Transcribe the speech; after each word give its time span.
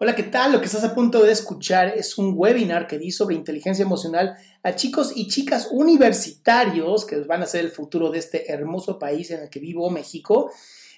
Hola, 0.00 0.14
¿qué 0.14 0.22
tal? 0.22 0.52
Lo 0.52 0.60
que 0.60 0.66
estás 0.66 0.84
a 0.84 0.94
punto 0.94 1.24
de 1.24 1.32
escuchar 1.32 1.88
es 1.88 2.18
un 2.18 2.34
webinar 2.36 2.86
que 2.86 3.00
di 3.00 3.10
sobre 3.10 3.34
inteligencia 3.34 3.82
emocional 3.82 4.36
a 4.62 4.76
chicos 4.76 5.10
y 5.16 5.26
chicas 5.26 5.70
universitarios 5.72 7.04
que 7.04 7.16
van 7.22 7.42
a 7.42 7.46
ser 7.46 7.64
el 7.64 7.72
futuro 7.72 8.08
de 8.08 8.20
este 8.20 8.52
hermoso 8.52 8.96
país 8.96 9.32
en 9.32 9.40
el 9.40 9.50
que 9.50 9.58
vivo, 9.58 9.90
México. 9.90 10.52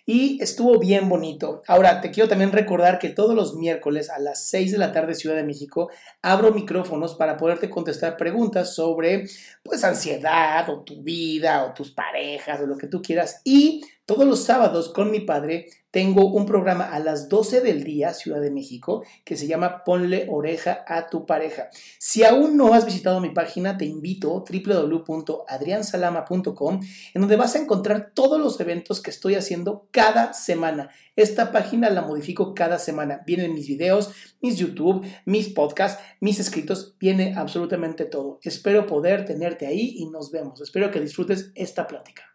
Y 0.05 0.43
estuvo 0.43 0.79
bien 0.79 1.09
bonito. 1.09 1.63
Ahora, 1.67 2.03
te 2.03 2.11
quiero 2.11 2.29
también 2.29 2.53
recordar 2.53 2.99
que 2.99 3.09
todos 3.09 3.35
los 3.35 3.55
miércoles 3.55 4.11
a 4.11 4.19
las 4.19 4.49
6 4.49 4.73
de 4.73 4.79
la 4.79 4.93
tarde 4.93 5.15
Ciudad 5.15 5.37
de 5.37 5.45
México 5.45 5.89
abro 6.21 6.53
micrófonos 6.53 7.15
para 7.15 7.39
poderte 7.39 7.71
contestar 7.71 8.19
preguntas 8.19 8.75
sobre 8.75 9.25
pues 9.63 9.83
ansiedad 9.83 10.69
o 10.69 10.83
tu 10.83 11.03
vida 11.03 11.65
o 11.65 11.73
tus 11.73 11.91
parejas 11.91 12.61
o 12.61 12.67
lo 12.67 12.77
que 12.77 12.87
tú 12.87 13.01
quieras. 13.01 13.41
Y 13.45 13.83
todos 14.11 14.27
los 14.27 14.43
sábados 14.43 14.89
con 14.89 15.13
mi 15.13 15.21
padre 15.21 15.69
tengo 15.93 16.27
un 16.27 16.45
programa 16.45 16.93
a 16.93 16.99
las 16.99 17.29
12 17.29 17.61
del 17.61 17.85
día, 17.85 18.13
Ciudad 18.13 18.41
de 18.41 18.51
México, 18.51 19.05
que 19.25 19.37
se 19.37 19.47
llama 19.47 19.85
Ponle 19.85 20.27
oreja 20.29 20.85
a 20.89 21.09
tu 21.09 21.27
pareja. 21.27 21.71
Si 22.01 22.25
aún 22.25 22.57
no 22.57 22.75
has 22.75 22.85
visitado 22.85 23.21
mi 23.21 23.31
página, 23.31 23.79
te 23.79 23.85
invito 23.85 24.45
www.adriansalama.com, 24.45 26.81
en 27.15 27.21
donde 27.21 27.37
vas 27.37 27.55
a 27.55 27.61
encontrar 27.61 28.11
todos 28.13 28.41
los 28.41 28.59
eventos 28.59 29.01
que 29.01 29.11
estoy 29.11 29.37
haciendo 29.37 29.87
cada 29.93 30.33
semana. 30.33 30.91
Esta 31.15 31.53
página 31.53 31.89
la 31.89 32.03
modifico 32.03 32.53
cada 32.53 32.81
semana. 32.81 33.23
Vienen 33.25 33.55
mis 33.55 33.69
videos, 33.69 34.11
mis 34.43 34.57
YouTube, 34.57 35.07
mis 35.25 35.51
podcasts, 35.51 36.03
mis 36.19 36.41
escritos, 36.41 36.97
viene 36.99 37.37
absolutamente 37.37 38.07
todo. 38.07 38.41
Espero 38.43 38.87
poder 38.87 39.25
tenerte 39.25 39.69
ahí 39.69 39.95
y 39.99 40.07
nos 40.07 40.33
vemos. 40.33 40.61
Espero 40.61 40.91
que 40.91 40.99
disfrutes 40.99 41.53
esta 41.55 41.87
plática. 41.87 42.30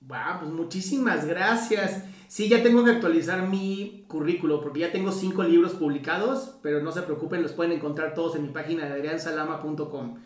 Wow, 0.00 0.40
pues 0.40 0.50
muchísimas 0.50 1.26
gracias. 1.26 2.04
Sí, 2.26 2.48
ya 2.48 2.62
tengo 2.62 2.84
que 2.84 2.92
actualizar 2.92 3.48
mi 3.48 4.04
currículo 4.08 4.60
porque 4.60 4.80
ya 4.80 4.92
tengo 4.92 5.12
cinco 5.12 5.42
libros 5.42 5.72
publicados, 5.72 6.54
pero 6.62 6.80
no 6.80 6.90
se 6.92 7.02
preocupen, 7.02 7.42
los 7.42 7.52
pueden 7.52 7.72
encontrar 7.72 8.14
todos 8.14 8.36
en 8.36 8.42
mi 8.42 8.48
página 8.48 8.86
de 8.86 8.94
adriansalama.com. 8.94 10.18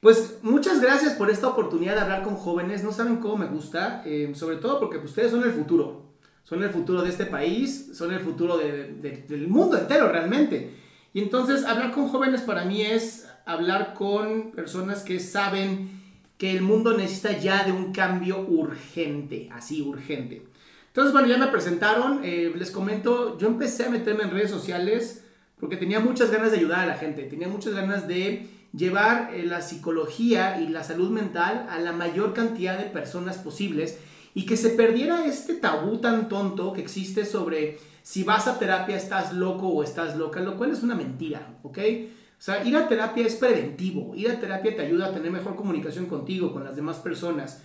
Pues 0.00 0.38
muchas 0.42 0.80
gracias 0.80 1.12
por 1.12 1.30
esta 1.30 1.48
oportunidad 1.48 1.94
de 1.94 2.00
hablar 2.00 2.22
con 2.22 2.36
jóvenes. 2.36 2.82
No 2.82 2.92
saben 2.92 3.18
cómo 3.18 3.36
me 3.36 3.46
gusta, 3.46 4.02
eh, 4.06 4.32
sobre 4.34 4.56
todo 4.56 4.80
porque 4.80 4.98
ustedes 4.98 5.30
son 5.30 5.44
el 5.44 5.52
futuro. 5.52 6.14
Son 6.42 6.62
el 6.62 6.70
futuro 6.70 7.02
de 7.02 7.10
este 7.10 7.26
país, 7.26 7.90
son 7.96 8.12
el 8.12 8.20
futuro 8.20 8.58
del 8.58 9.46
mundo 9.48 9.78
entero 9.78 10.10
realmente. 10.10 10.74
Y 11.12 11.20
entonces 11.20 11.64
hablar 11.64 11.92
con 11.92 12.08
jóvenes 12.08 12.40
para 12.40 12.64
mí 12.64 12.82
es 12.82 13.28
hablar 13.46 13.94
con 13.94 14.52
personas 14.52 15.02
que 15.02 15.20
saben 15.20 16.01
que 16.42 16.50
el 16.50 16.60
mundo 16.60 16.96
necesita 16.96 17.38
ya 17.38 17.62
de 17.62 17.70
un 17.70 17.92
cambio 17.92 18.40
urgente, 18.40 19.48
así 19.52 19.80
urgente. 19.80 20.44
Entonces, 20.88 21.12
bueno, 21.12 21.28
ya 21.28 21.38
me 21.38 21.46
presentaron, 21.46 22.22
eh, 22.24 22.52
les 22.56 22.72
comento, 22.72 23.38
yo 23.38 23.46
empecé 23.46 23.84
a 23.84 23.90
meterme 23.90 24.24
en 24.24 24.32
redes 24.32 24.50
sociales 24.50 25.24
porque 25.60 25.76
tenía 25.76 26.00
muchas 26.00 26.32
ganas 26.32 26.50
de 26.50 26.56
ayudar 26.56 26.80
a 26.80 26.86
la 26.86 26.94
gente, 26.96 27.22
tenía 27.22 27.46
muchas 27.46 27.74
ganas 27.74 28.08
de 28.08 28.48
llevar 28.72 29.32
eh, 29.32 29.46
la 29.46 29.62
psicología 29.62 30.60
y 30.60 30.66
la 30.66 30.82
salud 30.82 31.10
mental 31.10 31.68
a 31.70 31.78
la 31.78 31.92
mayor 31.92 32.34
cantidad 32.34 32.76
de 32.76 32.86
personas 32.86 33.38
posibles 33.38 34.00
y 34.34 34.44
que 34.44 34.56
se 34.56 34.70
perdiera 34.70 35.24
este 35.26 35.54
tabú 35.54 35.98
tan 35.98 36.28
tonto 36.28 36.72
que 36.72 36.80
existe 36.80 37.24
sobre 37.24 37.78
si 38.02 38.24
vas 38.24 38.48
a 38.48 38.58
terapia 38.58 38.96
estás 38.96 39.32
loco 39.32 39.68
o 39.68 39.84
estás 39.84 40.16
loca, 40.16 40.40
lo 40.40 40.56
cual 40.56 40.72
es 40.72 40.82
una 40.82 40.96
mentira, 40.96 41.60
¿ok? 41.62 41.78
O 42.42 42.44
sea, 42.44 42.64
ir 42.64 42.76
a 42.76 42.88
terapia 42.88 43.24
es 43.24 43.36
preventivo. 43.36 44.16
Ir 44.16 44.28
a 44.28 44.40
terapia 44.40 44.74
te 44.74 44.82
ayuda 44.82 45.06
a 45.06 45.12
tener 45.12 45.30
mejor 45.30 45.54
comunicación 45.54 46.06
contigo, 46.06 46.52
con 46.52 46.64
las 46.64 46.74
demás 46.74 46.96
personas. 46.96 47.62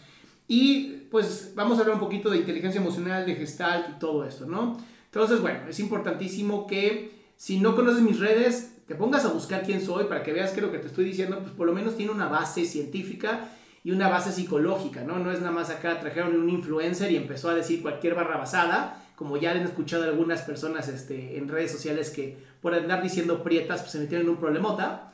Y 0.47 1.07
pues 1.09 1.53
vamos 1.55 1.79
a 1.79 1.81
hablar 1.81 1.95
un 1.95 1.99
poquito 1.99 2.29
de 2.29 2.37
inteligencia 2.37 2.79
emocional, 2.79 3.25
de 3.25 3.33
gestalt 3.33 3.89
y 3.89 3.99
todo 3.99 4.23
esto, 4.23 4.45
¿no? 4.45 4.77
Entonces, 5.05 5.41
bueno, 5.41 5.61
es 5.67 5.79
importantísimo 5.79 6.67
que 6.67 7.09
si 7.37 7.59
no 7.59 7.75
conoces 7.75 8.03
mis 8.03 8.19
redes, 8.19 8.75
te 8.85 8.93
pongas 8.93 9.25
a 9.25 9.29
buscar 9.29 9.63
quién 9.63 9.83
soy 9.83 10.05
para 10.05 10.21
que 10.21 10.31
veas 10.31 10.51
que 10.51 10.61
lo 10.61 10.71
que 10.71 10.77
te 10.77 10.85
estoy 10.85 11.05
diciendo, 11.05 11.39
pues 11.39 11.53
por 11.53 11.65
lo 11.65 11.73
menos 11.73 11.97
tiene 11.97 12.11
una 12.11 12.27
base 12.27 12.63
científica 12.63 13.49
y 13.83 13.89
una 13.89 14.09
base 14.09 14.31
psicológica, 14.31 15.03
¿no? 15.03 15.17
No 15.17 15.31
es 15.31 15.39
nada 15.39 15.53
más 15.53 15.71
acá 15.71 15.99
trajeron 15.99 16.39
un 16.39 16.51
influencer 16.51 17.11
y 17.11 17.15
empezó 17.15 17.49
a 17.49 17.55
decir 17.55 17.81
cualquier 17.81 18.13
barra 18.13 18.37
basada, 18.37 19.06
como 19.17 19.35
ya 19.35 19.49
han 19.49 19.63
escuchado 19.63 20.03
algunas 20.03 20.43
personas 20.43 20.87
este, 20.89 21.39
en 21.39 21.49
redes 21.49 21.71
sociales 21.71 22.11
que 22.11 22.37
por 22.61 22.75
andar 22.75 23.01
diciendo 23.01 23.41
prietas, 23.41 23.81
pues 23.81 23.93
se 23.93 23.99
metieron 23.99 24.27
en 24.27 24.33
un 24.33 24.37
problemota. 24.37 25.11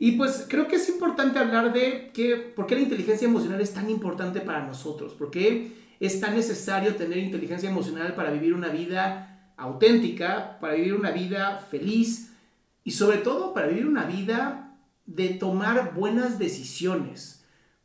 Y 0.00 0.12
pues 0.12 0.46
creo 0.48 0.66
que 0.66 0.74
es 0.74 0.88
importante 0.88 1.38
hablar 1.38 1.72
de 1.72 2.10
que, 2.12 2.34
por 2.34 2.66
qué 2.66 2.74
la 2.74 2.80
inteligencia 2.80 3.28
emocional 3.28 3.60
es 3.60 3.72
tan 3.72 3.88
importante 3.88 4.40
para 4.40 4.66
nosotros, 4.66 5.14
por 5.14 5.30
qué 5.30 5.70
es 6.00 6.20
tan 6.20 6.34
necesario 6.34 6.96
tener 6.96 7.18
inteligencia 7.18 7.70
emocional 7.70 8.16
para 8.16 8.32
vivir 8.32 8.54
una 8.54 8.70
vida 8.70 9.52
auténtica, 9.56 10.58
para 10.58 10.74
vivir 10.74 10.94
una 10.94 11.12
vida 11.12 11.64
feliz 11.70 12.32
y 12.82 12.90
sobre 12.90 13.18
todo 13.18 13.54
para 13.54 13.68
vivir 13.68 13.86
una 13.86 14.04
vida 14.04 14.76
de 15.06 15.28
tomar 15.28 15.94
buenas 15.94 16.40
decisiones. 16.40 17.43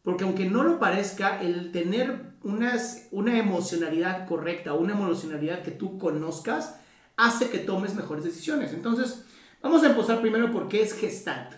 Porque 0.09 0.23
aunque 0.23 0.49
no 0.49 0.63
lo 0.63 0.79
parezca, 0.79 1.39
el 1.39 1.71
tener 1.71 2.33
unas, 2.41 3.09
una 3.11 3.37
emocionalidad 3.37 4.27
correcta, 4.27 4.73
una 4.73 4.93
emocionalidad 4.93 5.61
que 5.61 5.69
tú 5.69 5.99
conozcas, 5.99 6.79
hace 7.15 7.51
que 7.51 7.59
tomes 7.59 7.93
mejores 7.93 8.23
decisiones. 8.23 8.73
Entonces, 8.73 9.23
vamos 9.61 9.83
a 9.83 9.91
empezar 9.91 10.19
primero 10.19 10.51
por 10.51 10.67
qué 10.67 10.81
es 10.81 10.93
Gestalt. 10.93 11.57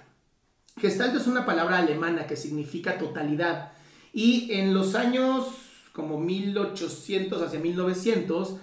Gestalt 0.75 1.15
es 1.15 1.27
una 1.27 1.45
palabra 1.45 1.77
alemana 1.77 2.27
que 2.27 2.35
significa 2.35 2.97
totalidad. 2.97 3.71
Y 4.11 4.51
en 4.51 4.73
los 4.73 4.95
años 4.95 5.47
como 5.93 6.19
1800 6.19 7.41
hacia 7.41 7.57
1900, 7.61 8.57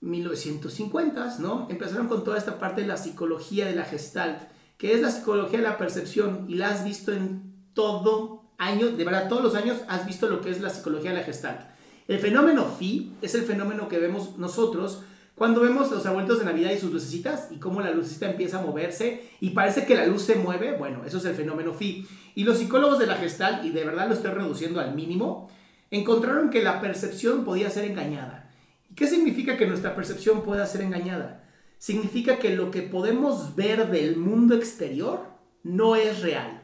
1950, 0.00 1.36
¿no? 1.40 1.66
Empezaron 1.68 2.08
con 2.08 2.24
toda 2.24 2.38
esta 2.38 2.58
parte 2.58 2.80
de 2.80 2.86
la 2.86 2.96
psicología 2.96 3.66
de 3.66 3.76
la 3.76 3.84
Gestalt, 3.84 4.40
que 4.78 4.94
es 4.94 5.02
la 5.02 5.10
psicología 5.10 5.58
de 5.58 5.64
la 5.64 5.76
percepción 5.76 6.46
y 6.48 6.54
la 6.54 6.70
has 6.70 6.82
visto 6.82 7.12
en 7.12 7.54
todo 7.74 8.45
año, 8.58 8.88
de 8.88 9.04
verdad, 9.04 9.28
todos 9.28 9.42
los 9.42 9.54
años 9.54 9.78
has 9.88 10.06
visto 10.06 10.28
lo 10.28 10.40
que 10.40 10.50
es 10.50 10.60
la 10.60 10.70
psicología 10.70 11.10
de 11.10 11.18
la 11.18 11.24
Gestalt. 11.24 11.60
El 12.08 12.18
fenómeno 12.18 12.66
Phi 12.78 13.12
es 13.20 13.34
el 13.34 13.42
fenómeno 13.42 13.88
que 13.88 13.98
vemos 13.98 14.38
nosotros 14.38 15.02
cuando 15.36 15.60
vemos 15.60 15.90
los 15.90 16.06
abuelitos 16.06 16.38
de 16.38 16.46
Navidad 16.46 16.70
y 16.72 16.78
sus 16.78 16.92
lucecitas 16.92 17.48
y 17.50 17.56
cómo 17.56 17.82
la 17.82 17.90
lucecita 17.90 18.30
empieza 18.30 18.58
a 18.58 18.62
moverse 18.62 19.28
y 19.38 19.50
parece 19.50 19.84
que 19.84 19.94
la 19.94 20.06
luz 20.06 20.22
se 20.22 20.36
mueve, 20.36 20.78
bueno, 20.78 21.04
eso 21.04 21.18
es 21.18 21.26
el 21.26 21.34
fenómeno 21.34 21.74
Phi. 21.74 22.06
Y 22.34 22.44
los 22.44 22.56
psicólogos 22.56 22.98
de 22.98 23.06
la 23.06 23.16
Gestalt, 23.16 23.62
y 23.62 23.70
de 23.70 23.84
verdad 23.84 24.08
lo 24.08 24.14
estoy 24.14 24.30
reduciendo 24.30 24.80
al 24.80 24.94
mínimo, 24.94 25.50
encontraron 25.90 26.48
que 26.48 26.62
la 26.62 26.80
percepción 26.80 27.44
podía 27.44 27.68
ser 27.68 27.84
engañada. 27.84 28.50
¿Y 28.90 28.94
qué 28.94 29.06
significa 29.06 29.58
que 29.58 29.66
nuestra 29.66 29.94
percepción 29.94 30.42
pueda 30.42 30.66
ser 30.66 30.80
engañada? 30.80 31.44
Significa 31.78 32.38
que 32.38 32.56
lo 32.56 32.70
que 32.70 32.80
podemos 32.82 33.56
ver 33.56 33.90
del 33.90 34.16
mundo 34.16 34.54
exterior 34.54 35.26
no 35.62 35.96
es 35.96 36.22
real. 36.22 36.55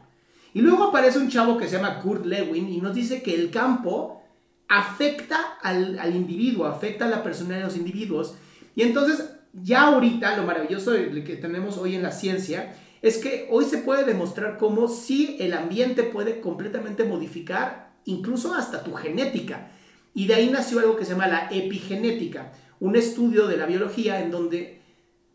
Y 0.55 0.61
luego 0.61 0.85
aparece 0.85 1.19
un 1.19 1.29
chavo 1.29 1.57
que 1.57 1.67
se 1.67 1.77
llama 1.77 2.01
Kurt 2.01 2.27
Lewin 2.27 2.69
y 2.69 2.81
nos 2.81 2.95
dice 2.95 3.23
que 3.23 3.35
el 3.35 3.51
campo 3.51 4.23
afecta 4.69 5.59
al, 5.63 5.99
al 5.99 6.15
individuo, 6.15 6.67
afecta 6.67 7.07
a 7.07 7.09
la 7.09 7.23
personalidad 7.23 7.67
de 7.67 7.73
los 7.73 7.77
individuos 7.77 8.35
y 8.75 8.83
entonces, 8.83 9.31
ya 9.53 9.83
ahorita 9.83 10.37
lo 10.37 10.45
maravilloso 10.45 10.93
que 10.93 11.37
tenemos 11.37 11.77
hoy 11.77 11.95
en 11.95 12.03
la 12.03 12.13
ciencia 12.13 12.75
es 13.03 13.19
que 13.19 13.49
hoy 13.51 13.65
se 13.65 13.79
puede 13.79 14.05
demostrar 14.05 14.59
cómo 14.59 14.89
si 14.89 15.37
el 15.41 15.53
ambiente 15.55 16.05
puede 16.05 16.41
completamente 16.41 17.05
modificar 17.05 17.93
incluso 18.05 18.55
hasta 18.55 18.83
tu 18.83 18.95
genética. 18.95 19.71
Y 20.15 20.27
de 20.27 20.35
ahí 20.35 20.51
nació 20.51 20.79
algo 20.79 20.97
que 20.97 21.05
se 21.05 21.13
llama 21.13 21.27
la 21.27 21.49
epigenética. 21.51 22.53
un 22.81 22.97
estudio 22.97 23.47
de 23.47 23.57
la 23.57 23.67
biología 23.67 24.21
en 24.23 24.33
donde 24.33 24.82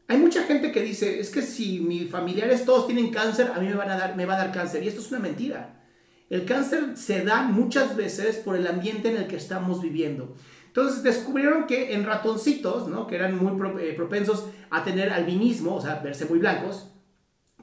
hay 0.08 0.18
mucha 0.18 0.44
gente 0.44 0.72
que 0.72 0.82
dice, 0.82 1.20
es 1.20 1.30
que 1.30 1.42
si 1.42 1.80
mis 1.80 2.10
familiares 2.10 2.64
todos 2.64 2.88
tienen 2.88 3.12
cáncer, 3.12 3.52
a 3.54 3.60
mí 3.60 3.68
me, 3.68 3.76
me 3.76 4.26
va 4.26 4.34
a 4.36 4.38
dar 4.38 4.52
cáncer. 4.52 4.84
Y 4.84 4.88
esto 4.88 5.02
es 5.02 5.12
una 5.12 5.20
mentira. 5.20 5.84
El 6.30 6.46
cáncer 6.46 6.96
se 6.96 7.24
da 7.24 7.44
muchas 7.44 7.96
veces 7.96 8.38
por 8.38 8.56
el 8.56 8.68
ambiente 8.68 9.10
en 9.10 9.18
el 9.18 9.28
que 9.28 9.36
estamos 9.36 9.82
viviendo. 9.82 10.36
Entonces 10.68 11.04
descubrieron 11.04 11.66
que 11.66 11.94
en 11.94 12.06
ratoncitos, 12.06 12.88
¿no? 12.88 13.08
que 13.08 13.16
eran 13.16 13.38
muy 13.38 13.52
eh, 13.82 13.94
propensos 13.94 14.46
a 14.70 14.84
tener 14.84 15.12
albinismo, 15.12 15.76
o 15.76 15.82
sea, 15.82 15.96
verse 15.96 16.26
muy 16.26 16.40
blancos, 16.40 16.92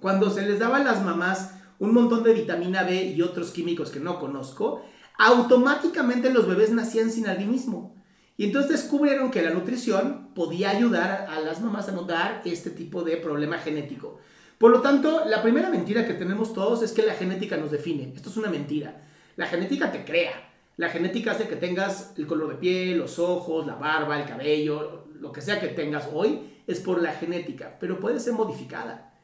cuando 0.00 0.31
se 0.31 0.43
les 0.43 0.58
daba 0.58 0.79
a 0.79 0.85
las 0.85 1.05
mamás 1.05 1.55
un 1.79 1.94
montón 1.94 2.25
de 2.25 2.35
vitamina 2.35 2.82
B 2.82 3.05
y 3.05 3.23
otros 3.23 3.52
químicos 3.52 3.90
que 3.90 4.00
no 4.00 4.19
conozco, 4.19 4.82
automáticamente 5.19 6.31
los 6.31 6.49
bebés 6.49 6.73
nacían 6.73 7.11
sin 7.11 7.26
albinismo. 7.26 7.94
Y 8.37 8.45
entonces 8.47 8.73
descubrieron 8.73 9.31
que 9.31 9.43
la 9.43 9.51
nutrición 9.51 10.31
podía 10.35 10.71
ayudar 10.71 11.27
a 11.29 11.41
las 11.41 11.61
mamás 11.61 11.89
a 11.89 11.93
notar 11.93 12.43
este 12.45 12.71
tipo 12.71 13.03
de 13.03 13.17
problema 13.17 13.59
genético. 13.59 14.19
Por 14.59 14.71
lo 14.71 14.81
tanto, 14.81 15.25
la 15.27 15.43
primera 15.43 15.71
mentira 15.71 16.07
que 16.07 16.15
tenemos 16.15 16.53
todos 16.53 16.83
es 16.83 16.93
que 16.93 17.03
la 17.03 17.15
genética 17.15 17.57
nos 17.57 17.71
define. 17.71 18.13
Esto 18.15 18.31
es 18.31 18.37
una 18.37 18.51
mentira. 18.51 19.03
La 19.37 19.47
genética 19.47 19.93
te 19.93 20.05
crea. 20.05 20.33
La 20.77 20.89
genética 20.89 21.33
hace 21.33 21.47
que 21.47 21.57
tengas 21.57 22.13
el 22.17 22.27
color 22.27 22.49
de 22.49 22.55
piel, 22.57 22.99
los 22.99 23.19
ojos, 23.21 23.67
la 23.67 23.77
barba, 23.77 24.21
el 24.21 24.29
cabello, 24.29 25.07
lo 25.21 25.31
que 25.31 25.41
sea 25.41 25.61
que 25.61 25.69
tengas 25.69 26.09
hoy, 26.13 26.41
es 26.67 26.81
por 26.81 27.01
la 27.01 27.13
genética, 27.13 27.77
pero 27.79 28.01
puede 28.01 28.19
ser 28.19 28.33
modificada. 28.33 29.15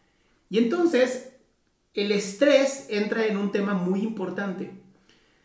Y 0.48 0.58
entonces, 0.58 1.32
el 1.94 2.12
estrés 2.12 2.86
entra 2.88 3.26
en 3.26 3.36
un 3.36 3.50
tema 3.50 3.74
muy 3.74 4.00
importante. 4.02 4.70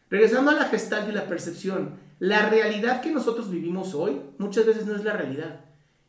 Regresando 0.09 0.51
a 0.51 0.55
la 0.55 0.65
gestalt 0.65 1.09
y 1.09 1.11
la 1.11 1.27
percepción, 1.27 1.97
la 2.19 2.49
realidad 2.49 3.01
que 3.01 3.11
nosotros 3.11 3.49
vivimos 3.49 3.93
hoy 3.93 4.21
muchas 4.37 4.65
veces 4.65 4.85
no 4.85 4.95
es 4.95 5.03
la 5.03 5.13
realidad. 5.13 5.65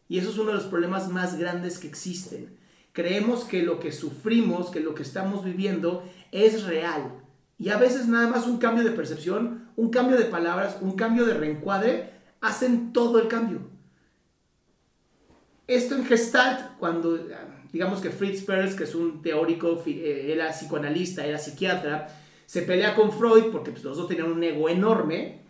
Y 0.08 0.18
eso 0.18 0.30
es 0.30 0.38
uno 0.38 0.48
de 0.48 0.56
los 0.56 0.66
problemas 0.66 1.08
más 1.08 1.38
grandes 1.38 1.78
que 1.78 1.88
existen. 1.88 2.56
Creemos 2.92 3.44
que 3.44 3.62
lo 3.62 3.80
que 3.80 3.92
sufrimos, 3.92 4.70
que 4.70 4.80
lo 4.80 4.94
que 4.94 5.02
estamos 5.02 5.44
viviendo 5.44 6.04
es 6.32 6.64
real. 6.64 7.22
Y 7.58 7.70
a 7.70 7.78
veces 7.78 8.06
nada 8.06 8.28
más 8.28 8.46
un 8.46 8.58
cambio 8.58 8.84
de 8.84 8.92
percepción, 8.92 9.70
un 9.76 9.90
cambio 9.90 10.16
de 10.16 10.26
palabras, 10.26 10.78
un 10.80 10.92
cambio 10.92 11.26
de 11.26 11.34
reencuadre, 11.34 12.12
hacen 12.40 12.92
todo 12.92 13.18
el 13.20 13.28
cambio. 13.28 13.60
Esto 15.66 15.96
en 15.96 16.06
Gestalt, 16.06 16.76
cuando 16.78 17.18
digamos 17.72 18.00
que 18.00 18.10
Fritz 18.10 18.42
Perls, 18.42 18.76
que 18.76 18.84
es 18.84 18.94
un 18.94 19.20
teórico, 19.20 19.82
eh, 19.86 20.32
era 20.32 20.50
psicoanalista, 20.50 21.26
era 21.26 21.38
psiquiatra, 21.38 22.08
se 22.46 22.62
pelea 22.62 22.94
con 22.94 23.10
Freud 23.10 23.46
porque 23.50 23.72
pues, 23.72 23.82
los 23.82 23.96
dos 23.96 24.06
tenían 24.06 24.30
un 24.30 24.42
ego 24.42 24.68
enorme 24.68 25.45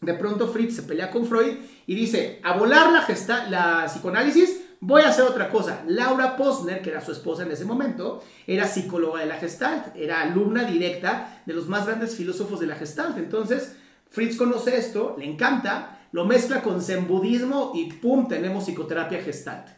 de 0.00 0.14
pronto 0.14 0.48
Fritz 0.48 0.76
se 0.76 0.82
pelea 0.84 1.10
con 1.10 1.26
Freud 1.26 1.56
y 1.86 1.94
dice, 1.94 2.40
a 2.42 2.56
volar 2.56 2.90
la, 2.90 3.48
la 3.50 3.84
psicoanálisis, 3.86 4.62
voy 4.80 5.02
a 5.02 5.10
hacer 5.10 5.24
otra 5.24 5.50
cosa. 5.50 5.84
Laura 5.86 6.36
Posner, 6.36 6.80
que 6.80 6.90
era 6.90 7.02
su 7.02 7.12
esposa 7.12 7.42
en 7.42 7.50
ese 7.50 7.66
momento, 7.66 8.22
era 8.46 8.66
psicóloga 8.66 9.20
de 9.20 9.26
la 9.26 9.36
Gestalt, 9.36 9.94
era 9.94 10.22
alumna 10.22 10.64
directa 10.64 11.42
de 11.44 11.52
los 11.52 11.68
más 11.68 11.86
grandes 11.86 12.16
filósofos 12.16 12.60
de 12.60 12.66
la 12.66 12.76
Gestalt. 12.76 13.18
Entonces, 13.18 13.76
Fritz 14.08 14.36
conoce 14.36 14.78
esto, 14.78 15.16
le 15.18 15.26
encanta, 15.26 16.08
lo 16.12 16.24
mezcla 16.24 16.62
con 16.62 16.80
zen 16.80 17.06
budismo 17.06 17.72
y 17.74 17.92
¡pum! 17.92 18.26
tenemos 18.26 18.64
psicoterapia 18.64 19.22
Gestalt. 19.22 19.68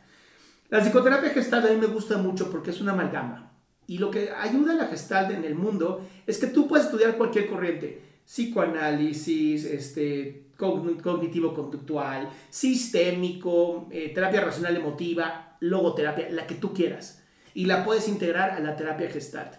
La 0.68 0.80
psicoterapia 0.80 1.30
Gestalt 1.30 1.66
a 1.66 1.70
mí 1.70 1.76
me 1.76 1.86
gusta 1.86 2.16
mucho 2.16 2.48
porque 2.48 2.70
es 2.70 2.80
una 2.80 2.92
amalgama. 2.92 3.50
Y 3.88 3.98
lo 3.98 4.12
que 4.12 4.30
ayuda 4.30 4.72
a 4.72 4.76
la 4.76 4.86
Gestalt 4.86 5.32
en 5.32 5.44
el 5.44 5.56
mundo 5.56 6.06
es 6.28 6.38
que 6.38 6.46
tú 6.46 6.68
puedes 6.68 6.86
estudiar 6.86 7.16
cualquier 7.16 7.48
corriente 7.48 8.11
psicoanálisis, 8.24 9.64
este, 9.64 10.46
cognitivo-conductual, 10.56 12.28
sistémico, 12.50 13.88
eh, 13.90 14.12
terapia 14.14 14.42
racional 14.42 14.76
emotiva, 14.76 15.56
logoterapia, 15.60 16.30
la 16.30 16.46
que 16.46 16.54
tú 16.54 16.72
quieras. 16.72 17.22
Y 17.54 17.66
la 17.66 17.84
puedes 17.84 18.08
integrar 18.08 18.50
a 18.50 18.60
la 18.60 18.76
terapia 18.76 19.10
gestalt. 19.10 19.54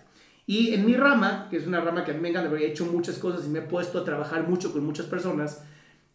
Y 0.46 0.74
en 0.74 0.86
mi 0.86 0.96
rama, 0.96 1.48
que 1.50 1.58
es 1.58 1.68
una 1.68 1.80
rama 1.80 2.04
que 2.04 2.12
a 2.12 2.14
mí 2.14 2.20
me 2.20 2.30
encanta, 2.30 2.50
porque 2.50 2.66
he 2.66 2.72
hecho 2.72 2.86
muchas 2.86 3.18
cosas 3.18 3.46
y 3.46 3.50
me 3.50 3.60
he 3.60 3.64
puesto 3.64 4.00
a 4.00 4.04
trabajar 4.04 4.48
mucho 4.48 4.74
con 4.74 4.86
muchas 4.86 5.06
personas 5.06 5.64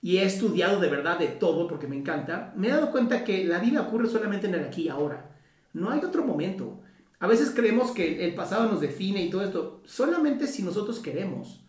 y 0.00 0.18
he 0.18 0.24
estudiado 0.24 0.80
de 0.80 0.88
verdad 0.88 1.18
de 1.18 1.26
todo 1.26 1.66
porque 1.66 1.88
me 1.88 1.96
encanta, 1.96 2.52
me 2.56 2.68
he 2.68 2.70
dado 2.70 2.92
cuenta 2.92 3.24
que 3.24 3.44
la 3.44 3.58
vida 3.58 3.82
ocurre 3.82 4.08
solamente 4.08 4.46
en 4.46 4.54
el 4.54 4.64
aquí 4.64 4.82
y 4.82 4.88
ahora. 4.88 5.30
No 5.72 5.90
hay 5.90 6.00
otro 6.04 6.24
momento. 6.24 6.80
A 7.20 7.26
veces 7.26 7.52
creemos 7.54 7.90
que 7.90 8.24
el 8.24 8.34
pasado 8.34 8.70
nos 8.70 8.80
define 8.80 9.24
y 9.24 9.30
todo 9.30 9.42
esto, 9.42 9.82
solamente 9.84 10.46
si 10.46 10.62
nosotros 10.62 11.00
queremos. 11.00 11.64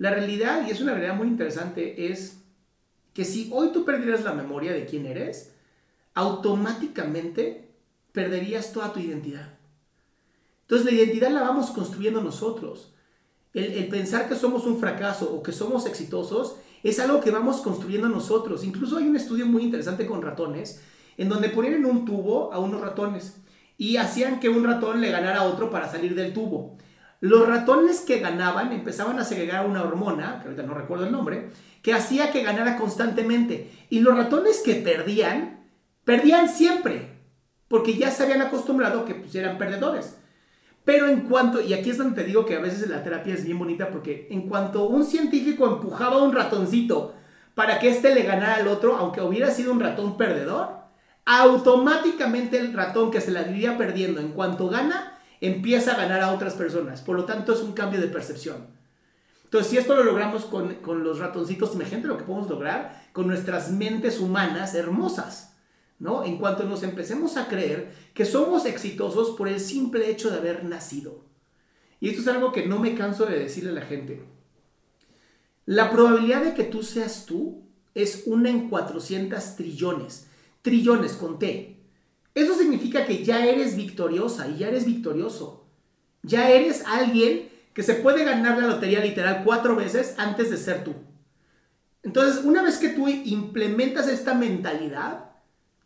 La 0.00 0.08
realidad, 0.08 0.66
y 0.66 0.70
es 0.70 0.80
una 0.80 0.94
realidad 0.94 1.14
muy 1.14 1.28
interesante, 1.28 2.10
es 2.10 2.38
que 3.12 3.22
si 3.26 3.50
hoy 3.52 3.68
tú 3.70 3.84
perdieras 3.84 4.24
la 4.24 4.32
memoria 4.32 4.72
de 4.72 4.86
quién 4.86 5.04
eres, 5.04 5.52
automáticamente 6.14 7.68
perderías 8.10 8.72
toda 8.72 8.94
tu 8.94 9.00
identidad. 9.00 9.58
Entonces 10.62 10.86
la 10.86 10.98
identidad 10.98 11.30
la 11.30 11.42
vamos 11.42 11.70
construyendo 11.72 12.22
nosotros. 12.22 12.94
El, 13.52 13.88
pensar 13.88 14.26
que 14.26 14.36
somos 14.36 14.64
un 14.64 14.80
fracaso 14.80 15.34
o 15.34 15.42
que 15.42 15.52
somos 15.52 15.84
exitosos 15.84 16.56
es 16.82 16.98
algo 16.98 17.20
que 17.20 17.30
vamos 17.30 17.60
construyendo 17.60 18.08
nosotros. 18.08 18.64
Incluso 18.64 18.96
hay 18.96 19.06
un 19.06 19.16
estudio 19.16 19.44
muy 19.44 19.64
interesante 19.64 20.06
con 20.06 20.22
ratones, 20.22 20.80
en 21.18 21.28
donde 21.28 21.50
ponían 21.50 21.74
en 21.74 21.84
un 21.84 22.06
tubo 22.06 22.54
a 22.54 22.58
unos 22.58 22.80
ratones 22.80 23.36
y 23.76 23.98
hacían 23.98 24.40
que 24.40 24.48
un 24.48 24.64
ratón 24.64 25.02
le 25.02 25.10
ganara 25.10 25.40
a 25.40 25.44
otro 25.44 25.70
para 25.70 25.92
salir 25.92 26.14
del 26.14 26.32
tubo. 26.32 26.78
Los 27.20 27.46
ratones 27.46 28.00
que 28.00 28.18
ganaban 28.18 28.72
empezaban 28.72 29.18
a 29.18 29.24
segregar 29.24 29.66
una 29.66 29.82
hormona, 29.82 30.40
que 30.40 30.48
ahorita 30.48 30.62
no 30.62 30.74
recuerdo 30.74 31.04
el 31.04 31.12
nombre, 31.12 31.50
que 31.82 31.92
hacía 31.92 32.32
que 32.32 32.42
ganara 32.42 32.76
constantemente. 32.76 33.70
Y 33.90 34.00
los 34.00 34.16
ratones 34.16 34.62
que 34.64 34.76
perdían, 34.76 35.66
perdían 36.04 36.48
siempre, 36.48 37.18
porque 37.68 37.94
ya 37.94 38.10
se 38.10 38.22
habían 38.22 38.40
acostumbrado 38.40 39.04
que 39.04 39.14
pues, 39.14 39.34
eran 39.34 39.58
perdedores. 39.58 40.16
Pero 40.84 41.08
en 41.08 41.20
cuanto, 41.20 41.60
y 41.60 41.74
aquí 41.74 41.90
es 41.90 41.98
donde 41.98 42.22
te 42.22 42.26
digo 42.26 42.46
que 42.46 42.56
a 42.56 42.60
veces 42.60 42.88
la 42.88 43.04
terapia 43.04 43.34
es 43.34 43.44
bien 43.44 43.58
bonita, 43.58 43.90
porque 43.90 44.26
en 44.30 44.48
cuanto 44.48 44.88
un 44.88 45.04
científico 45.04 45.66
empujaba 45.66 46.16
a 46.16 46.22
un 46.22 46.32
ratoncito 46.32 47.14
para 47.54 47.78
que 47.78 47.90
éste 47.90 48.14
le 48.14 48.22
ganara 48.22 48.54
al 48.54 48.68
otro, 48.68 48.96
aunque 48.96 49.20
hubiera 49.20 49.50
sido 49.50 49.72
un 49.72 49.80
ratón 49.80 50.16
perdedor, 50.16 50.80
automáticamente 51.26 52.58
el 52.58 52.72
ratón 52.72 53.10
que 53.10 53.20
se 53.20 53.30
la 53.30 53.42
vivía 53.42 53.76
perdiendo 53.76 54.20
en 54.20 54.32
cuanto 54.32 54.68
gana, 54.68 55.18
empieza 55.40 55.92
a 55.92 55.96
ganar 55.96 56.20
a 56.20 56.32
otras 56.32 56.54
personas. 56.54 57.00
Por 57.00 57.16
lo 57.16 57.24
tanto, 57.24 57.52
es 57.52 57.60
un 57.60 57.72
cambio 57.72 58.00
de 58.00 58.08
percepción. 58.08 58.66
Entonces, 59.44 59.70
si 59.70 59.78
esto 59.78 59.96
lo 59.96 60.04
logramos 60.04 60.44
con, 60.44 61.02
los 61.02 61.18
ratoncitos, 61.18 61.74
imagínate 61.74 62.06
lo 62.06 62.16
que 62.16 62.24
podemos 62.24 62.48
lograr 62.48 63.08
con 63.12 63.26
nuestras 63.26 63.72
mentes 63.72 64.20
humanas 64.20 64.74
hermosas, 64.76 65.56
¿no? 65.98 66.24
En 66.24 66.38
cuanto 66.38 66.62
nos 66.64 66.84
empecemos 66.84 67.36
a 67.36 67.48
creer 67.48 67.92
que 68.14 68.24
somos 68.24 68.64
exitosos 68.64 69.30
por 69.30 69.48
el 69.48 69.58
simple 69.58 70.08
hecho 70.08 70.30
de 70.30 70.38
haber 70.38 70.64
nacido. 70.64 71.24
Y 71.98 72.10
esto 72.10 72.22
es 72.22 72.28
algo 72.28 72.52
que 72.52 72.66
no 72.66 72.78
me 72.78 72.94
canso 72.94 73.26
de 73.26 73.40
decirle 73.40 73.70
a 73.70 73.74
la 73.74 73.82
gente. 73.82 74.22
La 75.66 75.90
probabilidad 75.90 76.44
de 76.44 76.54
que 76.54 76.64
tú 76.64 76.84
seas 76.84 77.26
tú 77.26 77.64
es 77.94 78.22
una 78.26 78.50
en 78.50 78.68
400 78.70 79.56
trillones. 79.56 80.28
Trillones 80.62 81.14
con 81.14 81.38
T. 81.40 81.79
Eso 82.34 82.54
significa 82.54 83.06
que 83.06 83.24
ya 83.24 83.44
eres 83.46 83.76
victoriosa 83.76 84.48
y 84.48 84.58
ya 84.58 84.68
eres 84.68 84.86
victorioso. 84.86 85.66
Ya 86.22 86.50
eres 86.50 86.84
alguien 86.86 87.48
que 87.74 87.82
se 87.82 87.94
puede 87.94 88.24
ganar 88.24 88.58
la 88.58 88.68
lotería 88.68 89.00
literal 89.00 89.42
cuatro 89.44 89.74
veces 89.74 90.14
antes 90.18 90.50
de 90.50 90.56
ser 90.56 90.84
tú. 90.84 90.94
Entonces, 92.02 92.44
una 92.44 92.62
vez 92.62 92.78
que 92.78 92.90
tú 92.90 93.08
implementas 93.08 94.08
esta 94.08 94.34
mentalidad, 94.34 95.30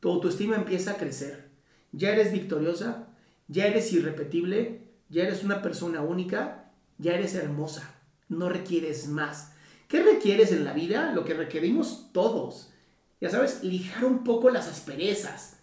tu 0.00 0.10
autoestima 0.10 0.56
empieza 0.56 0.92
a 0.92 0.96
crecer. 0.96 1.50
Ya 1.92 2.10
eres 2.10 2.32
victoriosa, 2.32 3.08
ya 3.48 3.66
eres 3.66 3.92
irrepetible, 3.92 4.88
ya 5.08 5.24
eres 5.24 5.44
una 5.44 5.62
persona 5.62 6.02
única, 6.02 6.72
ya 6.98 7.14
eres 7.14 7.34
hermosa. 7.34 7.94
No 8.28 8.48
requieres 8.48 9.08
más. 9.08 9.52
¿Qué 9.88 10.02
requieres 10.02 10.52
en 10.52 10.64
la 10.64 10.72
vida? 10.72 11.12
Lo 11.12 11.24
que 11.24 11.34
requerimos 11.34 12.10
todos. 12.12 12.72
Ya 13.20 13.30
sabes, 13.30 13.62
lijar 13.62 14.04
un 14.04 14.24
poco 14.24 14.50
las 14.50 14.68
asperezas 14.68 15.58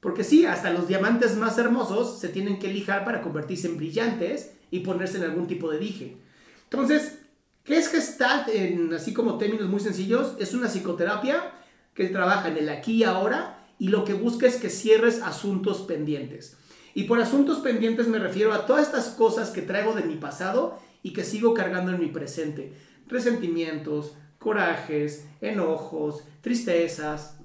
porque 0.00 0.24
sí, 0.24 0.46
hasta 0.46 0.72
los 0.72 0.88
diamantes 0.88 1.36
más 1.36 1.58
hermosos 1.58 2.18
se 2.18 2.28
tienen 2.28 2.58
que 2.58 2.72
lijar 2.72 3.04
para 3.04 3.20
convertirse 3.20 3.68
en 3.68 3.76
brillantes 3.76 4.52
y 4.70 4.80
ponerse 4.80 5.18
en 5.18 5.24
algún 5.24 5.46
tipo 5.46 5.70
de 5.70 5.78
dije. 5.78 6.16
Entonces, 6.64 7.18
¿qué 7.64 7.76
es 7.76 7.88
Gestalt 7.88 8.48
en 8.48 8.92
así 8.94 9.12
como 9.12 9.36
términos 9.36 9.68
muy 9.68 9.80
sencillos? 9.80 10.36
Es 10.38 10.54
una 10.54 10.68
psicoterapia 10.68 11.52
que 11.94 12.08
trabaja 12.08 12.48
en 12.48 12.56
el 12.56 12.70
aquí 12.70 12.94
y 12.94 13.04
ahora 13.04 13.66
y 13.78 13.88
lo 13.88 14.04
que 14.04 14.14
busca 14.14 14.46
es 14.46 14.56
que 14.56 14.70
cierres 14.70 15.20
asuntos 15.22 15.82
pendientes. 15.82 16.56
Y 16.94 17.04
por 17.04 17.20
asuntos 17.20 17.58
pendientes 17.58 18.08
me 18.08 18.18
refiero 18.18 18.52
a 18.52 18.66
todas 18.66 18.86
estas 18.86 19.08
cosas 19.08 19.50
que 19.50 19.62
traigo 19.62 19.94
de 19.94 20.02
mi 20.02 20.16
pasado 20.16 20.78
y 21.02 21.12
que 21.12 21.24
sigo 21.24 21.52
cargando 21.52 21.92
en 21.92 22.00
mi 22.00 22.06
presente. 22.06 22.72
Resentimientos, 23.06 24.14
corajes, 24.38 25.26
enojos, 25.40 26.24
tristezas. 26.40 27.38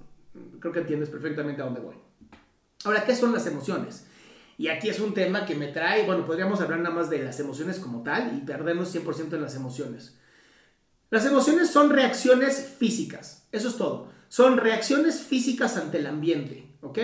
Creo 0.60 0.74
que 0.74 0.80
entiendes 0.80 1.10
perfectamente 1.10 1.62
a 1.62 1.66
dónde 1.66 1.82
voy. 1.82 2.05
Ahora, 2.86 3.04
¿qué 3.04 3.16
son 3.16 3.34
las 3.34 3.48
emociones? 3.48 4.06
Y 4.58 4.70
aquí 4.70 4.90
es 4.90 5.00
un 5.00 5.14
tema 5.14 5.46
que 5.46 5.56
me 5.56 5.68
trae, 5.68 6.06
bueno, 6.06 6.26
podríamos 6.26 6.62
hablar 6.62 6.80
nada 6.80 6.96
más 6.96 7.10
de 7.10 7.24
las 7.24 7.40
emociones 7.40 7.80
como 7.80 8.04
tal 8.04 8.38
y 8.38 8.46
perdernos 8.46 8.96
100% 8.96 9.34
en 9.34 9.42
las 9.42 9.56
emociones. 9.56 10.16
Las 11.10 11.26
emociones 11.26 11.70
son 11.70 11.90
reacciones 11.90 12.74
físicas, 12.78 13.48
eso 13.52 13.68
es 13.70 13.76
todo. 13.76 14.14
son 14.28 14.58
reacciones 14.58 15.22
físicas 15.22 15.78
ante 15.78 16.00
el 16.00 16.08
ambiente, 16.08 16.68
¿ok? 16.82 17.00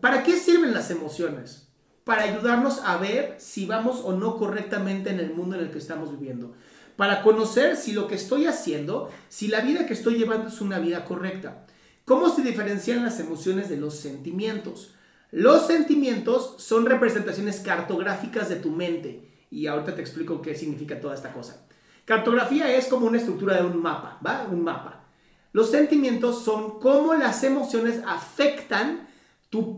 ¿Para 0.00 0.22
qué 0.22 0.36
sirven 0.36 0.74
las 0.74 0.90
emociones? 0.90 1.68
Para 2.04 2.22
ayudarnos 2.22 2.80
a 2.84 2.96
ver 2.96 3.36
si 3.38 3.66
vamos 3.66 4.00
o 4.02 4.12
no 4.12 4.36
correctamente 4.36 5.10
en 5.10 5.20
el 5.20 5.34
mundo 5.34 5.56
en 5.56 5.62
el 5.62 5.70
que 5.70 5.78
estamos 5.78 6.10
viviendo. 6.10 6.54
Para 6.96 7.22
conocer 7.22 7.76
si 7.76 7.92
lo 7.92 8.08
que 8.08 8.16
estoy 8.16 8.46
haciendo, 8.46 9.10
si 9.28 9.48
la 9.48 9.60
vida 9.60 9.86
que 9.86 9.94
estoy 9.94 10.14
llevando 10.14 10.48
es 10.48 10.60
una 10.60 10.78
vida 10.78 11.04
correcta. 11.04 11.66
¿Cómo 12.04 12.28
se 12.34 12.42
diferencian 12.42 13.04
las 13.04 13.20
emociones 13.20 13.68
de 13.68 13.76
los 13.76 13.96
sentimientos? 13.96 14.94
Los 15.30 15.66
sentimientos 15.66 16.56
son 16.58 16.86
representaciones 16.86 17.60
cartográficas 17.60 18.48
de 18.48 18.56
tu 18.56 18.70
mente. 18.70 19.28
Y 19.50 19.66
ahorita 19.66 19.94
te 19.94 20.00
explico 20.00 20.42
qué 20.42 20.54
significa 20.54 21.00
toda 21.00 21.14
esta 21.14 21.32
cosa. 21.32 21.66
Cartografía 22.04 22.74
es 22.74 22.86
como 22.86 23.06
una 23.06 23.18
estructura 23.18 23.56
de 23.56 23.66
un 23.66 23.80
mapa, 23.80 24.18
¿va? 24.26 24.48
Un 24.50 24.64
mapa. 24.64 25.04
Los 25.52 25.70
sentimientos 25.70 26.42
son 26.42 26.80
cómo 26.80 27.14
las 27.14 27.44
emociones 27.44 28.02
afectan 28.06 29.08
tu, 29.48 29.76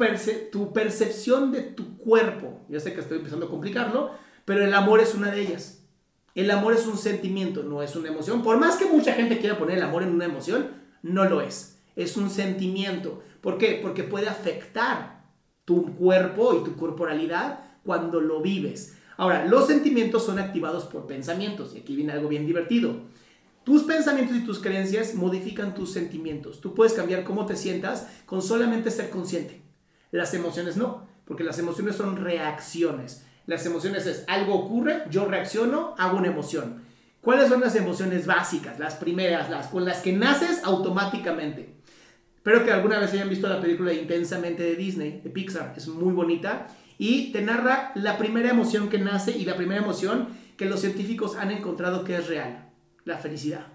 tu 0.51 0.73
percepción 0.73 1.53
de 1.53 1.61
tu 1.61 1.99
cuerpo. 1.99 2.65
Ya 2.69 2.81
sé 2.81 2.95
que 2.95 3.01
estoy 3.01 3.19
empezando 3.19 3.47
a 3.47 3.51
complicarlo, 3.51 4.13
pero 4.45 4.65
el 4.65 4.73
amor 4.73 5.01
es 5.01 5.15
una 5.15 5.31
de 5.31 5.43
ellas. 5.43 5.83
El 6.35 6.51
amor 6.51 6.73
es 6.73 6.87
un 6.87 6.97
sentimiento, 6.97 7.63
no 7.63 7.83
es 7.83 7.95
una 7.97 8.09
emoción. 8.09 8.43
Por 8.43 8.59
más 8.59 8.77
que 8.77 8.87
mucha 8.87 9.13
gente 9.13 9.39
quiera 9.39 9.59
poner 9.59 9.77
el 9.79 9.85
amor 9.85 10.03
en 10.03 10.11
una 10.11 10.25
emoción, 10.25 10.71
no 11.03 11.25
lo 11.27 11.41
es. 11.41 11.74
Es 11.97 12.17
un 12.17 12.31
sentimiento. 12.31 13.23
¿Por 13.41 13.59
qué? 13.59 13.79
Porque 13.83 14.05
puede 14.05 14.29
afectar 14.29 15.25
tu 15.65 15.95
cuerpo 15.97 16.55
y 16.55 16.65
tu 16.65 16.77
corporalidad 16.77 17.61
cuando 17.85 18.21
lo 18.21 18.41
vives. 18.41 18.97
Ahora, 19.17 19.47
los 19.47 19.67
sentimientos 19.67 20.25
son 20.25 20.39
activados 20.39 20.85
por 20.85 21.07
pensamientos. 21.07 21.75
Y 21.75 21.79
aquí 21.79 21.95
viene 21.95 22.13
algo 22.13 22.29
bien 22.29 22.47
divertido. 22.47 22.97
Tus 23.65 23.85
pensamientos 23.85 24.37
y 24.37 24.45
tus 24.45 24.59
creencias 24.59 25.15
modifican 25.15 25.75
tus 25.75 25.93
sentimientos. 25.93 26.61
Tú 26.61 26.75
puedes 26.75 26.93
cambiar 26.93 27.25
cómo 27.25 27.47
te 27.47 27.57
sientas 27.57 28.09
con 28.27 28.43
solamente 28.43 28.91
ser 28.91 29.09
consciente. 29.09 29.63
Las 30.11 30.35
emociones 30.35 30.77
no, 30.77 31.07
porque 31.25 31.45
las 31.45 31.59
emociones 31.59 31.97
son 31.97 32.17
reacciones. 32.17 33.25
Las 33.47 33.65
emociones 33.67 34.07
es 34.07 34.25
algo 34.29 34.55
ocurre, 34.55 35.05
yo 35.11 35.25
reacciono, 35.27 35.95
hago 35.99 36.19
una 36.19 36.29
emoción. 36.29 36.83
¿Cuáles 37.21 37.49
son 37.49 37.63
las 37.63 37.75
emociones 37.75 38.27
básicas? 38.27 38.79
Las 38.79 38.97
primeras, 38.97 39.49
las 39.49 39.69
con 39.69 39.87
las 39.87 40.01
que 40.01 40.13
naces 40.13 40.63
automáticamente. 40.63 41.75
Espero 42.45 42.63
que 42.63 42.73
alguna 42.73 42.99
vez 42.99 43.11
hayan 43.15 43.31
visto 43.31 43.49
la 43.49 43.59
película 43.59 43.95
Intensamente 43.95 44.63
de 44.63 44.77
Disney, 44.77 45.23
de 45.25 45.31
Pixar. 45.31 45.73
Es 45.79 45.89
muy 45.89 46.13
bonita 46.13 46.67
y 46.99 47.33
te 47.33 47.41
narra 47.41 47.91
la 47.95 48.19
primera 48.19 48.51
emoción 48.51 48.91
que 48.91 48.99
nace 48.99 49.31
y 49.31 49.47
la 49.47 49.57
primera 49.57 49.81
emoción 49.81 50.29
que 50.59 50.67
los 50.67 50.81
científicos 50.81 51.37
han 51.37 51.51
encontrado 51.51 52.05
que 52.05 52.17
es 52.17 52.29
real, 52.29 52.71
la 53.07 53.17
felicidad. 53.17 53.69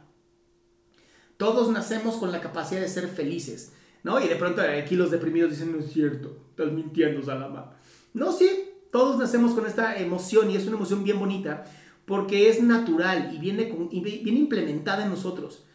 Todos 1.38 1.72
nacemos 1.72 2.18
con 2.18 2.32
la 2.32 2.42
capacidad 2.42 2.80
de 2.80 2.90
ser 2.90 3.08
felices, 3.08 3.74
¿no? 4.04 4.24
Y 4.24 4.28
de 4.28 4.36
pronto 4.36 4.62
aquí 4.62 4.96
los 4.96 5.10
deprimidos 5.10 5.50
dicen, 5.50 5.72
no 5.72 5.80
es 5.80 5.92
cierto, 5.92 6.38
estás 6.52 6.72
mintiendo, 6.72 7.24
Salama. 7.24 7.72
No, 8.14 8.32
sí, 8.32 8.70
todos 8.92 9.18
nacemos 9.18 9.54
con 9.54 9.66
esta 9.66 9.98
emoción 9.98 10.52
y 10.52 10.58
es 10.58 10.68
una 10.68 10.76
emoción 10.76 11.04
bien 11.04 11.18
bonita 11.18 11.64
porque 12.06 12.50
es 12.50 12.62
natural 12.62 13.32
y 13.34 13.40
viene, 13.40 13.76
viene 13.92 14.40
implementada 14.40 15.06
en 15.06 15.10
nosotros. 15.10 15.66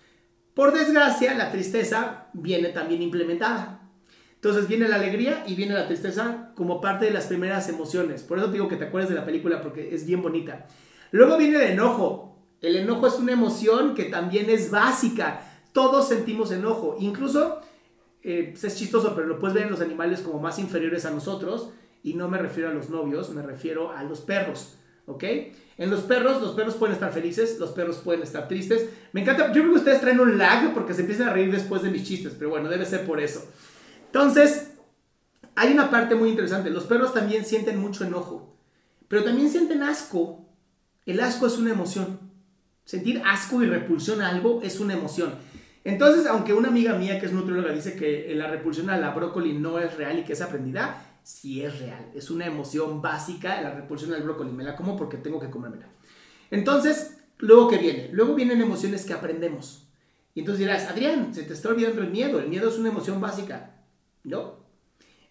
Por 0.54 0.72
desgracia, 0.72 1.34
la 1.34 1.50
tristeza 1.50 2.28
viene 2.32 2.68
también 2.68 3.02
implementada. 3.02 3.80
Entonces 4.36 4.68
viene 4.68 4.88
la 4.88 4.96
alegría 4.96 5.42
y 5.46 5.54
viene 5.54 5.74
la 5.74 5.86
tristeza 5.86 6.52
como 6.54 6.80
parte 6.80 7.06
de 7.06 7.10
las 7.10 7.26
primeras 7.26 7.68
emociones. 7.68 8.22
Por 8.22 8.38
eso 8.38 8.48
digo 8.48 8.68
que 8.68 8.76
te 8.76 8.84
acuerdes 8.84 9.08
de 9.08 9.16
la 9.16 9.24
película 9.24 9.62
porque 9.62 9.94
es 9.94 10.06
bien 10.06 10.22
bonita. 10.22 10.66
Luego 11.10 11.38
viene 11.38 11.56
el 11.56 11.72
enojo. 11.72 12.38
El 12.60 12.76
enojo 12.76 13.06
es 13.06 13.14
una 13.14 13.32
emoción 13.32 13.94
que 13.94 14.04
también 14.04 14.50
es 14.50 14.70
básica. 14.70 15.40
Todos 15.72 16.08
sentimos 16.08 16.52
enojo. 16.52 16.96
Incluso, 17.00 17.60
eh, 18.22 18.54
es 18.54 18.76
chistoso, 18.76 19.14
pero 19.14 19.26
lo 19.26 19.38
puedes 19.38 19.54
ver 19.54 19.64
en 19.64 19.70
los 19.70 19.80
animales 19.80 20.20
como 20.20 20.38
más 20.40 20.58
inferiores 20.58 21.04
a 21.04 21.10
nosotros 21.10 21.70
y 22.04 22.14
no 22.14 22.28
me 22.28 22.38
refiero 22.38 22.68
a 22.68 22.74
los 22.74 22.90
novios, 22.90 23.30
me 23.30 23.42
refiero 23.42 23.90
a 23.90 24.04
los 24.04 24.20
perros, 24.20 24.76
¿ok? 25.06 25.24
En 25.76 25.90
los 25.90 26.00
perros, 26.02 26.40
los 26.40 26.52
perros 26.52 26.74
pueden 26.74 26.94
estar 26.94 27.12
felices, 27.12 27.58
los 27.58 27.70
perros 27.70 27.96
pueden 27.98 28.22
estar 28.22 28.46
tristes. 28.46 28.88
Me 29.12 29.22
encanta, 29.22 29.48
yo 29.48 29.62
creo 29.62 29.72
que 29.72 29.78
ustedes 29.78 30.00
traen 30.00 30.20
un 30.20 30.38
lag 30.38 30.72
porque 30.72 30.94
se 30.94 31.00
empiezan 31.00 31.28
a 31.28 31.32
reír 31.32 31.50
después 31.50 31.82
de 31.82 31.90
mis 31.90 32.04
chistes, 32.04 32.34
pero 32.38 32.50
bueno, 32.50 32.68
debe 32.68 32.86
ser 32.86 33.04
por 33.04 33.20
eso. 33.20 33.44
Entonces, 34.06 34.74
hay 35.56 35.72
una 35.72 35.90
parte 35.90 36.14
muy 36.14 36.30
interesante, 36.30 36.70
los 36.70 36.84
perros 36.84 37.12
también 37.12 37.44
sienten 37.44 37.78
mucho 37.78 38.04
enojo, 38.04 38.56
pero 39.08 39.24
también 39.24 39.50
sienten 39.50 39.82
asco. 39.82 40.46
El 41.06 41.20
asco 41.20 41.46
es 41.46 41.58
una 41.58 41.72
emoción. 41.72 42.20
Sentir 42.84 43.22
asco 43.24 43.62
y 43.62 43.66
repulsión 43.66 44.22
a 44.22 44.28
algo 44.28 44.60
es 44.62 44.78
una 44.78 44.94
emoción. 44.94 45.34
Entonces, 45.84 46.26
aunque 46.26 46.54
una 46.54 46.68
amiga 46.68 46.94
mía 46.94 47.20
que 47.20 47.26
es 47.26 47.32
nutrióloga 47.32 47.72
dice 47.72 47.94
que 47.94 48.32
la 48.34 48.48
repulsión 48.48 48.88
a 48.90 48.96
la 48.96 49.10
brócoli 49.10 49.52
no 49.52 49.78
es 49.78 49.96
real 49.96 50.18
y 50.18 50.24
que 50.24 50.32
es 50.32 50.40
aprendida, 50.40 51.13
si 51.24 51.62
es 51.62 51.80
real. 51.80 52.12
Es 52.14 52.30
una 52.30 52.46
emoción 52.46 53.02
básica, 53.02 53.60
la 53.60 53.74
repulsión 53.74 54.12
al 54.12 54.22
brócoli. 54.22 54.52
Me 54.52 54.62
la 54.62 54.76
como 54.76 54.96
porque 54.96 55.16
tengo 55.16 55.40
que 55.40 55.50
comérmela. 55.50 55.88
Entonces, 56.52 57.16
luego 57.38 57.68
que 57.68 57.78
viene? 57.78 58.10
Luego 58.12 58.34
vienen 58.34 58.60
emociones 58.60 59.04
que 59.04 59.14
aprendemos. 59.14 59.88
Y 60.34 60.40
entonces 60.40 60.60
dirás, 60.60 60.88
Adrián, 60.88 61.34
se 61.34 61.42
te 61.42 61.54
está 61.54 61.70
olvidando 61.70 62.02
el 62.02 62.10
miedo. 62.10 62.38
El 62.38 62.48
miedo 62.48 62.68
es 62.68 62.78
una 62.78 62.90
emoción 62.90 63.20
básica. 63.20 63.74
No. 64.22 64.56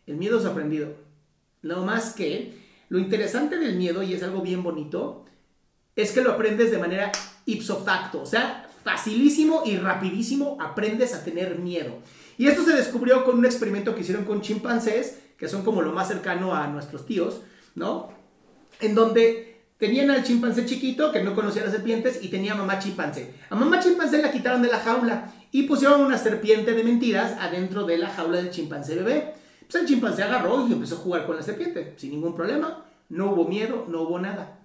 El 0.07 0.17
miedo 0.17 0.39
es 0.39 0.45
aprendido. 0.45 0.95
No 1.62 1.85
más 1.85 2.13
que 2.13 2.57
lo 2.89 3.00
interesante 3.00 3.57
del 3.57 3.75
miedo, 3.77 4.03
y 4.03 4.13
es 4.13 4.23
algo 4.23 4.41
bien 4.41 4.63
bonito, 4.63 5.25
es 5.95 6.12
que 6.12 6.21
lo 6.21 6.31
aprendes 6.31 6.71
de 6.71 6.77
manera 6.77 7.12
ipso 7.45 7.83
facto. 7.83 8.21
O 8.21 8.25
sea, 8.25 8.69
facilísimo 8.83 9.63
y 9.65 9.77
rapidísimo 9.77 10.57
aprendes 10.59 11.13
a 11.13 11.23
tener 11.23 11.59
miedo. 11.59 12.00
Y 12.38 12.47
esto 12.47 12.63
se 12.63 12.75
descubrió 12.75 13.23
con 13.23 13.38
un 13.38 13.45
experimento 13.45 13.93
que 13.93 14.01
hicieron 14.01 14.25
con 14.25 14.41
chimpancés 14.41 15.19
que 15.43 15.50
son 15.50 15.65
como 15.65 15.81
lo 15.81 15.91
más 15.91 16.07
cercano 16.07 16.55
a 16.55 16.67
nuestros 16.67 17.05
tíos, 17.05 17.41
¿no? 17.75 18.13
En 18.79 18.95
donde 18.95 19.65
tenían 19.77 20.09
al 20.09 20.23
chimpancé 20.23 20.65
chiquito 20.65 21.12
que 21.12 21.21
no 21.21 21.35
conocía 21.35 21.63
las 21.63 21.73
serpientes 21.73 22.23
y 22.23 22.29
tenía 22.29 22.53
a 22.53 22.55
mamá 22.55 22.79
chimpancé. 22.79 23.33
A 23.50 23.55
mamá 23.57 23.81
chimpancé 23.81 24.21
la 24.21 24.31
quitaron 24.31 24.62
de 24.62 24.69
la 24.69 24.79
jaula 24.79 25.33
y 25.51 25.63
pusieron 25.63 26.00
una 26.00 26.17
serpiente 26.17 26.71
de 26.71 26.81
mentiras 26.85 27.35
adentro 27.41 27.85
de 27.85 27.97
la 27.97 28.07
jaula 28.07 28.38
del 28.38 28.51
chimpancé 28.51 28.95
bebé. 28.95 29.33
Pues 29.69 29.83
el 29.83 29.85
chimpancé 29.85 30.23
agarró 30.23 30.65
y 30.65 30.71
empezó 30.71 30.95
a 30.95 31.00
jugar 31.00 31.25
con 31.25 31.35
la 31.35 31.41
serpiente 31.41 31.93
sin 31.97 32.12
ningún 32.12 32.33
problema. 32.33 32.85
No 33.09 33.33
hubo 33.33 33.43
miedo, 33.43 33.85
no 33.89 34.03
hubo 34.03 34.19
nada. 34.19 34.59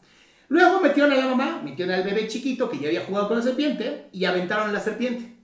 Luego 0.48 0.80
metieron 0.80 1.10
a 1.10 1.16
la 1.16 1.26
mamá, 1.26 1.60
metieron 1.60 1.92
al 1.92 2.04
bebé 2.04 2.28
chiquito 2.28 2.70
que 2.70 2.78
ya 2.78 2.86
había 2.86 3.04
jugado 3.04 3.26
con 3.26 3.38
la 3.38 3.42
serpiente 3.42 4.10
y 4.12 4.26
aventaron 4.26 4.70
a 4.70 4.72
la 4.72 4.78
serpiente. 4.78 5.37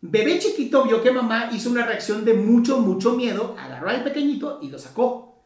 Bebé 0.00 0.38
chiquito 0.38 0.84
vio 0.84 1.02
que 1.02 1.10
mamá 1.10 1.50
hizo 1.52 1.70
una 1.70 1.86
reacción 1.86 2.24
de 2.24 2.34
mucho, 2.34 2.80
mucho 2.80 3.14
miedo, 3.14 3.56
agarró 3.58 3.88
al 3.88 4.04
pequeñito 4.04 4.58
y 4.62 4.68
lo 4.68 4.78
sacó. 4.78 5.42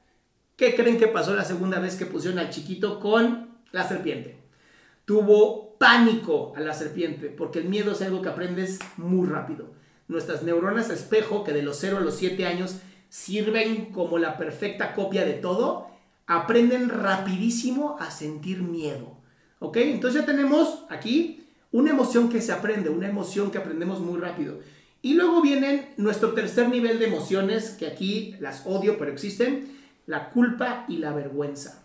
¿Qué 0.56 0.74
creen 0.74 0.98
que 0.98 1.06
pasó 1.06 1.34
la 1.34 1.44
segunda 1.44 1.78
vez 1.78 1.96
que 1.96 2.06
pusieron 2.06 2.38
al 2.38 2.50
chiquito 2.50 3.00
con 3.00 3.48
la 3.72 3.88
serpiente? 3.88 4.38
Tuvo 5.04 5.78
pánico 5.78 6.52
a 6.56 6.60
la 6.60 6.74
serpiente, 6.74 7.28
porque 7.28 7.60
el 7.60 7.68
miedo 7.68 7.92
es 7.92 8.02
algo 8.02 8.20
que 8.20 8.28
aprendes 8.28 8.78
muy 8.96 9.26
rápido. 9.26 9.70
Nuestras 10.08 10.42
neuronas 10.42 10.90
espejo, 10.90 11.44
que 11.44 11.52
de 11.52 11.62
los 11.62 11.78
0 11.78 11.98
a 11.98 12.00
los 12.00 12.16
7 12.16 12.44
años 12.44 12.76
sirven 13.08 13.86
como 13.86 14.18
la 14.18 14.36
perfecta 14.36 14.94
copia 14.94 15.24
de 15.24 15.34
todo, 15.34 15.88
aprenden 16.26 16.90
rapidísimo 16.90 17.96
a 17.98 18.10
sentir 18.10 18.62
miedo. 18.62 19.16
¿Ok? 19.60 19.76
Entonces 19.78 20.20
ya 20.20 20.26
tenemos 20.26 20.84
aquí 20.90 21.39
una 21.72 21.90
emoción 21.90 22.28
que 22.28 22.40
se 22.40 22.52
aprende, 22.52 22.90
una 22.90 23.08
emoción 23.08 23.50
que 23.50 23.58
aprendemos 23.58 24.00
muy 24.00 24.18
rápido. 24.18 24.58
Y 25.02 25.14
luego 25.14 25.40
vienen 25.40 25.94
nuestro 25.96 26.32
tercer 26.32 26.68
nivel 26.68 26.98
de 26.98 27.06
emociones, 27.06 27.70
que 27.70 27.86
aquí 27.86 28.36
las 28.40 28.66
odio, 28.66 28.98
pero 28.98 29.12
existen, 29.12 29.78
la 30.06 30.30
culpa 30.30 30.84
y 30.88 30.98
la 30.98 31.12
vergüenza. 31.12 31.84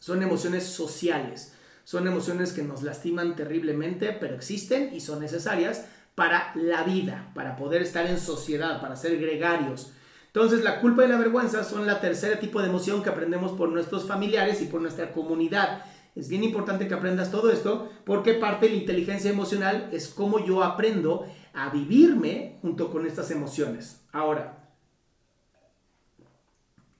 Son 0.00 0.22
emociones 0.22 0.64
sociales, 0.64 1.54
son 1.84 2.06
emociones 2.06 2.52
que 2.52 2.62
nos 2.62 2.82
lastiman 2.82 3.36
terriblemente, 3.36 4.12
pero 4.12 4.34
existen 4.34 4.94
y 4.94 5.00
son 5.00 5.20
necesarias 5.20 5.86
para 6.14 6.52
la 6.56 6.82
vida, 6.82 7.30
para 7.34 7.56
poder 7.56 7.82
estar 7.82 8.06
en 8.06 8.18
sociedad, 8.18 8.80
para 8.80 8.96
ser 8.96 9.18
gregarios. 9.20 9.92
Entonces 10.26 10.62
la 10.62 10.80
culpa 10.80 11.04
y 11.04 11.08
la 11.08 11.18
vergüenza 11.18 11.64
son 11.64 11.86
la 11.86 12.00
tercera 12.00 12.38
tipo 12.38 12.60
de 12.60 12.68
emoción 12.68 13.02
que 13.02 13.08
aprendemos 13.08 13.52
por 13.52 13.68
nuestros 13.68 14.06
familiares 14.06 14.60
y 14.60 14.66
por 14.66 14.80
nuestra 14.80 15.12
comunidad. 15.12 15.84
Es 16.14 16.28
bien 16.28 16.42
importante 16.42 16.88
que 16.88 16.94
aprendas 16.94 17.30
todo 17.30 17.50
esto 17.50 17.90
porque 18.04 18.34
parte 18.34 18.66
de 18.66 18.72
la 18.72 18.80
inteligencia 18.80 19.30
emocional 19.30 19.88
es 19.92 20.08
cómo 20.08 20.44
yo 20.44 20.64
aprendo 20.64 21.26
a 21.54 21.70
vivirme 21.70 22.58
junto 22.62 22.90
con 22.90 23.06
estas 23.06 23.30
emociones. 23.30 24.02
Ahora, 24.12 24.58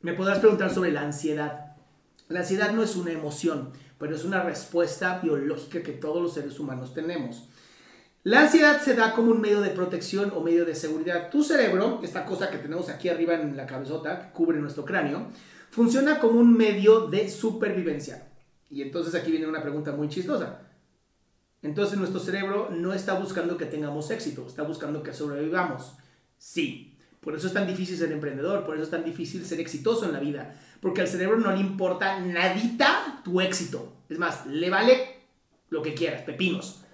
me 0.01 0.13
podrás 0.13 0.39
preguntar 0.39 0.73
sobre 0.73 0.93
la 0.93 1.03
ansiedad. 1.03 1.77
La 2.29 2.41
ansiedad 2.41 2.73
no 2.73 2.83
es 2.83 2.95
una 2.95 3.11
emoción, 3.11 3.71
pero 3.99 4.15
es 4.15 4.25
una 4.25 4.43
respuesta 4.43 5.19
biológica 5.21 5.83
que 5.83 5.93
todos 5.93 6.23
los 6.23 6.35
seres 6.35 6.61
humanos 6.61 6.95
tenemos. 6.95 7.49
La 8.25 8.43
ansiedad 8.43 8.81
se 8.81 8.95
da 8.95 9.15
como 9.15 9.31
un 9.31 9.41
medio 9.41 9.61
de 9.61 9.71
protección 9.71 10.33
o 10.37 10.41
medio 10.41 10.65
de 10.65 10.75
seguridad. 10.75 11.31
Tu 11.31 11.43
cerebro, 11.43 12.01
esta 12.03 12.25
cosa 12.27 12.51
que 12.51 12.59
tenemos 12.59 12.89
aquí 12.89 13.09
arriba 13.09 13.35
en 13.35 13.57
la 13.57 13.67
cabezota, 13.67 14.21
que 14.21 14.33
cubre 14.33 14.59
nuestro 14.59 14.85
cráneo, 14.85 15.29
funciona 15.71 16.19
como 16.19 16.39
un 16.39 16.57
medio 16.57 17.07
de 17.07 17.29
supervivencia. 17.29 18.28
Y 18.71 18.83
entonces 18.83 19.15
aquí 19.15 19.31
viene 19.31 19.47
una 19.47 19.63
pregunta 19.63 19.93
muy 19.93 20.09
chistosa. 20.09 20.61
Entonces 21.63 21.99
nuestro 21.99 22.21
cerebro 22.21 22.71
no 22.71 22.93
está 22.93 23.15
buscando 23.19 23.57
que 23.57 23.67
tengamos 23.67 24.11
éxito, 24.11 24.47
está 24.47 24.63
buscando 24.63 25.03
que 25.03 25.13
sobrevivamos. 25.13 25.97
Sí, 26.39 26.97
por 27.21 27.35
eso 27.35 27.49
es 27.49 27.53
tan 27.53 27.67
difícil 27.67 27.97
ser 27.97 28.13
emprendedor, 28.13 28.65
por 28.65 28.77
eso 28.77 28.85
es 28.85 28.91
tan 28.91 29.05
difícil 29.05 29.45
ser 29.45 29.59
exitoso 29.59 30.05
en 30.05 30.13
la 30.13 30.21
vida, 30.21 30.55
porque 30.81 31.01
al 31.01 31.09
cerebro 31.09 31.39
no 31.39 31.51
le 31.51 31.61
importa 31.61 32.21
nadita 32.21 33.21
tu 33.25 33.41
éxito. 33.41 33.93
Es 34.09 34.19
más, 34.19 34.47
le 34.47 34.71
vale 34.71 35.17
lo 35.71 35.83
que 35.83 35.95
quieras, 35.95 36.23
pepinos. 36.23 36.85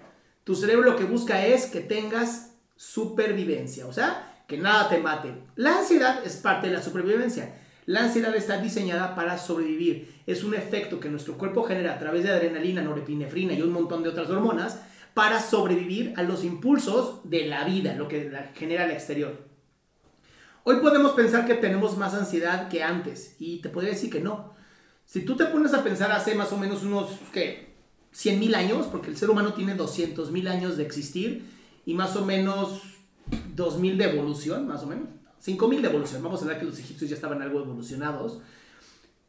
Tu 0.44 0.54
cerebro 0.54 0.90
lo 0.90 0.96
que 0.96 1.04
busca 1.04 1.46
es 1.46 1.66
que 1.66 1.80
tengas 1.80 2.54
supervivencia, 2.76 3.86
o 3.86 3.92
sea, 3.92 4.44
que 4.48 4.58
nada 4.58 4.88
te 4.88 4.98
mate. 4.98 5.34
La 5.56 5.78
ansiedad 5.78 6.24
es 6.24 6.36
parte 6.36 6.68
de 6.68 6.72
la 6.74 6.82
supervivencia. 6.82 7.54
La 7.86 8.04
ansiedad 8.04 8.34
está 8.34 8.60
diseñada 8.60 9.14
para 9.14 9.36
sobrevivir. 9.36 10.14
Es 10.26 10.42
un 10.42 10.54
efecto 10.54 11.00
que 11.00 11.10
nuestro 11.10 11.36
cuerpo 11.36 11.64
genera 11.64 11.94
a 11.94 11.98
través 11.98 12.22
de 12.22 12.30
adrenalina, 12.30 12.80
norepinefrina 12.80 13.52
y 13.52 13.62
un 13.62 13.72
montón 13.72 14.02
de 14.02 14.08
otras 14.08 14.30
hormonas 14.30 14.80
para 15.12 15.40
sobrevivir 15.40 16.14
a 16.16 16.22
los 16.22 16.44
impulsos 16.44 17.20
de 17.24 17.46
la 17.46 17.64
vida, 17.64 17.94
lo 17.94 18.08
que 18.08 18.32
genera 18.54 18.84
el 18.86 18.90
exterior. 18.90 19.46
Hoy 20.64 20.76
podemos 20.76 21.12
pensar 21.12 21.46
que 21.46 21.54
tenemos 21.54 21.98
más 21.98 22.14
ansiedad 22.14 22.68
que 22.68 22.82
antes 22.82 23.36
y 23.38 23.58
te 23.58 23.68
podría 23.68 23.92
decir 23.92 24.10
que 24.10 24.20
no. 24.20 24.54
Si 25.04 25.24
tú 25.24 25.36
te 25.36 25.44
pones 25.44 25.74
a 25.74 25.84
pensar 25.84 26.10
hace 26.10 26.34
más 26.34 26.52
o 26.52 26.56
menos 26.56 26.82
unos, 26.82 27.10
¿qué? 27.32 27.74
100 28.12 28.40
mil 28.40 28.54
años, 28.54 28.86
porque 28.86 29.10
el 29.10 29.16
ser 29.16 29.28
humano 29.28 29.52
tiene 29.52 29.74
200 29.74 30.30
mil 30.30 30.48
años 30.48 30.78
de 30.78 30.84
existir 30.84 31.44
y 31.84 31.92
más 31.92 32.16
o 32.16 32.24
menos 32.24 32.82
2000 33.54 33.98
de 33.98 34.04
evolución, 34.04 34.66
más 34.66 34.82
o 34.84 34.86
menos. 34.86 35.08
5000 35.44 35.82
de 35.82 35.88
evolución. 35.88 36.22
Vamos 36.22 36.42
a 36.42 36.46
ver 36.46 36.58
que 36.58 36.64
los 36.64 36.78
egipcios 36.78 37.10
ya 37.10 37.16
estaban 37.16 37.42
algo 37.42 37.60
evolucionados. 37.60 38.40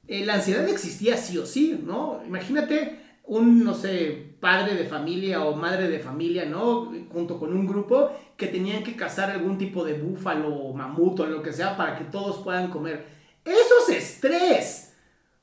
Eh, 0.08 0.26
la 0.26 0.36
ansiedad 0.36 0.68
existía 0.70 1.18
sí 1.18 1.38
o 1.38 1.46
sí, 1.46 1.82
¿no? 1.86 2.22
Imagínate 2.26 3.00
un, 3.26 3.66
no 3.66 3.74
sé, 3.74 4.36
padre 4.40 4.76
de 4.76 4.86
familia 4.86 5.44
o 5.44 5.58
madre 5.58 5.90
de 5.90 6.00
familia, 6.00 6.46
¿no? 6.46 6.94
Junto 7.12 7.38
con 7.38 7.52
un 7.52 7.68
grupo 7.68 8.12
que 8.38 8.48
tenían 8.48 8.82
que 8.82 8.96
cazar 8.96 9.30
algún 9.30 9.58
tipo 9.58 9.84
de 9.84 9.96
búfalo 9.96 10.56
o 10.56 10.74
mamut 10.74 11.20
o 11.20 11.26
lo 11.26 11.44
que 11.44 11.52
sea 11.52 11.76
para 11.76 11.98
que 11.98 12.06
todos 12.06 12.42
puedan 12.44 12.70
comer. 12.70 13.06
Eso 13.44 13.74
es 13.90 13.98
estrés. 13.98 14.94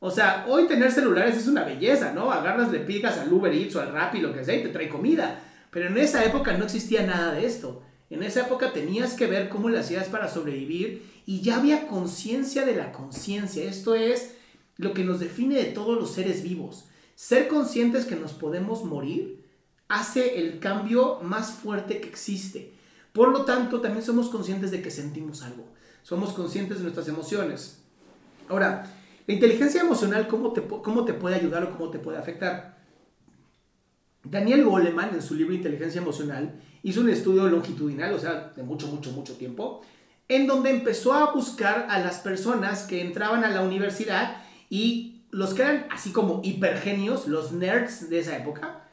O 0.00 0.10
sea, 0.10 0.46
hoy 0.48 0.66
tener 0.66 0.90
celulares 0.90 1.36
es 1.36 1.48
una 1.48 1.64
belleza, 1.64 2.12
¿no? 2.14 2.32
Agarras, 2.32 2.72
le 2.72 2.80
pigas 2.80 3.18
al 3.18 3.30
Uber 3.30 3.52
Eats 3.52 3.76
o 3.76 3.82
al 3.82 3.92
Rappi, 3.92 4.20
lo 4.20 4.32
que 4.32 4.42
sea, 4.42 4.56
y 4.56 4.62
te 4.62 4.70
trae 4.70 4.88
comida. 4.88 5.38
Pero 5.70 5.88
en 5.88 5.98
esa 5.98 6.24
época 6.24 6.56
no 6.56 6.64
existía 6.64 7.02
nada 7.06 7.32
de 7.32 7.44
esto. 7.44 7.82
En 8.12 8.22
esa 8.22 8.42
época 8.42 8.74
tenías 8.74 9.14
que 9.14 9.26
ver 9.26 9.48
cómo 9.48 9.70
le 9.70 9.78
hacías 9.78 10.06
para 10.08 10.28
sobrevivir 10.28 11.10
y 11.24 11.40
ya 11.40 11.56
había 11.56 11.86
conciencia 11.86 12.66
de 12.66 12.76
la 12.76 12.92
conciencia. 12.92 13.64
Esto 13.64 13.94
es 13.94 14.34
lo 14.76 14.92
que 14.92 15.02
nos 15.02 15.18
define 15.18 15.54
de 15.54 15.64
todos 15.64 15.98
los 15.98 16.10
seres 16.10 16.42
vivos. 16.42 16.84
Ser 17.14 17.48
conscientes 17.48 18.04
que 18.04 18.14
nos 18.14 18.34
podemos 18.34 18.84
morir 18.84 19.46
hace 19.88 20.40
el 20.40 20.58
cambio 20.58 21.20
más 21.22 21.52
fuerte 21.52 22.02
que 22.02 22.08
existe. 22.10 22.74
Por 23.14 23.30
lo 23.30 23.46
tanto, 23.46 23.80
también 23.80 24.04
somos 24.04 24.28
conscientes 24.28 24.70
de 24.70 24.82
que 24.82 24.90
sentimos 24.90 25.42
algo. 25.42 25.64
Somos 26.02 26.34
conscientes 26.34 26.78
de 26.78 26.82
nuestras 26.82 27.08
emociones. 27.08 27.82
Ahora, 28.46 28.94
la 29.26 29.32
inteligencia 29.32 29.80
emocional, 29.80 30.28
¿cómo 30.28 30.52
te, 30.52 30.60
cómo 30.60 31.06
te 31.06 31.14
puede 31.14 31.36
ayudar 31.36 31.64
o 31.64 31.70
cómo 31.70 31.90
te 31.90 31.98
puede 31.98 32.18
afectar? 32.18 32.76
Daniel 34.22 34.66
Goleman, 34.66 35.14
en 35.14 35.22
su 35.22 35.34
libro 35.34 35.54
Inteligencia 35.54 36.02
Emocional, 36.02 36.60
hizo 36.82 37.00
un 37.00 37.10
estudio 37.10 37.48
longitudinal, 37.48 38.12
o 38.14 38.18
sea, 38.18 38.52
de 38.56 38.62
mucho, 38.62 38.86
mucho, 38.88 39.12
mucho 39.12 39.34
tiempo, 39.34 39.82
en 40.28 40.46
donde 40.46 40.70
empezó 40.70 41.12
a 41.12 41.32
buscar 41.32 41.86
a 41.90 41.98
las 41.98 42.18
personas 42.18 42.84
que 42.84 43.00
entraban 43.00 43.44
a 43.44 43.50
la 43.50 43.62
universidad 43.62 44.36
y 44.70 45.22
los 45.30 45.54
que 45.54 45.62
eran 45.62 45.86
así 45.90 46.12
como 46.12 46.40
hipergenios, 46.44 47.26
los 47.26 47.52
nerds 47.52 48.10
de 48.10 48.18
esa 48.18 48.36
época, 48.36 48.88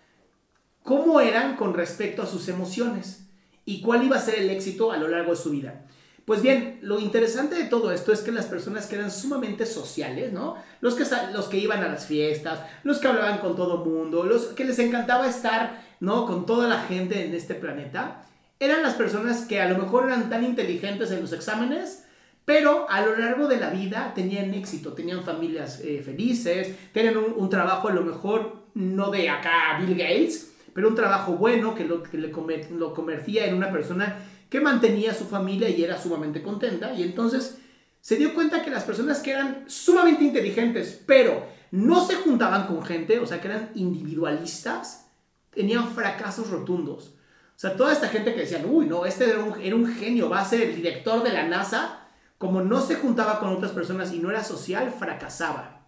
cómo 0.84 1.22
eran 1.22 1.56
con 1.56 1.74
respecto 1.74 2.22
a 2.22 2.28
sus 2.28 2.48
emociones 2.48 3.28
y 3.66 3.82
cuál 3.82 4.04
iba 4.04 4.18
a 4.18 4.22
ser 4.22 4.36
el 4.40 4.50
éxito 4.50 4.92
a 4.92 4.98
lo 4.98 5.08
largo 5.08 5.32
de 5.32 5.38
su 5.38 5.52
vida. 5.52 5.86
Pues 6.26 6.44
bien, 6.44 6.78
lo 6.82 7.00
interesante 7.00 7.56
de 7.56 7.66
todo 7.66 7.92
esto 7.92 8.14
es 8.14 8.22
que 8.22 8.32
las 8.32 8.46
personas 8.46 8.86
que 8.86 8.96
eran 8.96 9.10
sumamente 9.10 9.66
sociales, 9.66 10.32
¿no? 10.32 10.58
Los 10.80 10.94
que, 10.94 11.04
los 11.34 11.48
que 11.48 11.58
iban 11.58 11.84
a 11.84 11.88
las 11.88 12.06
fiestas, 12.06 12.60
los 12.84 13.00
que 13.00 13.08
hablaban 13.08 13.40
con 13.40 13.56
todo 13.56 13.84
mundo, 13.84 14.24
los 14.24 14.48
que 14.48 14.64
les 14.64 14.78
encantaba 14.78 15.28
estar, 15.28 15.82
¿no? 16.00 16.26
Con 16.26 16.46
toda 16.46 16.68
la 16.68 16.82
gente 16.82 17.26
en 17.26 17.34
este 17.34 17.56
planeta, 17.56 18.24
eran 18.60 18.84
las 18.84 18.96
personas 18.96 19.46
que 19.46 19.62
a 19.62 19.70
lo 19.70 19.78
mejor 19.78 20.06
eran 20.06 20.30
tan 20.30 20.44
inteligentes 20.44 21.12
en 21.12 21.22
los 21.22 21.32
exámenes, 21.32 22.06
pero 22.46 22.90
a 22.90 23.02
lo 23.02 23.16
largo 23.16 23.48
de 23.48 23.58
la 23.58 23.70
vida 23.70 24.12
tenían 24.16 24.54
éxito, 24.54 24.94
tenían 24.94 25.24
familias 25.24 25.82
eh, 25.82 26.02
felices, 26.04 26.76
tenían 26.92 27.18
un, 27.18 27.50
trabajo 27.50 27.90
a 27.90 27.94
lo 27.94 28.02
mejor 28.02 28.64
no 28.74 29.12
de 29.12 29.30
acá 29.30 29.78
Bill 29.80 29.96
Gates, 29.96 30.52
pero 30.74 30.90
un 30.90 30.96
trabajo 30.96 31.34
bueno 31.34 31.76
que 31.76 31.86
lo, 31.86 32.02
que 32.04 32.18
le 32.18 32.32
lo 32.72 32.94
convertía 32.94 33.46
en 33.46 33.54
una 33.54 33.72
persona 33.72 34.18
que 34.50 34.60
mantenía 34.60 35.12
a 35.12 35.16
su 35.16 35.26
familia 35.26 35.70
y 35.70 35.84
era 35.84 36.02
sumamente 36.02 36.42
contenta. 36.42 36.94
Y 36.94 37.04
entonces 37.04 37.60
se 38.02 38.16
dio 38.16 38.34
cuenta 38.34 38.64
que 38.64 38.72
las 38.72 38.84
personas 38.84 39.20
que 39.20 39.32
eran 39.32 39.66
sumamente 39.68 40.24
inteligentes, 40.24 41.02
pero 41.06 41.46
no 41.72 42.06
se 42.06 42.16
juntaban 42.16 42.66
con 42.66 42.84
gente, 42.84 43.20
o 43.20 43.28
sea, 43.28 43.40
que 43.40 43.48
eran 43.48 43.70
individualistas, 43.76 45.09
tenían 45.52 45.90
fracasos 45.94 46.50
rotundos. 46.50 47.16
O 47.60 47.60
sea, 47.60 47.76
toda 47.76 47.92
esta 47.92 48.08
gente 48.08 48.34
que 48.34 48.42
decían, 48.42 48.64
uy, 48.70 48.86
no, 48.86 49.06
este 49.06 49.30
era 49.30 49.44
un, 49.44 49.88
genio, 49.88 50.30
va 50.30 50.40
a 50.40 50.46
ser 50.46 50.62
el 50.62 50.76
director 50.76 51.22
de 51.24 51.34
la 51.34 51.48
NASA, 51.48 52.08
como 52.38 52.62
no 52.62 52.80
se 52.80 52.96
juntaba 52.96 53.40
con 53.40 53.50
otras 53.50 53.72
personas 53.72 54.14
y 54.14 54.20
no 54.20 54.30
era 54.30 54.44
social, 54.46 54.94
fracasaba. 54.98 55.86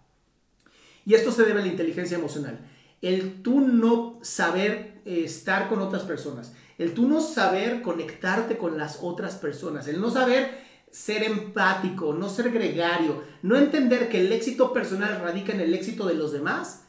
Y 1.06 1.14
esto 1.14 1.32
se 1.32 1.44
debe 1.44 1.60
a 1.60 1.64
la 1.64 1.70
inteligencia 1.70 2.18
emocional. 2.18 2.60
El 3.00 3.42
tú 3.42 3.60
no 3.60 4.18
saber 4.22 5.00
eh, 5.06 5.22
estar 5.24 5.68
con 5.68 5.80
otras 5.80 6.02
personas, 6.02 6.52
el 6.76 6.92
tú 6.92 7.08
no 7.08 7.20
saber 7.20 7.80
conectarte 7.80 8.58
con 8.58 8.76
las 8.76 8.98
otras 9.00 9.36
personas, 9.36 9.88
el 9.88 10.00
no 10.00 10.10
saber 10.10 10.62
ser 10.90 11.22
empático, 11.22 12.12
no 12.12 12.28
ser 12.28 12.50
gregario, 12.50 13.24
no 13.40 13.56
entender 13.56 14.10
que 14.10 14.20
el 14.20 14.30
éxito 14.30 14.74
personal 14.74 15.20
radica 15.22 15.52
en 15.52 15.60
el 15.60 15.72
éxito 15.72 16.06
de 16.06 16.14
los 16.14 16.32
demás, 16.32 16.81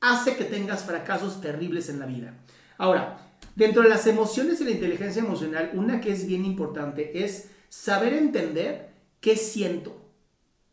hace 0.00 0.36
que 0.36 0.44
tengas 0.44 0.84
fracasos 0.84 1.40
terribles 1.40 1.88
en 1.88 1.98
la 1.98 2.06
vida. 2.06 2.34
Ahora, 2.78 3.30
dentro 3.54 3.82
de 3.82 3.88
las 3.88 4.06
emociones 4.06 4.60
y 4.60 4.64
la 4.64 4.70
inteligencia 4.70 5.22
emocional, 5.22 5.70
una 5.74 6.00
que 6.00 6.12
es 6.12 6.26
bien 6.26 6.44
importante 6.44 7.24
es 7.24 7.50
saber 7.68 8.14
entender 8.14 8.90
qué 9.20 9.36
siento. 9.36 9.96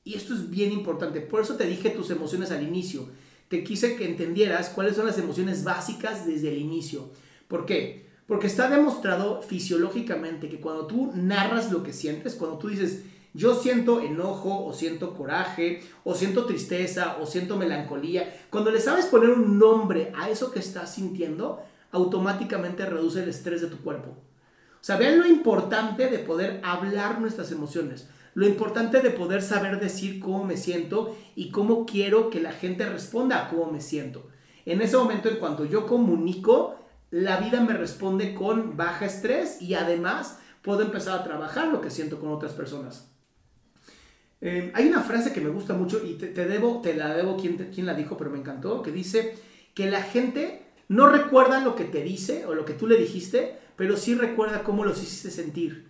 Y 0.04 0.16
esto 0.16 0.34
es 0.34 0.50
bien 0.50 0.72
importante. 0.72 1.20
Por 1.20 1.42
eso 1.42 1.56
te 1.56 1.66
dije 1.66 1.90
tus 1.90 2.10
emociones 2.10 2.52
al 2.52 2.63
inicio. 2.63 3.10
Te 3.50 3.63
quise 3.63 3.96
que 3.96 4.06
entendieras 4.06 4.70
cuáles 4.70 4.96
son 4.96 5.06
las 5.06 5.18
emociones 5.18 5.63
básicas 5.63 6.26
desde 6.26 6.50
el 6.50 6.58
inicio. 6.58 7.12
¿Por 7.48 7.66
qué? 7.66 8.08
Porque 8.26 8.48
está 8.48 8.70
demostrado 8.70 9.42
fisiológicamente 9.42 10.50
que 10.50 10.60
cuando 10.60 10.88
tú 10.88 11.12
narras 11.13 11.72
lo 11.72 11.84
que 11.84 11.94
sientes, 11.94 12.36
cuando 12.36 12.58
tú 12.58 12.70
dices, 12.70 13.04
yo 13.38 13.54
siento 13.54 14.02
enojo 14.02 14.65
o 14.65 14.73
siento 14.73 15.13
coraje 15.13 15.84
o 16.04 16.15
siento 16.15 16.45
tristeza 16.45 17.17
o 17.21 17.28
siento 17.28 17.56
melancolía, 17.56 18.36
cuando 18.50 18.71
le 18.71 18.82
sabes 18.82 19.06
poner 19.06 19.30
un 19.30 19.60
nombre 19.60 20.12
a 20.17 20.32
eso 20.32 20.52
que 20.52 20.58
estás 20.58 20.95
sintiendo, 20.95 21.62
automáticamente 21.91 22.84
reduce 22.88 23.21
el 23.21 23.30
estrés 23.30 23.62
de 23.62 23.67
tu 23.67 23.78
cuerpo. 23.78 24.10
O 24.10 24.84
sea, 24.84 24.97
vean 24.97 25.19
lo 25.19 25.28
importante 25.28 26.10
de 26.10 26.17
poder 26.17 26.62
hablar 26.63 27.21
nuestras 27.21 27.52
emociones, 27.52 28.10
lo 28.34 28.47
importante 28.47 29.02
de 29.02 29.12
poder 29.12 29.43
saber 29.43 29.80
decir 29.80 30.19
cómo 30.19 30.43
me 30.43 30.58
siento 30.58 31.15
y 31.36 31.52
cómo 31.52 31.86
quiero 31.86 32.32
que 32.32 32.41
la 32.41 32.54
gente 32.54 32.89
responda 32.89 33.45
a 33.45 33.50
cómo 33.50 33.71
me 33.71 33.82
siento. 33.82 34.30
En 34.65 34.82
ese 34.82 34.97
momento, 34.97 35.30
en 35.30 35.38
cuanto 35.38 35.63
yo 35.65 35.86
comunico, 35.86 36.76
la 37.12 37.38
vida 37.38 37.62
me 37.62 37.73
responde 37.73 38.34
con 38.34 38.78
baja 38.78 39.06
estrés 39.06 39.62
y 39.62 39.76
además 39.76 40.39
puedo 40.63 40.82
empezar 40.82 41.19
a 41.19 41.23
trabajar 41.23 41.67
lo 41.67 41.82
que 41.82 41.91
siento 41.91 42.19
con 42.19 42.32
otras 42.32 42.54
personas. 42.54 43.12
Eh, 44.39 44.71
hay 44.76 44.88
una 44.88 45.02
frase 45.02 45.34
que 45.34 45.41
me 45.41 45.50
gusta 45.50 45.73
mucho 45.73 46.02
y 46.06 46.13
te, 46.13 46.45
debo, 46.45 46.82
te 46.82 46.95
la 46.95 47.15
debo 47.15 47.38
quien, 47.38 47.58
quien 47.73 47.86
la 47.86 47.93
dijo, 47.93 48.17
pero 48.17 48.30
me 48.30 48.38
encantó, 48.38 48.82
que 48.82 48.91
dice 48.91 49.36
que 49.73 49.89
la 49.89 50.02
gente 50.02 50.63
no 50.88 51.10
recuerda 51.10 51.62
lo 51.62 51.76
que 51.76 51.86
te 51.86 52.04
dice 52.04 52.45
o 52.45 52.54
lo 52.54 52.65
que 52.65 52.73
tú 52.73 52.88
le 52.88 52.97
dijiste, 52.97 53.60
pero 53.76 53.97
sí 53.97 54.15
recuerda 54.15 54.63
cómo 54.63 54.86
los 54.86 55.02
hiciste 55.02 55.32
sentir. 55.32 55.88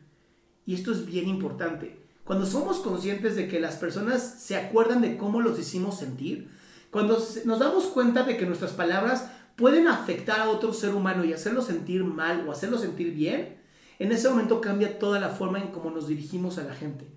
Y 0.65 0.75
esto 0.75 0.91
es 0.91 1.05
bien 1.05 1.27
importante. 1.27 1.99
Cuando 2.23 2.45
somos 2.45 2.79
conscientes 2.79 3.35
de 3.35 3.47
que 3.47 3.59
las 3.59 3.77
personas 3.77 4.41
se 4.41 4.57
acuerdan 4.57 5.01
de 5.01 5.15
cómo 5.15 5.39
los 5.39 5.57
hicimos 5.57 5.97
sentir, 5.97 6.49
cuando 6.91 7.17
nos 7.45 7.59
damos 7.59 7.85
cuenta 7.85 8.23
de 8.23 8.37
que 8.37 8.45
nuestras 8.45 8.71
palabras 8.71 9.29
pueden 9.55 9.87
afectar 9.87 10.41
a 10.41 10.49
otro 10.49 10.73
ser 10.73 10.93
humano 10.93 11.23
y 11.23 11.33
hacerlo 11.33 11.61
sentir 11.61 12.03
mal 12.03 12.47
o 12.47 12.51
hacerlo 12.51 12.77
sentir 12.77 13.13
bien, 13.13 13.57
en 13.99 14.11
ese 14.11 14.29
momento 14.29 14.61
cambia 14.61 14.99
toda 14.99 15.19
la 15.19 15.29
forma 15.29 15.59
en 15.59 15.69
cómo 15.69 15.89
nos 15.89 16.07
dirigimos 16.07 16.57
a 16.57 16.63
la 16.63 16.75
gente. 16.75 17.07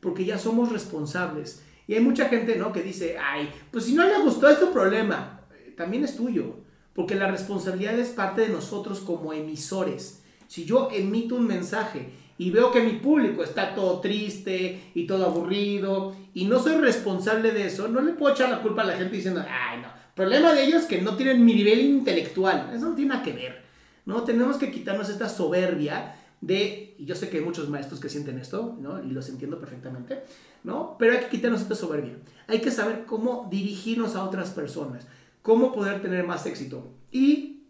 Porque 0.00 0.24
ya 0.24 0.38
somos 0.38 0.72
responsables. 0.72 1.62
Y 1.88 1.94
hay 1.94 2.00
mucha 2.00 2.28
gente, 2.28 2.56
¿no? 2.56 2.72
Que 2.72 2.82
dice, 2.82 3.16
ay, 3.18 3.48
pues 3.70 3.84
si 3.84 3.94
no 3.94 4.04
le 4.04 4.18
gustó 4.20 4.48
es 4.48 4.58
tu 4.58 4.72
problema. 4.72 5.40
También 5.76 6.04
es 6.04 6.16
tuyo. 6.16 6.56
Porque 6.94 7.14
la 7.14 7.30
responsabilidad 7.30 7.98
es 7.98 8.08
parte 8.08 8.42
de 8.42 8.48
nosotros 8.48 9.00
como 9.00 9.32
emisores. 9.32 10.22
Si 10.48 10.64
yo 10.64 10.88
emito 10.92 11.36
un 11.36 11.46
mensaje 11.46 12.10
y 12.38 12.50
veo 12.50 12.70
que 12.70 12.82
mi 12.82 12.92
público 12.92 13.42
está 13.42 13.74
todo 13.74 14.00
triste 14.00 14.90
y 14.94 15.06
todo 15.06 15.26
aburrido 15.26 16.16
y 16.34 16.44
no 16.44 16.58
soy 16.58 16.76
responsable 16.76 17.52
de 17.52 17.66
eso, 17.66 17.88
no 17.88 18.00
le 18.00 18.12
puedo 18.12 18.34
echar 18.34 18.48
la 18.48 18.62
culpa 18.62 18.82
a 18.82 18.86
la 18.86 18.96
gente 18.96 19.16
diciendo, 19.16 19.44
ay, 19.48 19.80
no, 19.80 19.88
problema 20.14 20.52
de 20.52 20.64
ellos 20.64 20.82
es 20.82 20.88
que 20.88 21.02
no 21.02 21.16
tienen 21.16 21.44
mi 21.44 21.54
nivel 21.54 21.80
intelectual. 21.80 22.70
Eso 22.74 22.86
no 22.86 22.94
tiene 22.94 23.10
nada 23.10 23.22
que 23.22 23.32
ver. 23.32 23.66
¿no? 24.06 24.22
Tenemos 24.22 24.56
que 24.56 24.70
quitarnos 24.70 25.10
esta 25.10 25.28
soberbia 25.28 26.14
de, 26.40 26.94
y 26.98 27.04
yo 27.04 27.14
sé 27.14 27.28
que 27.28 27.38
hay 27.38 27.44
muchos 27.44 27.68
maestros 27.68 28.00
que 28.00 28.08
sienten 28.08 28.38
esto, 28.38 28.76
¿no? 28.80 29.02
Y 29.02 29.10
los 29.10 29.28
entiendo 29.28 29.58
perfectamente, 29.58 30.22
¿no? 30.64 30.96
Pero 30.98 31.12
hay 31.12 31.20
que 31.20 31.28
quitarnos 31.28 31.62
esta 31.62 31.74
soberbia. 31.74 32.18
Hay 32.46 32.60
que 32.60 32.70
saber 32.70 33.04
cómo 33.06 33.48
dirigirnos 33.50 34.16
a 34.16 34.24
otras 34.24 34.50
personas, 34.50 35.06
cómo 35.42 35.72
poder 35.72 36.02
tener 36.02 36.26
más 36.26 36.46
éxito. 36.46 36.92
Y 37.10 37.62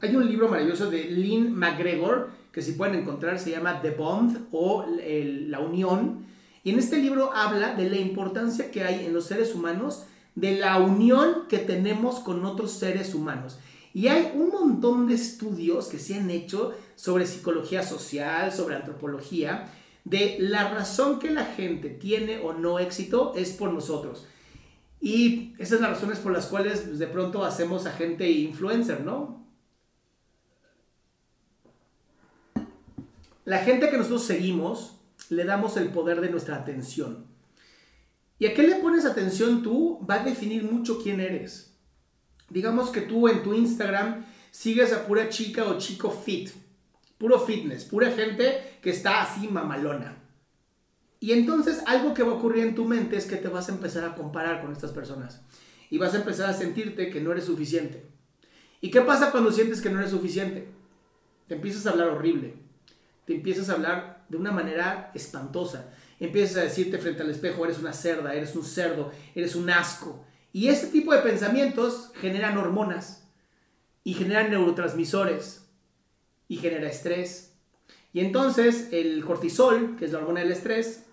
hay 0.00 0.16
un 0.16 0.28
libro 0.28 0.48
maravilloso 0.48 0.90
de 0.90 1.04
Lynn 1.04 1.54
McGregor, 1.54 2.30
que 2.52 2.62
si 2.62 2.72
pueden 2.72 2.96
encontrar, 2.96 3.38
se 3.38 3.50
llama 3.50 3.80
The 3.80 3.92
Bond 3.92 4.48
o 4.52 4.84
La 5.48 5.60
Unión. 5.60 6.26
Y 6.64 6.70
en 6.70 6.78
este 6.78 6.98
libro 6.98 7.32
habla 7.32 7.74
de 7.74 7.88
la 7.88 7.96
importancia 7.96 8.70
que 8.70 8.84
hay 8.84 9.06
en 9.06 9.14
los 9.14 9.26
seres 9.26 9.54
humanos 9.54 10.04
de 10.34 10.56
la 10.58 10.78
unión 10.78 11.46
que 11.48 11.58
tenemos 11.58 12.20
con 12.20 12.44
otros 12.44 12.72
seres 12.72 13.14
humanos. 13.14 13.58
Y 13.94 14.08
hay 14.08 14.32
un 14.34 14.48
montón 14.48 15.06
de 15.06 15.14
estudios 15.14 15.88
que 15.88 15.98
se 15.98 16.14
han 16.14 16.30
hecho 16.30 16.72
sobre 16.94 17.26
psicología 17.26 17.82
social, 17.82 18.52
sobre 18.52 18.76
antropología, 18.76 19.68
de 20.04 20.36
la 20.40 20.72
razón 20.72 21.18
que 21.18 21.30
la 21.30 21.44
gente 21.44 21.88
tiene 21.90 22.40
o 22.40 22.52
no 22.52 22.78
éxito 22.78 23.32
es 23.36 23.52
por 23.52 23.72
nosotros. 23.72 24.26
Y 25.00 25.54
esas 25.58 25.78
son 25.78 25.82
las 25.82 25.90
razones 25.92 26.18
por 26.18 26.32
las 26.32 26.46
cuales 26.46 26.80
pues, 26.80 26.98
de 26.98 27.06
pronto 27.06 27.44
hacemos 27.44 27.86
a 27.86 27.92
gente 27.92 28.30
influencer, 28.30 29.00
¿no? 29.02 29.46
La 33.44 33.58
gente 33.58 33.90
que 33.90 33.96
nosotros 33.96 34.24
seguimos, 34.24 34.98
le 35.28 35.44
damos 35.44 35.76
el 35.76 35.88
poder 35.88 36.20
de 36.20 36.30
nuestra 36.30 36.56
atención. 36.56 37.26
¿Y 38.38 38.46
a 38.46 38.54
qué 38.54 38.62
le 38.62 38.76
pones 38.76 39.04
atención 39.04 39.62
tú? 39.62 40.04
Va 40.08 40.14
a 40.16 40.24
definir 40.24 40.64
mucho 40.64 41.00
quién 41.02 41.20
eres 41.20 41.72
digamos 42.52 42.90
que 42.90 43.00
tú 43.00 43.28
en 43.28 43.42
tu 43.42 43.54
Instagram 43.54 44.24
sigues 44.50 44.92
a 44.92 45.06
pura 45.06 45.28
chica 45.28 45.64
o 45.64 45.78
chico 45.78 46.10
fit, 46.10 46.50
puro 47.22 47.38
fitness, 47.38 47.84
pura 47.84 48.10
gente 48.10 48.78
que 48.82 48.90
está 48.90 49.22
así 49.22 49.46
mamalona. 49.46 50.16
Y 51.20 51.30
entonces 51.30 51.80
algo 51.86 52.14
que 52.14 52.24
va 52.24 52.32
a 52.32 52.34
ocurrir 52.34 52.64
en 52.64 52.74
tu 52.74 52.84
mente 52.84 53.16
es 53.16 53.26
que 53.26 53.36
te 53.36 53.46
vas 53.46 53.68
a 53.68 53.72
empezar 53.72 54.04
a 54.04 54.16
comparar 54.16 54.60
con 54.60 54.72
estas 54.72 54.90
personas 54.90 55.40
y 55.88 55.98
vas 55.98 56.14
a 56.14 56.16
empezar 56.16 56.50
a 56.50 56.52
sentirte 56.52 57.10
que 57.10 57.20
no 57.20 57.30
eres 57.30 57.44
suficiente. 57.44 58.04
¿Y 58.80 58.90
qué 58.90 59.02
pasa 59.02 59.30
cuando 59.30 59.52
sientes 59.52 59.80
que 59.80 59.88
no 59.88 60.00
eres 60.00 60.10
suficiente? 60.10 60.66
Te 61.46 61.54
empiezas 61.54 61.86
a 61.86 61.90
hablar 61.90 62.08
horrible, 62.08 62.56
te 63.24 63.36
empiezas 63.36 63.70
a 63.70 63.74
hablar 63.74 64.24
de 64.28 64.36
una 64.36 64.50
manera 64.50 65.12
espantosa, 65.14 65.94
empiezas 66.18 66.56
a 66.56 66.64
decirte 66.64 66.98
frente 66.98 67.22
al 67.22 67.30
espejo, 67.30 67.64
eres 67.64 67.78
una 67.78 67.92
cerda, 67.92 68.34
eres 68.34 68.56
un 68.56 68.64
cerdo, 68.64 69.12
eres 69.36 69.54
un 69.54 69.70
asco, 69.70 70.24
y 70.52 70.66
este 70.66 70.88
tipo 70.88 71.12
de 71.12 71.20
pensamientos 71.20 72.10
generan 72.20 72.58
hormonas 72.58 73.28
y 74.02 74.14
generan 74.14 74.50
neurotransmisores 74.50 75.61
y 76.52 76.58
genera 76.58 76.86
estrés. 76.86 77.54
Y 78.12 78.20
entonces 78.20 78.88
el 78.92 79.24
cortisol, 79.24 79.96
que 79.96 80.04
es 80.04 80.12
la 80.12 80.18
hormona 80.18 80.40
del 80.40 80.52
estrés, 80.52 81.06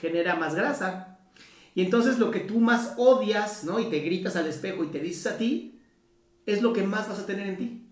genera 0.00 0.36
más 0.36 0.54
grasa. 0.54 1.18
Y 1.74 1.82
entonces 1.82 2.18
lo 2.18 2.30
que 2.30 2.40
tú 2.40 2.60
más 2.60 2.94
odias, 2.96 3.64
¿no? 3.64 3.78
Y 3.78 3.90
te 3.90 4.00
gritas 4.00 4.36
al 4.36 4.46
espejo 4.46 4.84
y 4.84 4.86
te 4.86 5.00
dices 5.00 5.26
a 5.26 5.36
ti, 5.36 5.82
es 6.46 6.62
lo 6.62 6.72
que 6.72 6.82
más 6.82 7.10
vas 7.10 7.18
a 7.18 7.26
tener 7.26 7.46
en 7.46 7.56
ti. 7.58 7.86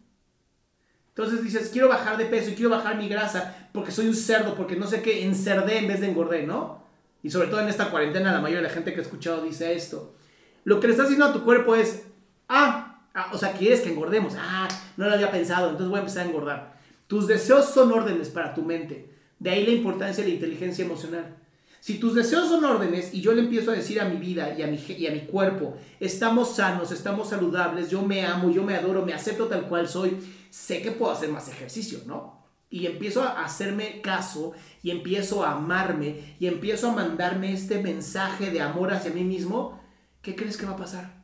Entonces 1.08 1.44
dices, 1.44 1.68
quiero 1.70 1.90
bajar 1.90 2.16
de 2.16 2.24
peso 2.24 2.48
y 2.48 2.54
quiero 2.54 2.70
bajar 2.70 2.96
mi 2.96 3.06
grasa 3.06 3.68
porque 3.74 3.92
soy 3.92 4.06
un 4.06 4.16
cerdo, 4.16 4.54
porque 4.54 4.76
no 4.76 4.86
sé 4.86 5.02
qué, 5.02 5.26
encerdé 5.26 5.80
en 5.80 5.88
vez 5.88 6.00
de 6.00 6.08
engordé, 6.08 6.46
¿no? 6.46 6.84
Y 7.22 7.28
sobre 7.28 7.48
todo 7.48 7.60
en 7.60 7.68
esta 7.68 7.90
cuarentena 7.90 8.32
la 8.32 8.40
mayoría 8.40 8.62
de 8.62 8.68
la 8.68 8.74
gente 8.74 8.94
que 8.94 9.00
he 9.00 9.02
escuchado 9.02 9.42
dice 9.42 9.74
esto. 9.74 10.16
Lo 10.64 10.80
que 10.80 10.86
le 10.86 10.94
estás 10.94 11.10
diciendo 11.10 11.26
a 11.26 11.34
tu 11.34 11.44
cuerpo 11.44 11.74
es, 11.74 12.04
ah, 12.48 13.02
ah, 13.12 13.28
o 13.34 13.36
sea, 13.36 13.52
quieres 13.52 13.82
que 13.82 13.90
engordemos. 13.90 14.36
Ah, 14.38 14.68
no 14.96 15.06
lo 15.06 15.12
había 15.12 15.30
pensado, 15.30 15.68
entonces 15.68 15.90
voy 15.90 15.98
a 15.98 16.00
empezar 16.00 16.24
a 16.24 16.28
engordar. 16.30 16.73
Tus 17.06 17.26
deseos 17.26 17.66
son 17.66 17.92
órdenes 17.92 18.28
para 18.28 18.54
tu 18.54 18.62
mente. 18.62 19.10
De 19.38 19.50
ahí 19.50 19.66
la 19.66 19.72
importancia 19.72 20.22
de 20.22 20.30
la 20.30 20.34
inteligencia 20.34 20.84
emocional. 20.84 21.36
Si 21.80 21.98
tus 21.98 22.14
deseos 22.14 22.48
son 22.48 22.64
órdenes 22.64 23.12
y 23.12 23.20
yo 23.20 23.34
le 23.34 23.42
empiezo 23.42 23.70
a 23.70 23.74
decir 23.74 24.00
a 24.00 24.06
mi 24.06 24.16
vida 24.16 24.54
y 24.56 24.62
a 24.62 24.66
mi, 24.66 24.78
y 24.78 25.06
a 25.06 25.10
mi 25.10 25.26
cuerpo, 25.26 25.76
estamos 26.00 26.56
sanos, 26.56 26.90
estamos 26.92 27.28
saludables, 27.28 27.90
yo 27.90 28.00
me 28.00 28.24
amo, 28.24 28.50
yo 28.50 28.62
me 28.62 28.74
adoro, 28.74 29.04
me 29.04 29.12
acepto 29.12 29.48
tal 29.48 29.68
cual 29.68 29.86
soy, 29.86 30.16
sé 30.48 30.80
que 30.80 30.92
puedo 30.92 31.12
hacer 31.12 31.28
más 31.28 31.46
ejercicio, 31.48 32.00
¿no? 32.06 32.42
Y 32.70 32.86
empiezo 32.86 33.22
a 33.22 33.44
hacerme 33.44 34.00
caso 34.00 34.54
y 34.82 34.92
empiezo 34.92 35.44
a 35.44 35.52
amarme 35.52 36.36
y 36.40 36.46
empiezo 36.46 36.88
a 36.88 36.94
mandarme 36.94 37.52
este 37.52 37.82
mensaje 37.82 38.50
de 38.50 38.62
amor 38.62 38.90
hacia 38.94 39.12
mí 39.12 39.22
mismo, 39.22 39.78
¿qué 40.22 40.34
crees 40.34 40.56
que 40.56 40.64
va 40.64 40.72
a 40.72 40.78
pasar? 40.78 41.22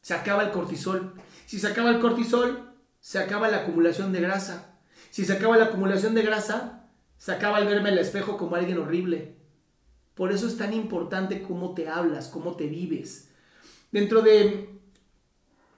Se 0.00 0.12
acaba 0.12 0.42
el 0.42 0.50
cortisol. 0.50 1.14
Si 1.46 1.60
se 1.60 1.68
acaba 1.68 1.90
el 1.90 2.00
cortisol, 2.00 2.67
se 3.00 3.18
acaba 3.18 3.48
la 3.48 3.58
acumulación 3.58 4.12
de 4.12 4.20
grasa. 4.20 4.78
Si 5.10 5.24
se 5.24 5.32
acaba 5.32 5.56
la 5.56 5.66
acumulación 5.66 6.14
de 6.14 6.22
grasa, 6.22 6.88
se 7.16 7.32
acaba 7.32 7.58
el 7.58 7.66
verme 7.66 7.90
el 7.90 7.98
espejo 7.98 8.36
como 8.36 8.56
alguien 8.56 8.78
horrible. 8.78 9.36
Por 10.14 10.32
eso 10.32 10.46
es 10.46 10.56
tan 10.56 10.72
importante 10.72 11.42
cómo 11.42 11.74
te 11.74 11.88
hablas, 11.88 12.28
cómo 12.28 12.56
te 12.56 12.66
vives. 12.66 13.30
Dentro 13.92 14.22
de, 14.22 14.68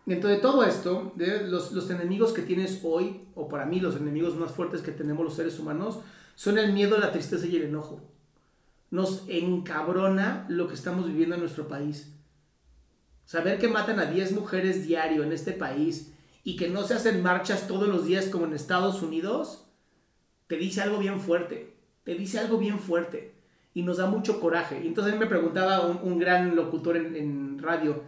dentro 0.06 0.30
de 0.30 0.38
todo 0.38 0.64
esto, 0.64 1.12
de 1.16 1.46
los, 1.46 1.72
los 1.72 1.90
enemigos 1.90 2.33
que 2.33 2.42
tienes 2.42 2.80
hoy, 2.83 3.28
o 3.35 3.48
para 3.48 3.66
mí 3.66 3.80
los 3.80 3.96
enemigos 3.96 4.37
más 4.37 4.52
fuertes 4.52 4.83
que 4.83 4.92
tenemos 4.92 5.24
los 5.24 5.35
seres 5.35 5.59
humanos, 5.59 6.00
son 6.35 6.59
el 6.59 6.72
miedo, 6.72 6.98
la 6.98 7.12
tristeza 7.12 7.46
y 7.46 7.56
el 7.56 7.64
enojo 7.64 8.11
nos 8.90 9.24
encabrona 9.28 10.46
lo 10.48 10.66
que 10.66 10.74
estamos 10.74 11.06
viviendo 11.06 11.37
en 11.37 11.40
nuestro 11.40 11.68
país. 11.68 12.12
Saber 13.24 13.59
que 13.59 13.68
matan 13.68 14.00
a 14.00 14.06
10 14.06 14.33
mujeres 14.33 14.87
diario 14.87 15.22
en 15.22 15.33
este 15.33 15.52
país 15.52 16.12
y 16.44 16.57
que 16.57 16.68
no 16.68 16.85
se 16.85 16.94
hacen 16.94 17.22
marchas 17.22 17.66
todos 17.66 17.88
los 17.88 18.07
días 18.07 18.26
como 18.26 18.46
en 18.46 18.55
Estados 18.55 19.03
Unidos, 19.03 19.66
te 20.46 20.57
dice 20.57 20.81
algo 20.81 20.98
bien 20.98 21.20
fuerte, 21.20 21.74
te 22.05 22.14
dice 22.14 22.38
algo 22.38 22.59
bien 22.59 22.79
fuerte 22.79 23.35
y 23.74 23.83
nos 23.83 23.98
da 23.98 24.07
mucho 24.07 24.40
coraje. 24.40 24.81
Y 24.83 24.87
entonces 24.87 25.18
me 25.18 25.26
preguntaba 25.26 25.81
un, 25.87 26.18
gran 26.18 26.57
locutor 26.57 26.96
en, 26.96 27.59
radio, 27.59 28.03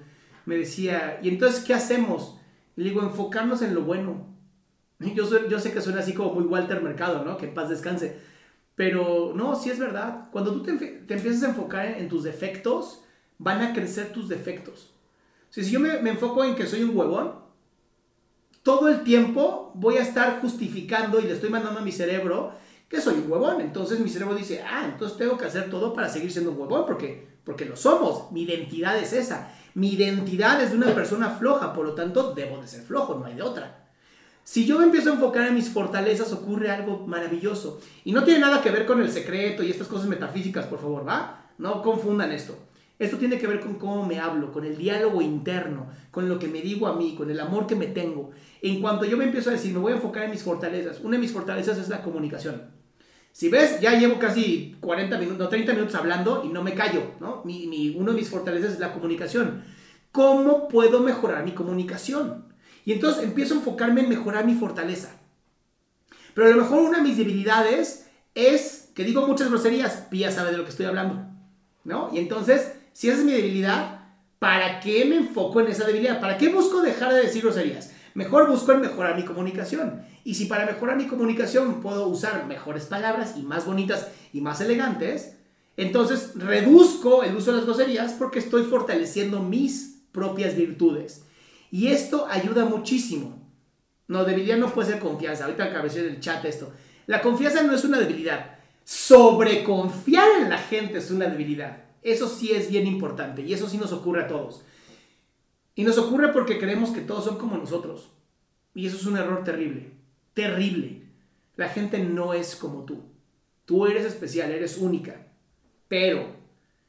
me 0.46 0.56
decía, 0.56 1.20
¿y 1.22 1.28
entonces 1.28 1.64
qué 1.64 1.74
hacemos? 1.74 2.38
Y 2.76 2.82
le 2.82 2.90
digo, 2.90 3.02
enfocarnos 3.02 3.62
en 3.62 3.74
lo 3.74 3.82
bueno. 3.82 4.26
Yo, 4.98 5.48
yo 5.48 5.58
sé 5.58 5.72
que 5.72 5.80
suena 5.80 6.00
así 6.00 6.14
como 6.14 6.32
muy 6.32 6.44
Walter 6.44 6.80
Mercado, 6.80 7.24
¿no? 7.24 7.36
Que 7.36 7.48
paz 7.48 7.68
descanse 7.68 8.20
pero 8.74 9.32
no, 9.34 9.54
sí 9.54 9.70
es 9.70 9.78
verdad. 9.78 10.28
Cuando 10.30 10.52
tú 10.52 10.62
te, 10.62 10.72
empiezas 10.72 11.42
a 11.42 11.48
enfocar 11.50 11.86
en, 11.86 12.08
tus 12.08 12.24
defectos, 12.24 13.02
van 13.38 13.60
a 13.62 13.72
crecer 13.72 14.12
tus 14.12 14.28
defectos. 14.28 14.92
si 15.50 15.70
yo 15.70 15.80
me, 15.80 15.98
enfoco 16.08 16.44
en 16.44 16.54
que 16.54 16.66
soy 16.66 16.82
un 16.82 16.96
huevón, 16.96 17.34
todo 18.62 18.88
el 18.88 19.02
tiempo 19.02 19.72
voy 19.74 19.96
a 19.96 20.02
estar 20.02 20.40
justificando 20.40 21.20
y 21.20 21.24
le 21.24 21.32
estoy 21.32 21.50
mandando 21.50 21.80
a 21.80 21.84
mi 21.84 21.92
cerebro 21.92 22.52
que 22.88 23.00
soy 23.00 23.14
un 23.14 23.30
huevón. 23.30 23.60
Entonces 23.60 24.00
mi 24.00 24.08
cerebro 24.08 24.34
dice, 24.34 24.62
ah, 24.62 24.84
entonces 24.84 25.18
tengo 25.18 25.36
que 25.36 25.46
hacer 25.46 25.70
todo 25.70 25.92
para 25.92 26.08
seguir 26.08 26.30
siendo 26.30 26.52
un 26.52 26.60
huevón, 26.60 26.84
porque, 26.86 27.26
porque 27.44 27.64
lo 27.64 27.76
somos. 27.76 28.30
Mi 28.30 28.42
identidad 28.42 28.98
es 28.98 29.12
esa. 29.12 29.52
Mi 29.74 29.94
identidad 29.94 30.62
es 30.62 30.70
de 30.70 30.76
una 30.76 30.94
persona 30.94 31.30
floja, 31.30 31.72
por 31.72 31.86
lo 31.86 31.94
tanto 31.94 32.34
debo 32.34 32.60
de 32.60 32.68
ser 32.68 32.82
flojo, 32.82 33.14
no 33.14 33.24
hay 33.24 33.34
de 33.34 33.42
otra. 33.42 33.78
Si 34.44 34.66
yo 34.66 34.78
me 34.78 34.84
empiezo 34.84 35.10
a 35.10 35.14
enfocar 35.14 35.46
en 35.46 35.54
mis 35.54 35.70
fortalezas, 35.70 36.32
ocurre 36.32 36.70
algo 36.70 37.06
maravilloso. 37.06 37.80
Y 38.04 38.12
no 38.12 38.24
tiene 38.24 38.40
nada 38.40 38.60
que 38.60 38.70
ver 38.70 38.86
con 38.86 39.00
el 39.00 39.10
secreto 39.10 39.62
y 39.62 39.70
estas 39.70 39.86
cosas 39.86 40.08
metafísicas, 40.08 40.66
por 40.66 40.80
favor, 40.80 41.06
¿va? 41.06 41.46
No 41.58 41.80
confundan 41.80 42.32
esto. 42.32 42.56
Esto 43.02 43.18
tiene 43.18 43.36
que 43.36 43.48
ver 43.48 43.58
con 43.58 43.74
cómo 43.74 44.06
me 44.06 44.20
hablo, 44.20 44.52
con 44.52 44.64
el 44.64 44.76
diálogo 44.76 45.20
interno, 45.20 45.88
con 46.12 46.28
lo 46.28 46.38
que 46.38 46.46
me 46.46 46.60
digo 46.60 46.86
a 46.86 46.94
mí, 46.94 47.16
con 47.16 47.28
el 47.30 47.40
amor 47.40 47.66
que 47.66 47.74
me 47.74 47.88
tengo. 47.88 48.30
En 48.60 48.80
cuanto 48.80 49.04
yo 49.04 49.16
me 49.16 49.24
empiezo 49.24 49.50
a 49.50 49.54
decir, 49.54 49.72
me 49.72 49.80
voy 49.80 49.92
a 49.92 49.96
enfocar 49.96 50.22
en 50.22 50.30
mis 50.30 50.44
fortalezas, 50.44 51.00
una 51.00 51.16
de 51.16 51.22
mis 51.22 51.32
fortalezas 51.32 51.78
es 51.78 51.88
la 51.88 52.00
comunicación. 52.00 52.62
Si 53.32 53.48
ves, 53.48 53.80
ya 53.80 53.98
llevo 53.98 54.20
casi 54.20 54.76
40 54.80 55.18
minutos, 55.18 55.38
no, 55.40 55.48
30 55.48 55.72
minutos 55.72 55.96
hablando 55.96 56.42
y 56.44 56.50
no 56.50 56.62
me 56.62 56.74
callo, 56.74 57.14
¿no? 57.18 57.42
Mi, 57.44 57.92
uno 57.98 58.12
de 58.12 58.18
mis 58.18 58.30
fortalezas 58.30 58.74
es 58.74 58.78
la 58.78 58.92
comunicación. 58.92 59.64
¿Cómo 60.12 60.68
puedo 60.68 61.00
mejorar 61.00 61.44
mi 61.44 61.52
comunicación? 61.52 62.44
Y 62.84 62.92
entonces 62.92 63.24
empiezo 63.24 63.54
a 63.54 63.56
enfocarme 63.56 64.02
en 64.02 64.10
mejorar 64.10 64.46
mi 64.46 64.54
fortaleza. 64.54 65.18
Pero 66.34 66.46
a 66.46 66.50
lo 66.50 66.62
mejor 66.62 66.82
una 66.82 66.98
de 66.98 67.04
mis 67.04 67.16
debilidades 67.16 68.06
es 68.36 68.90
que 68.94 69.02
digo 69.02 69.26
muchas 69.26 69.48
groserías, 69.48 70.06
Pía 70.08 70.30
sabe 70.30 70.52
de 70.52 70.58
lo 70.58 70.64
que 70.64 70.70
estoy 70.70 70.86
hablando, 70.86 71.26
¿no? 71.82 72.10
Y 72.12 72.18
entonces, 72.18 72.74
si 72.92 73.08
esa 73.08 73.18
es 73.18 73.24
mi 73.24 73.32
debilidad, 73.32 74.08
¿para 74.38 74.80
qué 74.80 75.04
me 75.04 75.16
enfoco 75.16 75.60
en 75.60 75.68
esa 75.68 75.86
debilidad? 75.86 76.20
¿Para 76.20 76.36
qué 76.36 76.48
busco 76.48 76.82
dejar 76.82 77.14
de 77.14 77.22
decir 77.22 77.42
groserías? 77.42 77.92
Mejor 78.14 78.48
busco 78.48 78.72
en 78.72 78.82
mejorar 78.82 79.16
mi 79.16 79.24
comunicación. 79.24 80.04
Y 80.24 80.34
si 80.34 80.46
para 80.46 80.66
mejorar 80.66 80.96
mi 80.96 81.06
comunicación 81.06 81.80
puedo 81.80 82.06
usar 82.08 82.46
mejores 82.46 82.86
palabras 82.86 83.34
y 83.36 83.42
más 83.42 83.64
bonitas 83.64 84.08
y 84.32 84.40
más 84.40 84.60
elegantes, 84.60 85.36
entonces 85.76 86.32
reduzco 86.34 87.22
el 87.22 87.34
uso 87.34 87.50
de 87.50 87.58
las 87.58 87.66
groserías 87.66 88.12
porque 88.12 88.38
estoy 88.38 88.64
fortaleciendo 88.64 89.40
mis 89.40 90.02
propias 90.12 90.54
virtudes. 90.54 91.24
Y 91.70 91.88
esto 91.88 92.26
ayuda 92.30 92.66
muchísimo. 92.66 93.40
No, 94.08 94.24
debilidad 94.24 94.58
no 94.58 94.70
puede 94.70 94.90
ser 94.90 95.00
confianza. 95.00 95.44
Ahorita 95.44 95.64
acabé 95.64 95.88
del 95.88 96.20
chat 96.20 96.44
esto. 96.44 96.70
La 97.06 97.22
confianza 97.22 97.62
no 97.62 97.74
es 97.74 97.84
una 97.84 97.98
debilidad. 97.98 98.58
Sobreconfiar 98.84 100.42
en 100.42 100.50
la 100.50 100.58
gente 100.58 100.98
es 100.98 101.10
una 101.10 101.26
debilidad. 101.26 101.91
Eso 102.02 102.28
sí 102.28 102.52
es 102.52 102.68
bien 102.68 102.86
importante 102.86 103.42
y 103.42 103.52
eso 103.52 103.68
sí 103.68 103.78
nos 103.78 103.92
ocurre 103.92 104.24
a 104.24 104.28
todos. 104.28 104.64
Y 105.74 105.84
nos 105.84 105.98
ocurre 105.98 106.32
porque 106.32 106.58
creemos 106.58 106.90
que 106.90 107.00
todos 107.00 107.24
son 107.24 107.38
como 107.38 107.56
nosotros. 107.56 108.10
Y 108.74 108.86
eso 108.86 108.96
es 108.96 109.06
un 109.06 109.16
error 109.16 109.44
terrible. 109.44 109.92
Terrible. 110.34 111.02
La 111.56 111.68
gente 111.68 111.98
no 111.98 112.34
es 112.34 112.56
como 112.56 112.84
tú. 112.84 113.02
Tú 113.64 113.86
eres 113.86 114.04
especial, 114.04 114.50
eres 114.50 114.78
única. 114.78 115.28
Pero 115.88 116.36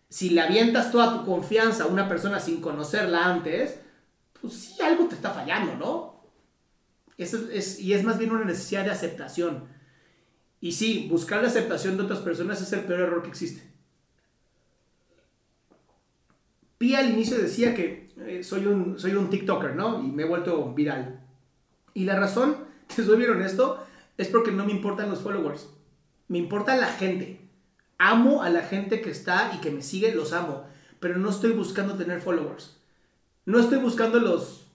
si 0.09 0.29
le 0.29 0.41
avientas 0.41 0.91
toda 0.91 1.13
tu 1.13 1.25
confianza 1.25 1.83
a 1.83 1.87
una 1.87 2.07
persona 2.07 2.39
sin 2.39 2.61
conocerla 2.61 3.25
antes, 3.25 3.79
pues 4.41 4.53
sí, 4.53 4.81
algo 4.81 5.07
te 5.07 5.15
está 5.15 5.31
fallando, 5.31 5.75
¿no? 5.75 6.13
Eso 7.17 7.49
es, 7.51 7.79
y 7.79 7.93
es 7.93 8.03
más 8.03 8.17
bien 8.17 8.31
una 8.31 8.45
necesidad 8.45 8.85
de 8.85 8.91
aceptación. 8.91 9.65
Y 10.59 10.71
sí, 10.71 11.07
buscar 11.09 11.41
la 11.41 11.49
aceptación 11.49 11.97
de 11.97 12.03
otras 12.03 12.19
personas 12.19 12.61
es 12.61 12.71
el 12.73 12.81
peor 12.81 13.01
error 13.01 13.23
que 13.23 13.29
existe. 13.29 13.72
Al 16.95 17.09
inicio 17.11 17.37
decía 17.37 17.73
que 17.73 18.09
eh, 18.25 18.43
soy, 18.43 18.65
un, 18.65 18.99
soy 18.99 19.13
un 19.13 19.29
TikToker, 19.29 19.75
¿no? 19.75 20.03
Y 20.03 20.07
me 20.07 20.23
he 20.23 20.25
vuelto 20.27 20.73
viral. 20.73 21.21
Y 21.93 22.05
la 22.05 22.19
razón, 22.19 22.57
te 22.95 23.03
soy 23.03 23.17
bien 23.17 23.31
honesto, 23.31 23.85
es 24.17 24.27
porque 24.27 24.51
no 24.51 24.65
me 24.65 24.71
importan 24.71 25.09
los 25.09 25.21
followers. 25.21 25.69
Me 26.27 26.37
importa 26.37 26.75
la 26.75 26.87
gente. 26.87 27.39
Amo 27.97 28.43
a 28.43 28.49
la 28.49 28.61
gente 28.63 29.01
que 29.01 29.11
está 29.11 29.53
y 29.55 29.61
que 29.61 29.71
me 29.71 29.81
sigue, 29.81 30.13
los 30.13 30.33
amo. 30.33 30.65
Pero 30.99 31.17
no 31.17 31.29
estoy 31.29 31.51
buscando 31.51 31.95
tener 31.95 32.21
followers. 32.21 32.77
No 33.45 33.59
estoy 33.59 33.79
buscando 33.79 34.19
los 34.19 34.67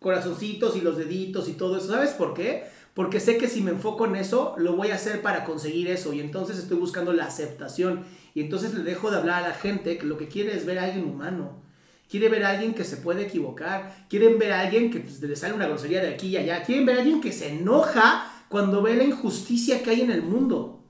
corazoncitos 0.00 0.76
y 0.76 0.80
los 0.80 0.96
deditos 0.96 1.48
y 1.48 1.52
todo 1.52 1.76
eso. 1.76 1.88
¿Sabes 1.88 2.10
por 2.10 2.34
qué? 2.34 2.64
Porque 2.94 3.20
sé 3.20 3.38
que 3.38 3.48
si 3.48 3.62
me 3.62 3.70
enfoco 3.70 4.06
en 4.06 4.16
eso, 4.16 4.54
lo 4.58 4.74
voy 4.74 4.90
a 4.90 4.96
hacer 4.96 5.22
para 5.22 5.44
conseguir 5.44 5.88
eso. 5.88 6.12
Y 6.12 6.20
entonces 6.20 6.58
estoy 6.58 6.78
buscando 6.78 7.12
la 7.12 7.26
aceptación. 7.26 8.04
Y 8.38 8.42
entonces 8.42 8.72
le 8.72 8.84
dejo 8.84 9.10
de 9.10 9.16
hablar 9.16 9.42
a 9.42 9.48
la 9.48 9.54
gente 9.54 9.98
que 9.98 10.06
lo 10.06 10.16
que 10.16 10.28
quiere 10.28 10.56
es 10.56 10.64
ver 10.64 10.78
a 10.78 10.84
alguien 10.84 11.06
humano. 11.06 11.60
Quiere 12.08 12.28
ver 12.28 12.44
a 12.44 12.50
alguien 12.50 12.72
que 12.72 12.84
se 12.84 12.98
puede 12.98 13.26
equivocar. 13.26 14.06
Quieren 14.08 14.38
ver 14.38 14.52
a 14.52 14.60
alguien 14.60 14.92
que 14.92 15.00
pues, 15.00 15.20
le 15.20 15.34
sale 15.34 15.54
una 15.54 15.66
grosería 15.66 16.00
de 16.00 16.14
aquí 16.14 16.28
y 16.28 16.36
allá. 16.36 16.62
Quieren 16.62 16.86
ver 16.86 16.98
a 16.98 17.00
alguien 17.00 17.20
que 17.20 17.32
se 17.32 17.48
enoja 17.48 18.44
cuando 18.48 18.80
ve 18.80 18.94
la 18.94 19.02
injusticia 19.02 19.82
que 19.82 19.90
hay 19.90 20.02
en 20.02 20.12
el 20.12 20.22
mundo. 20.22 20.84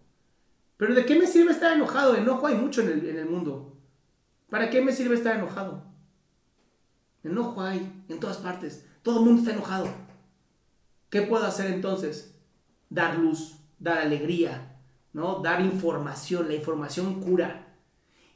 Pero 0.76 0.94
¿de 0.94 1.06
qué 1.06 1.18
me 1.18 1.26
sirve 1.26 1.52
estar 1.52 1.72
enojado? 1.72 2.16
Enojo 2.16 2.46
hay 2.46 2.56
mucho 2.56 2.82
en 2.82 2.88
el, 2.88 3.08
en 3.08 3.16
el 3.16 3.24
mundo. 3.24 3.78
¿Para 4.50 4.68
qué 4.68 4.82
me 4.82 4.92
sirve 4.92 5.14
estar 5.14 5.34
enojado? 5.34 5.86
Enojo 7.24 7.62
hay 7.62 8.04
en 8.10 8.20
todas 8.20 8.36
partes. 8.36 8.84
Todo 9.02 9.20
el 9.20 9.24
mundo 9.24 9.40
está 9.40 9.54
enojado. 9.54 9.88
¿Qué 11.08 11.22
puedo 11.22 11.46
hacer 11.46 11.72
entonces? 11.72 12.34
Dar 12.90 13.18
luz, 13.18 13.54
dar 13.78 13.96
alegría, 13.96 14.77
¿no? 15.12 15.40
Dar 15.40 15.60
información. 15.60 16.48
La 16.48 16.54
información 16.54 17.20
cura. 17.20 17.66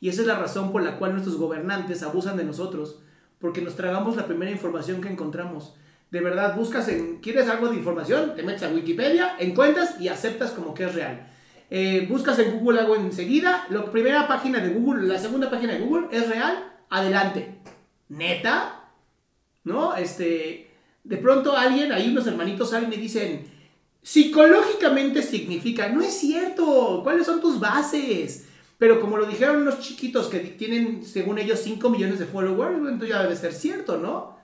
Y 0.01 0.09
esa 0.09 0.23
es 0.23 0.27
la 0.27 0.39
razón 0.39 0.73
por 0.73 0.83
la 0.83 0.99
cual 0.99 1.13
nuestros 1.13 1.37
gobernantes 1.37 2.03
abusan 2.03 2.37
de 2.37 2.45
nosotros, 2.45 3.01
porque 3.39 3.63
nos 3.63 3.77
tragamos 3.77 4.17
la 4.17 4.27
primera 4.27 4.51
información 4.51 5.01
que 5.01 5.09
encontramos. 5.09 5.77
De 6.11 6.21
verdad, 6.21 6.57
buscas 6.57 6.89
en, 6.89 7.21
¿quieres 7.21 7.49
algo 7.49 7.69
de 7.69 7.77
información? 7.77 8.35
Te 8.35 8.43
metes 8.43 8.65
a 8.65 8.69
Wikipedia, 8.69 9.37
encuentras 9.39 10.01
y 10.01 10.09
aceptas 10.09 10.51
como 10.51 10.75
que 10.75 10.85
es 10.85 10.95
real. 10.95 11.29
Eh, 11.71 12.07
buscas 12.11 12.39
en 12.39 12.59
Google 12.59 12.81
algo 12.81 12.97
enseguida, 12.97 13.67
la 13.71 13.91
primera 13.91 14.29
página 14.29 14.59
de 14.59 14.75
Google, 14.75 15.09
la 15.09 15.19
segunda 15.19 15.49
página 15.49 15.73
de 15.73 15.81
Google 15.81 16.09
es 16.11 16.29
real, 16.29 16.71
adelante. 16.91 17.61
¿Neta? 18.11 18.91
¿No? 19.65 19.97
Este, 19.97 20.71
de 21.03 21.17
pronto 21.17 21.57
alguien, 21.57 21.93
ahí 21.93 22.11
unos 22.11 22.27
hermanitos 22.27 22.71
salen 22.71 22.93
y 22.93 22.97
dicen, 22.97 23.47
psicológicamente 24.03 25.23
significa, 25.23 25.89
no 25.89 26.03
es 26.03 26.13
cierto, 26.13 27.01
¿cuáles 27.03 27.27
son 27.27 27.41
tus 27.41 27.61
bases? 27.61 28.47
Pero 28.79 29.01
como 29.01 29.17
lo 29.17 29.27
dijeron 29.27 29.63
unos 29.63 29.81
chiquitos 29.81 30.27
que 30.27 30.41
tienen, 30.41 31.05
según 31.05 31.39
ellos, 31.39 31.61
5 31.61 31.89
millones 31.89 32.19
de 32.19 32.27
followers, 32.27 32.77
entonces 32.77 33.11
ya 33.11 33.23
debe 33.23 33.37
ser 33.37 33.53
cierto, 33.53 33.97
¿no? 33.97 34.37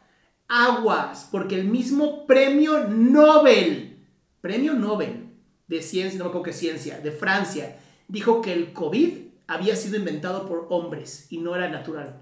Aguas, 0.46 1.28
porque 1.30 1.56
el 1.56 1.64
mismo 1.64 2.26
premio 2.26 2.88
Nobel, 2.88 4.06
premio 4.40 4.74
Nobel 4.74 5.28
de 5.66 5.82
ciencia, 5.82 6.18
no 6.18 6.24
me 6.24 6.28
acuerdo 6.30 6.44
qué 6.44 6.52
ciencia, 6.52 7.00
de 7.00 7.10
Francia, 7.10 7.78
dijo 8.06 8.40
que 8.40 8.52
el 8.52 8.72
COVID 8.72 9.28
había 9.48 9.76
sido 9.76 9.96
inventado 9.96 10.46
por 10.46 10.66
hombres 10.70 11.26
y 11.30 11.38
no 11.38 11.56
era 11.56 11.68
natural. 11.68 12.20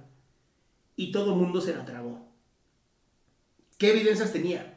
Y 0.97 1.13
todo 1.13 1.35
el 1.35 1.39
mundo 1.39 1.61
se 1.61 1.75
la 1.75 1.85
tragó. 1.85 2.27
¿Qué 3.79 3.91
evidencias 3.91 4.33
tenía? 4.33 4.76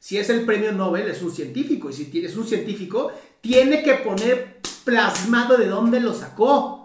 Si 0.00 0.18
es 0.18 0.28
el 0.30 0.44
premio 0.44 0.72
Nobel, 0.72 1.08
es 1.08 1.22
un 1.22 1.30
científico. 1.30 1.90
Y 1.90 1.92
si 1.92 2.24
es 2.24 2.36
un 2.36 2.46
científico, 2.46 3.12
tiene 3.40 3.84
que 3.84 3.94
poner 3.94 4.60
plasmado 4.84 5.56
de 5.56 5.68
dónde 5.68 6.00
lo 6.00 6.12
sacó. 6.12 6.80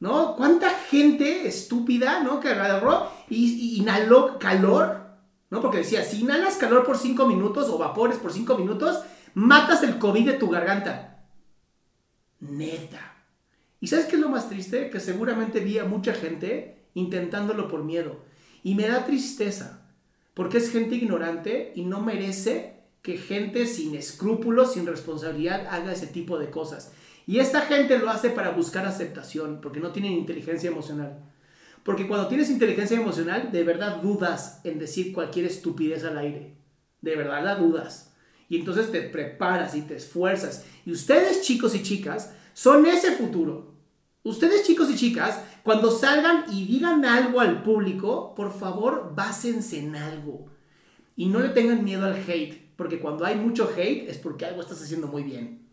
¿no? 0.00 0.34
¿Cuánta 0.34 0.70
gente 0.70 1.46
estúpida, 1.46 2.22
¿no? 2.22 2.40
Que 2.40 2.48
agarró 2.48 3.10
y, 3.28 3.78
inhaló 3.78 4.38
calor, 4.38 5.02
¿no? 5.50 5.60
Porque 5.60 5.78
decía, 5.78 6.02
si 6.02 6.22
inhalas 6.22 6.56
calor 6.56 6.84
por 6.84 6.98
5 6.98 7.26
minutos 7.26 7.68
o 7.68 7.78
vapores 7.78 8.16
por 8.16 8.32
5 8.32 8.56
minutos, 8.56 9.00
matas 9.34 9.82
el 9.82 9.98
COVID 9.98 10.26
de 10.26 10.32
tu 10.38 10.48
garganta. 10.48 11.22
Neta. 12.40 13.14
¿Y 13.78 13.88
sabes 13.88 14.06
qué 14.06 14.16
es 14.16 14.22
lo 14.22 14.30
más 14.30 14.48
triste? 14.48 14.88
Que 14.88 15.00
seguramente 15.00 15.60
vi 15.60 15.78
a 15.78 15.84
mucha 15.84 16.14
gente 16.14 16.86
intentándolo 16.94 17.68
por 17.68 17.84
miedo. 17.84 18.20
Y 18.62 18.74
me 18.74 18.88
da 18.88 19.04
tristeza, 19.04 19.79
porque 20.40 20.56
es 20.56 20.72
gente 20.72 20.94
ignorante 20.94 21.70
y 21.74 21.84
no 21.84 22.00
merece 22.00 22.72
que 23.02 23.18
gente 23.18 23.66
sin 23.66 23.94
escrúpulos, 23.94 24.72
sin 24.72 24.86
responsabilidad, 24.86 25.66
haga 25.68 25.92
ese 25.92 26.06
tipo 26.06 26.38
de 26.38 26.48
cosas. 26.48 26.92
Y 27.26 27.40
esta 27.40 27.60
gente 27.60 27.98
lo 27.98 28.08
hace 28.08 28.30
para 28.30 28.52
buscar 28.52 28.86
aceptación, 28.86 29.60
porque 29.60 29.80
no 29.80 29.92
tienen 29.92 30.12
inteligencia 30.12 30.70
emocional. 30.70 31.18
Porque 31.82 32.08
cuando 32.08 32.28
tienes 32.28 32.48
inteligencia 32.48 32.96
emocional, 32.96 33.52
de 33.52 33.64
verdad 33.64 34.00
dudas 34.00 34.62
en 34.64 34.78
decir 34.78 35.12
cualquier 35.12 35.44
estupidez 35.44 36.04
al 36.04 36.16
aire. 36.16 36.54
De 37.02 37.16
verdad 37.16 37.44
la 37.44 37.56
dudas. 37.56 38.14
Y 38.48 38.56
entonces 38.56 38.90
te 38.90 39.02
preparas 39.02 39.74
y 39.74 39.82
te 39.82 39.96
esfuerzas. 39.96 40.64
Y 40.86 40.92
ustedes, 40.92 41.42
chicos 41.42 41.74
y 41.74 41.82
chicas, 41.82 42.32
son 42.54 42.86
ese 42.86 43.12
futuro. 43.12 43.74
Ustedes, 44.22 44.66
chicos 44.66 44.90
y 44.90 44.96
chicas, 44.96 45.42
cuando 45.62 45.90
salgan 45.90 46.44
y 46.50 46.66
digan 46.66 47.04
algo 47.04 47.40
al 47.40 47.62
público, 47.62 48.34
por 48.34 48.52
favor, 48.52 49.12
básense 49.14 49.78
en 49.78 49.96
algo. 49.96 50.46
Y 51.16 51.26
no 51.26 51.40
le 51.40 51.50
tengan 51.50 51.84
miedo 51.84 52.04
al 52.06 52.16
hate, 52.16 52.74
porque 52.76 52.98
cuando 52.98 53.24
hay 53.24 53.36
mucho 53.36 53.70
hate 53.76 54.08
es 54.08 54.18
porque 54.18 54.46
algo 54.46 54.60
estás 54.60 54.82
haciendo 54.82 55.06
muy 55.06 55.22
bien 55.22 55.70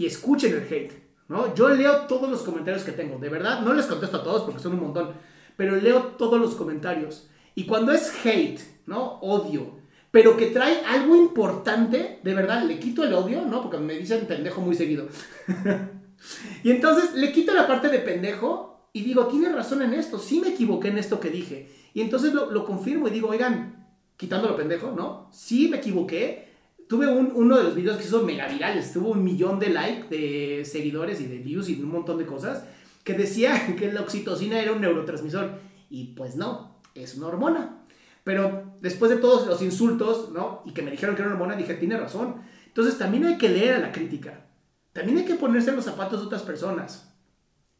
y 0.00 0.06
escuchen 0.06 0.54
el 0.54 0.62
hate, 0.62 0.92
¿no? 1.28 1.54
Yo 1.54 1.68
leo 1.68 2.06
todos 2.06 2.30
los 2.30 2.42
comentarios 2.42 2.84
que 2.84 2.92
tengo, 2.92 3.18
de 3.18 3.28
verdad, 3.28 3.60
no 3.60 3.74
les 3.74 3.86
contesto 3.86 4.18
a 4.18 4.24
todos 4.24 4.42
porque 4.42 4.60
son 4.60 4.72
un 4.72 4.80
montón, 4.80 5.12
pero 5.56 5.76
leo 5.76 6.14
todos 6.16 6.40
los 6.40 6.54
comentarios. 6.54 7.28
Y 7.54 7.66
cuando 7.66 7.92
es 7.92 8.12
hate, 8.24 8.60
¿no? 8.86 9.18
Odio, 9.20 9.78
pero 10.10 10.36
que 10.36 10.46
trae 10.46 10.82
algo 10.86 11.16
importante, 11.16 12.20
de 12.22 12.34
verdad, 12.34 12.64
le 12.64 12.78
quito 12.78 13.04
el 13.04 13.12
odio, 13.12 13.42
¿no? 13.42 13.62
Porque 13.62 13.78
me 13.78 13.94
dicen 13.94 14.26
pendejo 14.26 14.60
muy 14.60 14.74
seguido. 14.74 15.08
y 16.64 16.70
entonces 16.70 17.14
le 17.14 17.32
quito 17.32 17.52
la 17.52 17.66
parte 17.66 17.88
de 17.88 17.98
pendejo 17.98 18.69
y 18.92 19.02
digo, 19.02 19.26
tiene 19.26 19.48
razón 19.50 19.82
en 19.82 19.94
esto, 19.94 20.18
sí 20.18 20.40
me 20.40 20.48
equivoqué 20.48 20.88
en 20.88 20.98
esto 20.98 21.20
que 21.20 21.30
dije. 21.30 21.70
Y 21.94 22.00
entonces 22.00 22.32
lo, 22.32 22.50
lo 22.50 22.64
confirmo 22.64 23.08
y 23.08 23.10
digo, 23.10 23.28
oigan, 23.28 23.80
quitándolo 24.16 24.56
pendejo, 24.56 24.92
¿no? 24.92 25.28
Sí 25.32 25.68
me 25.68 25.78
equivoqué, 25.78 26.50
tuve 26.88 27.06
uno 27.06 27.56
de 27.56 27.64
los 27.64 27.74
videos 27.74 27.96
que 27.96 28.04
hizo 28.04 28.22
mega 28.22 28.48
virales, 28.48 28.92
tuvo 28.92 29.10
un 29.10 29.22
millón 29.22 29.58
de 29.58 29.70
likes, 29.70 30.08
de 30.08 30.64
seguidores 30.64 31.20
y 31.20 31.26
de 31.26 31.38
views 31.38 31.68
y 31.68 31.80
un 31.80 31.90
montón 31.90 32.18
de 32.18 32.26
cosas, 32.26 32.64
que 33.04 33.14
decía 33.14 33.74
que 33.78 33.92
la 33.92 34.02
oxitocina 34.02 34.60
era 34.60 34.72
un 34.72 34.80
neurotransmisor. 34.80 35.52
Y 35.88 36.14
pues 36.14 36.36
no, 36.36 36.76
es 36.94 37.16
una 37.16 37.28
hormona. 37.28 37.84
Pero 38.24 38.74
después 38.80 39.10
de 39.10 39.18
todos 39.18 39.46
los 39.46 39.62
insultos, 39.62 40.30
¿no? 40.32 40.62
Y 40.66 40.72
que 40.72 40.82
me 40.82 40.90
dijeron 40.90 41.14
que 41.14 41.22
era 41.22 41.30
una 41.30 41.36
hormona, 41.40 41.56
dije, 41.56 41.74
tiene 41.74 41.96
razón. 41.96 42.42
Entonces 42.66 42.98
también 42.98 43.24
hay 43.24 43.38
que 43.38 43.48
leer 43.48 43.76
a 43.76 43.80
la 43.80 43.92
crítica. 43.92 44.46
También 44.92 45.18
hay 45.18 45.24
que 45.24 45.34
ponerse 45.34 45.70
en 45.70 45.76
los 45.76 45.84
zapatos 45.84 46.20
de 46.20 46.26
otras 46.26 46.42
personas. 46.42 47.09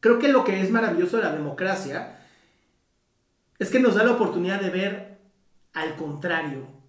Creo 0.01 0.19
que 0.19 0.29
lo 0.29 0.45
que 0.45 0.61
es 0.61 0.71
maravilloso 0.71 1.19
de 1.19 1.25
la 1.25 1.33
democracia 1.33 2.19
es 3.59 3.71
que 3.71 3.81
nos 3.81 3.95
da 3.95 4.05
la 4.05 4.13
oportunidad 4.13 4.61
de 4.61 4.71
ver 4.71 5.19
al 5.73 5.95
contrario, 5.97 6.81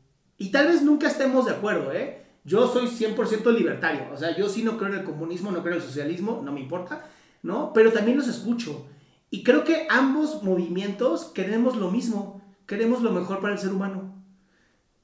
y 0.41 0.49
tal 0.49 0.69
vez 0.69 0.81
nunca 0.81 1.07
estemos 1.07 1.45
de 1.45 1.51
acuerdo, 1.51 1.93
¿eh? 1.93 2.25
Yo 2.43 2.67
soy 2.67 2.87
100% 2.87 3.55
libertario, 3.55 4.07
o 4.11 4.17
sea, 4.17 4.35
yo 4.35 4.49
sí 4.49 4.63
no 4.63 4.75
creo 4.75 4.91
en 4.91 5.01
el 5.01 5.03
comunismo, 5.03 5.51
no 5.51 5.61
creo 5.61 5.75
en 5.75 5.81
el 5.81 5.87
socialismo, 5.87 6.41
no 6.43 6.51
me 6.51 6.61
importa, 6.61 7.05
¿no? 7.43 7.71
Pero 7.73 7.91
también 7.91 8.17
los 8.17 8.27
escucho. 8.27 8.87
Y 9.29 9.43
creo 9.43 9.63
que 9.63 9.85
ambos 9.87 10.41
movimientos 10.41 11.25
queremos 11.25 11.77
lo 11.77 11.91
mismo, 11.91 12.41
queremos 12.65 13.03
lo 13.03 13.11
mejor 13.11 13.39
para 13.39 13.53
el 13.53 13.59
ser 13.59 13.71
humano. 13.71 14.15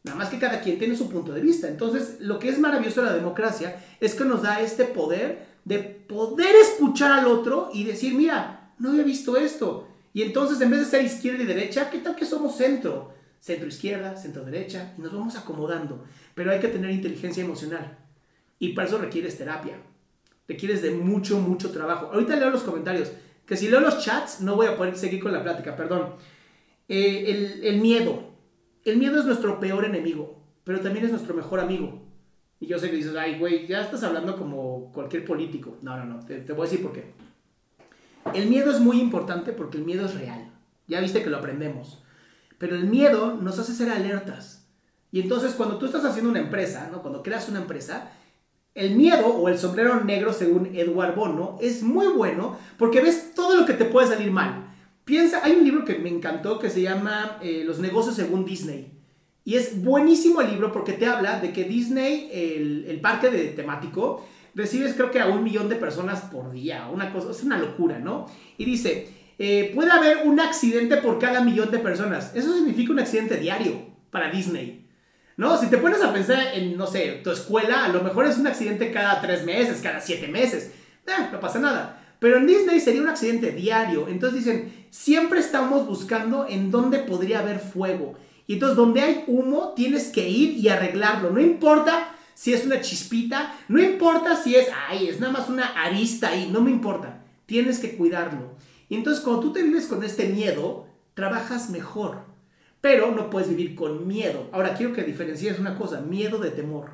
Nada 0.04 0.17
más 0.17 0.30
que 0.30 0.39
cada 0.39 0.62
quien 0.62 0.80
tiene 0.80 0.98
su 0.98 1.08
punto 1.08 1.32
de 1.32 1.41
vista. 1.41 1.67
Entonces, 1.67 2.17
lo 2.20 2.39
que 2.39 2.50
es 2.50 2.58
maravilloso 2.58 3.02
de 3.02 3.08
la 3.12 3.15
democracia 3.15 3.80
es 4.00 4.15
que 4.15 4.26
nos 4.26 4.41
da 4.41 4.60
este 4.62 4.86
poder 4.86 5.57
de 5.68 5.80
poder 5.80 6.56
escuchar 6.56 7.12
al 7.12 7.28
otro 7.28 7.70
y 7.74 7.84
decir, 7.84 8.14
mira, 8.14 8.72
no 8.80 8.92
había 8.92 9.04
visto 9.04 9.36
esto. 9.36 9.90
Y 10.14 10.22
entonces, 10.22 10.62
en 10.62 10.72
vez 10.72 10.80
de 10.80 10.86
ser 10.86 11.04
izquierda 11.04 11.44
y 11.44 11.46
derecha, 11.46 11.90
¿qué 11.90 11.98
tal 11.98 12.16
que 12.16 12.26
somos 12.26 12.56
centro? 12.56 13.14
centro 13.40 13.68
izquierda, 13.68 14.16
centro 14.16 14.44
derecha, 14.44 14.94
y 14.98 15.02
nos 15.02 15.14
vamos 15.14 15.36
acomodando. 15.36 16.06
Pero 16.36 16.52
hay 16.52 16.60
que 16.60 16.70
tener 16.70 16.92
inteligencia 16.92 17.44
emocional. 17.44 17.98
Y 18.60 18.70
para 18.70 18.88
eso 18.88 18.98
requieres 18.98 19.38
terapia. 19.38 19.78
Requieres 20.48 20.82
de 20.82 20.92
mucho, 20.92 21.40
mucho 21.40 21.72
trabajo. 21.72 22.08
Ahorita 22.14 22.38
leo 22.38 22.50
los 22.50 22.64
comentarios. 22.64 23.12
Que 23.46 23.58
si 23.58 23.68
leo 23.68 23.82
los 23.82 24.00
chats, 24.00 24.42
no 24.42 24.56
voy 24.56 24.68
a 24.68 24.78
poder 24.78 24.98
seguir 24.98 25.22
con 25.22 25.34
la 25.34 25.44
plática, 25.44 25.76
perdón. 25.76 26.14
Eh, 26.88 27.60
el, 27.64 27.82
miedo. 27.82 28.34
El 28.86 28.98
miedo 28.98 29.20
es 29.20 29.26
nuestro 29.26 29.60
peor 29.60 29.84
enemigo, 29.84 30.42
pero 30.64 30.80
también 30.80 31.06
es 31.06 31.12
nuestro 31.12 31.34
mejor 31.34 31.60
amigo. 31.60 32.07
Y 32.60 32.67
yo 32.67 32.80
sé 32.80 32.89
que 32.89 32.98
dices, 32.98 33.15
ay, 33.15 33.38
güey, 33.38 33.67
ya 33.67 33.82
estás 33.82 34.04
hablando 34.04 34.36
como 34.36 34.91
cualquier 34.91 35.26
político. 35.26 35.78
No, 35.82 35.96
no, 35.98 36.06
no, 36.06 36.26
te, 36.26 36.39
te 36.39 36.54
voy 36.54 36.67
a 36.67 36.70
decir 36.70 36.84
por 36.84 36.93
qué. 36.93 37.13
El 38.34 38.50
miedo 38.50 38.72
es 38.72 38.80
muy 38.80 39.00
importante 39.00 39.54
porque 39.54 39.78
el 39.78 39.86
miedo 39.86 40.06
es 40.06 40.15
real. 40.15 40.52
Ya 40.88 41.00
viste 41.00 41.24
que 41.24 41.30
lo 41.30 41.38
aprendemos. 41.38 42.04
Pero 42.58 42.76
el 42.76 42.86
miedo 42.86 43.36
nos 43.36 43.60
hace 43.60 43.74
ser 43.74 43.89
alertas. 43.89 44.67
Y 45.12 45.22
entonces 45.22 45.54
cuando 45.54 45.78
tú 45.78 45.86
estás 45.86 46.04
haciendo 46.06 46.30
una 46.30 46.39
empresa, 46.39 46.89
¿no? 46.91 47.02
cuando 47.02 47.24
creas 47.24 47.48
una 47.50 47.60
empresa, 47.60 48.12
el 48.74 48.96
miedo 48.96 49.28
o 49.28 49.50
el 49.50 49.58
sombrero 49.58 50.04
negro, 50.04 50.34
según 50.34 50.76
Edward 50.76 51.15
Bono, 51.15 51.58
es 51.62 51.84
muy 51.84 52.08
bueno 52.08 52.58
porque 52.78 53.02
ves 53.02 53.34
todo 53.34 53.56
lo 53.56 53.65
que 53.65 53.74
te 53.74 53.86
puede 53.86 54.08
salir 54.08 54.32
mal. 54.32 54.67
Piensa, 55.06 55.41
hay 55.43 55.54
un 55.54 55.63
libro 55.63 55.86
que 55.86 55.98
me 55.98 56.10
encantó 56.10 56.60
que 56.60 56.70
se 56.70 56.82
llama 56.82 57.38
eh, 57.41 57.63
Los 57.65 57.80
negocios 57.80 58.15
según 58.15 58.43
Disney. 58.46 58.97
Y 59.48 59.56
es 59.56 59.82
buenísimo 59.82 60.42
el 60.42 60.52
libro 60.52 60.74
porque 60.74 60.92
te 60.92 61.06
habla 61.06 61.40
de 61.40 61.54
que 61.54 61.64
Disney, 61.64 62.30
el, 62.34 62.84
el 62.86 63.00
parque 63.00 63.30
de 63.30 63.46
temático, 63.46 64.28
recibes 64.54 64.94
creo 64.94 65.10
que 65.10 65.22
a 65.22 65.28
un 65.28 65.42
millón 65.42 65.70
de 65.70 65.78
personas 65.78 66.20
por 66.24 66.52
día, 66.52 66.90
una 66.92 67.14
cosa, 67.14 67.32
es 67.32 67.42
una 67.44 67.58
locura, 67.58 67.98
¿no? 67.98 68.26
Y 68.58 68.66
dice, 68.66 69.08
eh, 69.40 69.72
puede 69.74 69.90
haber 69.90 70.28
un 70.28 70.42
accidente 70.42 70.98
por 70.98 71.18
cada 71.18 71.40
millón 71.40 71.72
de 71.72 71.80
personas. 71.80 72.36
Eso 72.36 72.54
significa 72.54 72.92
un 72.92 73.00
accidente 73.00 73.38
diario 73.38 73.86
para 74.12 74.30
Disney. 74.30 74.86
¿No? 75.38 75.58
Si 75.58 75.68
te 75.68 75.78
pones 75.78 76.02
a 76.02 76.12
pensar 76.12 76.40
en, 76.54 76.76
no 76.76 76.86
sé, 76.86 77.22
tu 77.24 77.32
escuela, 77.32 77.86
a 77.86 77.88
lo 77.88 78.02
mejor 78.02 78.26
es 78.26 78.38
un 78.38 78.48
accidente 78.48 78.92
cada 78.92 79.22
tres 79.22 79.46
meses, 79.46 79.80
cada 79.82 80.02
siete 80.02 80.28
meses. 80.28 80.74
Eh, 81.08 81.30
no 81.32 81.40
pasa 81.40 81.60
nada. 81.60 82.04
Pero 82.20 82.36
en 82.36 82.48
Disney 82.48 82.82
sería 82.82 83.02
un 83.02 83.08
accidente 83.08 83.54
diario. 83.54 84.10
Entonces 84.10 84.44
dicen, 84.44 84.88
siempre 84.90 85.40
estamos 85.40 85.88
buscando 85.88 86.46
en 86.50 86.70
dónde 86.70 87.00
podría 87.00 87.40
haber 87.40 87.60
fuego. 87.60 88.18
Y 88.48 88.54
entonces 88.54 88.78
donde 88.78 89.02
hay 89.02 89.24
humo, 89.28 89.74
tienes 89.76 90.08
que 90.08 90.28
ir 90.28 90.58
y 90.58 90.70
arreglarlo. 90.70 91.30
No 91.30 91.42
importa 91.42 92.16
si 92.34 92.54
es 92.54 92.66
una 92.66 92.82
chispita, 92.82 93.54
no 93.68 93.82
importa 93.82 94.42
si 94.42 94.56
es, 94.56 94.70
ay, 94.88 95.10
es 95.10 95.20
nada 95.20 95.34
más 95.34 95.50
una 95.50 95.66
arista 95.66 96.30
ahí, 96.30 96.50
no 96.52 96.62
me 96.62 96.72
importa. 96.72 97.24
Tienes 97.46 97.80
que 97.80 97.98
cuidarlo. 97.98 98.56
Y 98.90 98.96
entonces 98.96 99.24
cuando 99.24 99.42
tú 99.42 99.54
te 99.54 99.64
vives 99.64 99.88
con 99.88 100.04
este 100.04 100.30
miedo, 100.30 100.88
trabajas 101.14 101.70
mejor. 101.70 102.26
Pero 102.80 103.12
no 103.12 103.30
puedes 103.30 103.50
vivir 103.50 103.76
con 103.76 104.08
miedo. 104.08 104.50
Ahora 104.54 104.76
quiero 104.76 104.94
que 104.94 105.04
diferencies 105.04 105.60
una 105.60 105.78
cosa, 105.78 106.00
miedo 106.02 106.38
de 106.38 106.52
temor. 106.52 106.92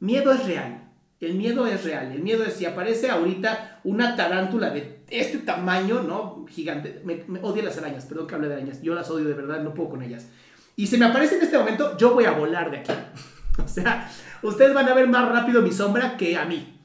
Miedo 0.00 0.32
es 0.32 0.44
real. 0.44 0.81
El 1.22 1.34
miedo 1.34 1.68
es 1.68 1.84
real. 1.84 2.10
El 2.10 2.20
miedo 2.20 2.42
es 2.42 2.54
si 2.54 2.66
aparece 2.66 3.08
ahorita 3.08 3.80
una 3.84 4.16
tarántula 4.16 4.70
de 4.70 5.04
este 5.08 5.38
tamaño, 5.38 6.02
¿no? 6.02 6.44
Gigante. 6.50 7.00
Me, 7.04 7.22
odio 7.40 7.62
las 7.62 7.78
arañas, 7.78 8.06
perdón 8.06 8.26
que 8.26 8.34
hable 8.34 8.48
de 8.48 8.54
arañas. 8.54 8.82
Yo 8.82 8.92
las 8.92 9.08
odio 9.08 9.28
de 9.28 9.34
verdad, 9.34 9.62
no 9.62 9.72
puedo 9.72 9.90
con 9.90 10.02
ellas. 10.02 10.26
Y 10.74 10.88
si 10.88 10.98
me 10.98 11.04
aparece 11.04 11.36
en 11.36 11.42
este 11.42 11.56
momento, 11.56 11.96
yo 11.96 12.12
voy 12.12 12.24
a 12.24 12.32
volar 12.32 12.72
de 12.72 12.78
aquí. 12.78 12.92
o 13.64 13.68
sea, 13.68 14.10
ustedes 14.42 14.74
van 14.74 14.88
a 14.88 14.94
ver 14.94 15.06
más 15.06 15.28
rápido 15.28 15.62
mi 15.62 15.70
sombra 15.70 16.16
que 16.16 16.36
a 16.36 16.44
mí. 16.44 16.80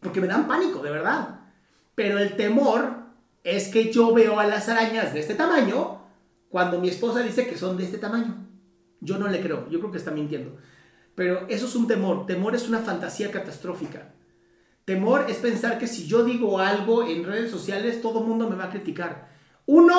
Porque 0.00 0.20
me 0.20 0.26
dan 0.26 0.46
pánico, 0.46 0.82
de 0.82 0.90
verdad. 0.90 1.40
Pero 1.94 2.18
el 2.18 2.36
temor 2.36 2.98
es 3.44 3.68
que 3.68 3.90
yo 3.90 4.12
veo 4.12 4.38
a 4.38 4.46
las 4.46 4.68
arañas 4.68 5.14
de 5.14 5.20
este 5.20 5.36
tamaño 5.36 6.02
cuando 6.50 6.78
mi 6.80 6.90
esposa 6.90 7.20
dice 7.20 7.46
que 7.46 7.56
son 7.56 7.78
de 7.78 7.84
este 7.84 7.96
tamaño. 7.96 8.46
Yo 9.00 9.16
no 9.16 9.26
le 9.28 9.40
creo, 9.40 9.70
yo 9.70 9.78
creo 9.78 9.90
que 9.90 9.98
está 9.98 10.10
mintiendo. 10.10 10.58
Pero 11.14 11.46
eso 11.48 11.66
es 11.66 11.74
un 11.74 11.86
temor. 11.86 12.26
Temor 12.26 12.54
es 12.54 12.68
una 12.68 12.80
fantasía 12.80 13.30
catastrófica. 13.30 14.12
Temor 14.84 15.26
es 15.28 15.36
pensar 15.38 15.78
que 15.78 15.86
si 15.86 16.06
yo 16.06 16.24
digo 16.24 16.58
algo 16.58 17.06
en 17.06 17.24
redes 17.24 17.50
sociales, 17.50 18.02
todo 18.02 18.20
el 18.20 18.26
mundo 18.26 18.48
me 18.50 18.56
va 18.56 18.64
a 18.64 18.70
criticar. 18.70 19.28
Uno, 19.66 19.94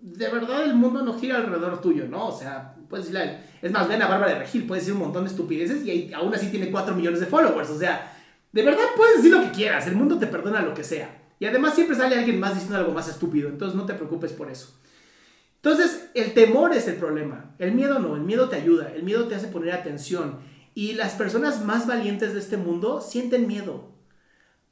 de 0.00 0.28
verdad 0.28 0.64
el 0.64 0.74
mundo 0.74 1.02
no 1.02 1.18
gira 1.18 1.36
alrededor 1.36 1.80
tuyo, 1.80 2.08
¿no? 2.08 2.28
O 2.28 2.36
sea, 2.36 2.74
puedes 2.88 3.06
decirle, 3.06 3.40
es 3.62 3.70
más, 3.70 3.86
ven 3.86 4.02
a 4.02 4.08
Bárbara 4.08 4.32
de 4.32 4.38
Regil, 4.40 4.66
puedes 4.66 4.84
decir 4.84 4.94
un 4.94 5.04
montón 5.04 5.24
de 5.24 5.30
estupideces 5.30 5.86
y 5.86 6.12
aún 6.12 6.34
así 6.34 6.48
tiene 6.48 6.70
4 6.70 6.94
millones 6.94 7.20
de 7.20 7.26
followers. 7.26 7.70
O 7.70 7.78
sea, 7.78 8.12
de 8.50 8.62
verdad 8.62 8.84
puedes 8.96 9.18
decir 9.18 9.32
lo 9.32 9.42
que 9.42 9.52
quieras, 9.52 9.86
el 9.86 9.96
mundo 9.96 10.18
te 10.18 10.26
perdona 10.26 10.62
lo 10.62 10.74
que 10.74 10.82
sea. 10.84 11.22
Y 11.38 11.46
además 11.46 11.74
siempre 11.74 11.96
sale 11.96 12.16
alguien 12.16 12.40
más 12.40 12.54
diciendo 12.54 12.78
algo 12.78 12.92
más 12.92 13.08
estúpido, 13.08 13.48
entonces 13.48 13.76
no 13.76 13.86
te 13.86 13.94
preocupes 13.94 14.32
por 14.32 14.50
eso. 14.50 14.80
Entonces, 15.64 16.10
el 16.12 16.34
temor 16.34 16.74
es 16.74 16.88
el 16.88 16.96
problema, 16.96 17.54
el 17.58 17.72
miedo 17.72 17.98
no, 17.98 18.16
el 18.16 18.20
miedo 18.20 18.50
te 18.50 18.56
ayuda, 18.56 18.92
el 18.94 19.02
miedo 19.02 19.28
te 19.28 19.34
hace 19.34 19.46
poner 19.46 19.72
atención. 19.72 20.40
Y 20.74 20.92
las 20.92 21.14
personas 21.14 21.64
más 21.64 21.86
valientes 21.86 22.34
de 22.34 22.40
este 22.40 22.58
mundo 22.58 23.00
sienten 23.00 23.46
miedo. 23.46 23.88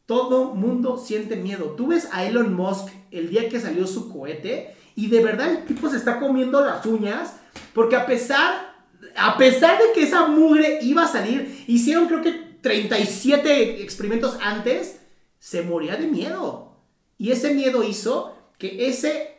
Todo 0.04 0.54
mundo 0.54 0.98
siente 0.98 1.36
miedo. 1.36 1.76
Tú 1.78 1.86
ves 1.86 2.10
a 2.12 2.26
Elon 2.26 2.52
Musk 2.52 2.88
el 3.10 3.30
día 3.30 3.48
que 3.48 3.58
salió 3.58 3.86
su 3.86 4.12
cohete 4.12 4.76
y 4.94 5.06
de 5.06 5.24
verdad 5.24 5.50
el 5.52 5.64
tipo 5.64 5.88
se 5.88 5.96
está 5.96 6.20
comiendo 6.20 6.62
las 6.62 6.84
uñas 6.84 7.36
porque 7.72 7.96
a 7.96 8.04
pesar, 8.04 8.74
a 9.16 9.38
pesar 9.38 9.78
de 9.78 9.94
que 9.94 10.02
esa 10.02 10.26
mugre 10.26 10.80
iba 10.82 11.04
a 11.04 11.08
salir, 11.08 11.64
hicieron 11.68 12.06
creo 12.06 12.20
que 12.20 12.32
37 12.60 13.82
experimentos 13.82 14.36
antes 14.42 15.00
se 15.38 15.62
moría 15.62 15.96
de 15.96 16.06
miedo. 16.06 16.76
Y 17.16 17.30
ese 17.30 17.54
miedo 17.54 17.82
hizo 17.82 18.36
que 18.58 18.88
ese 18.88 19.31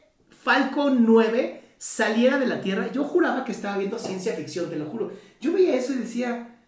Falcon 0.44 1.06
9 1.06 1.76
saliera 1.78 2.38
de 2.38 2.48
la 2.48 2.62
Tierra. 2.62 2.92
Yo 2.92 3.04
juraba 3.06 3.46
que 3.46 3.54
estaba 3.54 3.78
viendo 3.78 3.98
ciencia 3.98 4.34
ficción, 4.34 4.70
te 4.70 4.76
lo 4.76 4.86
juro. 4.86 5.12
Yo 5.40 5.54
veía 5.54 5.76
eso 5.76 5.94
y 5.94 5.98
decía, 5.98 6.60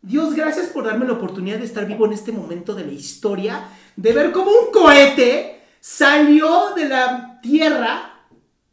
Dios, 0.00 0.34
gracias 0.34 0.68
por 0.68 0.84
darme 0.84 1.06
la 1.06 1.12
oportunidad 1.12 1.58
de 1.58 1.66
estar 1.66 1.86
vivo 1.86 2.06
en 2.06 2.12
este 2.12 2.32
momento 2.32 2.74
de 2.74 2.86
la 2.86 2.92
historia, 2.92 3.68
de 3.96 4.12
ver 4.12 4.32
cómo 4.32 4.50
un 4.50 4.72
cohete 4.72 5.60
salió 5.80 6.74
de 6.74 6.88
la 6.88 7.38
Tierra 7.42 8.24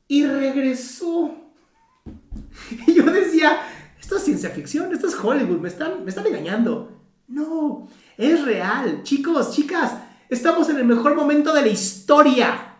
y 0.07 0.25
regresó. 0.25 1.35
Y 2.87 2.93
yo 2.93 3.03
decía, 3.03 3.59
esto 3.99 4.17
es 4.17 4.23
ciencia 4.23 4.49
ficción, 4.49 4.93
esto 4.93 5.07
es 5.07 5.15
Hollywood, 5.15 5.59
me 5.59 5.67
están, 5.67 6.03
me 6.03 6.09
están 6.09 6.25
engañando. 6.25 6.91
No, 7.27 7.87
es 8.17 8.43
real. 8.43 9.01
Chicos, 9.03 9.51
chicas, 9.51 9.93
estamos 10.29 10.69
en 10.69 10.77
el 10.77 10.85
mejor 10.85 11.15
momento 11.15 11.53
de 11.53 11.61
la 11.61 11.67
historia. 11.67 12.74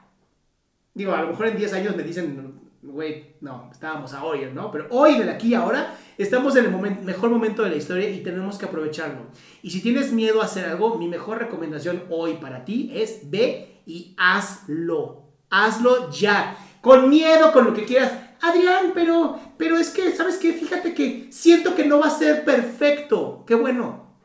Digo, 0.95 1.11
a 1.11 1.21
lo 1.21 1.27
mejor 1.27 1.47
en 1.47 1.57
10 1.57 1.73
años 1.73 1.95
me 1.95 2.03
dicen, 2.03 2.61
güey, 2.81 3.35
no, 3.41 3.69
estábamos 3.69 4.13
a 4.13 4.23
hoy, 4.23 4.49
¿no? 4.53 4.71
Pero 4.71 4.87
hoy, 4.91 5.17
de 5.17 5.29
aquí 5.29 5.53
ahora, 5.53 5.93
estamos 6.17 6.55
en 6.55 6.65
el 6.65 7.03
mejor 7.03 7.29
momento 7.29 7.63
de 7.63 7.69
la 7.69 7.75
historia 7.75 8.09
y 8.09 8.23
tenemos 8.23 8.57
que 8.57 8.65
aprovecharlo. 8.65 9.23
Y 9.61 9.71
si 9.71 9.81
tienes 9.81 10.13
miedo 10.13 10.41
a 10.41 10.45
hacer 10.45 10.65
algo, 10.65 10.97
mi 10.97 11.09
mejor 11.09 11.39
recomendación 11.39 12.03
hoy 12.09 12.35
para 12.35 12.63
ti 12.63 12.91
es 12.93 13.29
ve 13.29 13.81
y 13.85 14.15
hazlo. 14.17 15.23
Hazlo 15.49 16.09
ya. 16.11 16.57
Con 16.79 17.09
miedo, 17.09 17.51
con 17.51 17.65
lo 17.65 17.73
que 17.73 17.83
quieras. 17.83 18.13
Adrián, 18.41 18.91
pero, 18.93 19.37
pero 19.57 19.77
es 19.77 19.89
que, 19.89 20.15
¿sabes 20.15 20.37
qué? 20.37 20.53
Fíjate 20.53 20.93
que 20.93 21.27
siento 21.29 21.75
que 21.75 21.85
no 21.85 21.99
va 21.99 22.07
a 22.07 22.17
ser 22.17 22.45
perfecto. 22.45 23.43
Qué 23.45 23.55
bueno. 23.55 24.15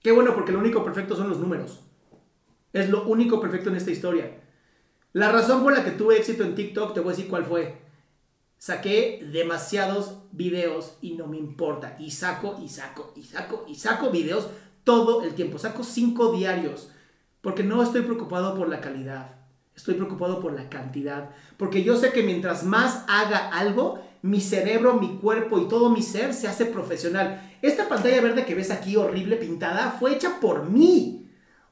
Qué 0.00 0.12
bueno, 0.12 0.34
porque 0.34 0.52
lo 0.52 0.60
único 0.60 0.82
perfecto 0.82 1.14
son 1.14 1.28
los 1.28 1.38
números. 1.38 1.82
Es 2.72 2.88
lo 2.88 3.06
único 3.06 3.38
perfecto 3.38 3.68
en 3.68 3.76
esta 3.76 3.90
historia. 3.90 4.43
La 5.14 5.30
razón 5.30 5.62
por 5.62 5.72
la 5.72 5.84
que 5.84 5.92
tuve 5.92 6.18
éxito 6.18 6.42
en 6.42 6.56
TikTok, 6.56 6.92
te 6.92 6.98
voy 6.98 7.12
a 7.12 7.16
decir 7.16 7.30
cuál 7.30 7.44
fue. 7.44 7.76
Saqué 8.58 9.24
demasiados 9.32 10.16
videos 10.32 10.96
y 11.00 11.12
no 11.12 11.28
me 11.28 11.36
importa. 11.36 11.96
Y 12.00 12.10
saco, 12.10 12.58
y 12.60 12.68
saco, 12.68 13.12
y 13.14 13.22
saco, 13.22 13.64
y 13.68 13.76
saco 13.76 14.10
videos 14.10 14.48
todo 14.82 15.22
el 15.22 15.34
tiempo. 15.36 15.58
Saco 15.58 15.84
cinco 15.84 16.32
diarios. 16.32 16.90
Porque 17.42 17.62
no 17.62 17.80
estoy 17.80 18.02
preocupado 18.02 18.56
por 18.56 18.68
la 18.68 18.80
calidad. 18.80 19.36
Estoy 19.76 19.94
preocupado 19.94 20.40
por 20.40 20.52
la 20.52 20.68
cantidad. 20.68 21.30
Porque 21.58 21.84
yo 21.84 21.96
sé 21.96 22.10
que 22.10 22.24
mientras 22.24 22.64
más 22.64 23.04
haga 23.06 23.50
algo, 23.50 24.00
mi 24.22 24.40
cerebro, 24.40 24.94
mi 24.94 25.18
cuerpo 25.18 25.60
y 25.60 25.68
todo 25.68 25.90
mi 25.90 26.02
ser 26.02 26.34
se 26.34 26.48
hace 26.48 26.66
profesional. 26.66 27.56
Esta 27.62 27.88
pantalla 27.88 28.20
verde 28.20 28.44
que 28.44 28.56
ves 28.56 28.72
aquí 28.72 28.96
horrible 28.96 29.36
pintada 29.36 29.92
fue 29.92 30.14
hecha 30.14 30.40
por 30.40 30.68
mí. 30.68 31.23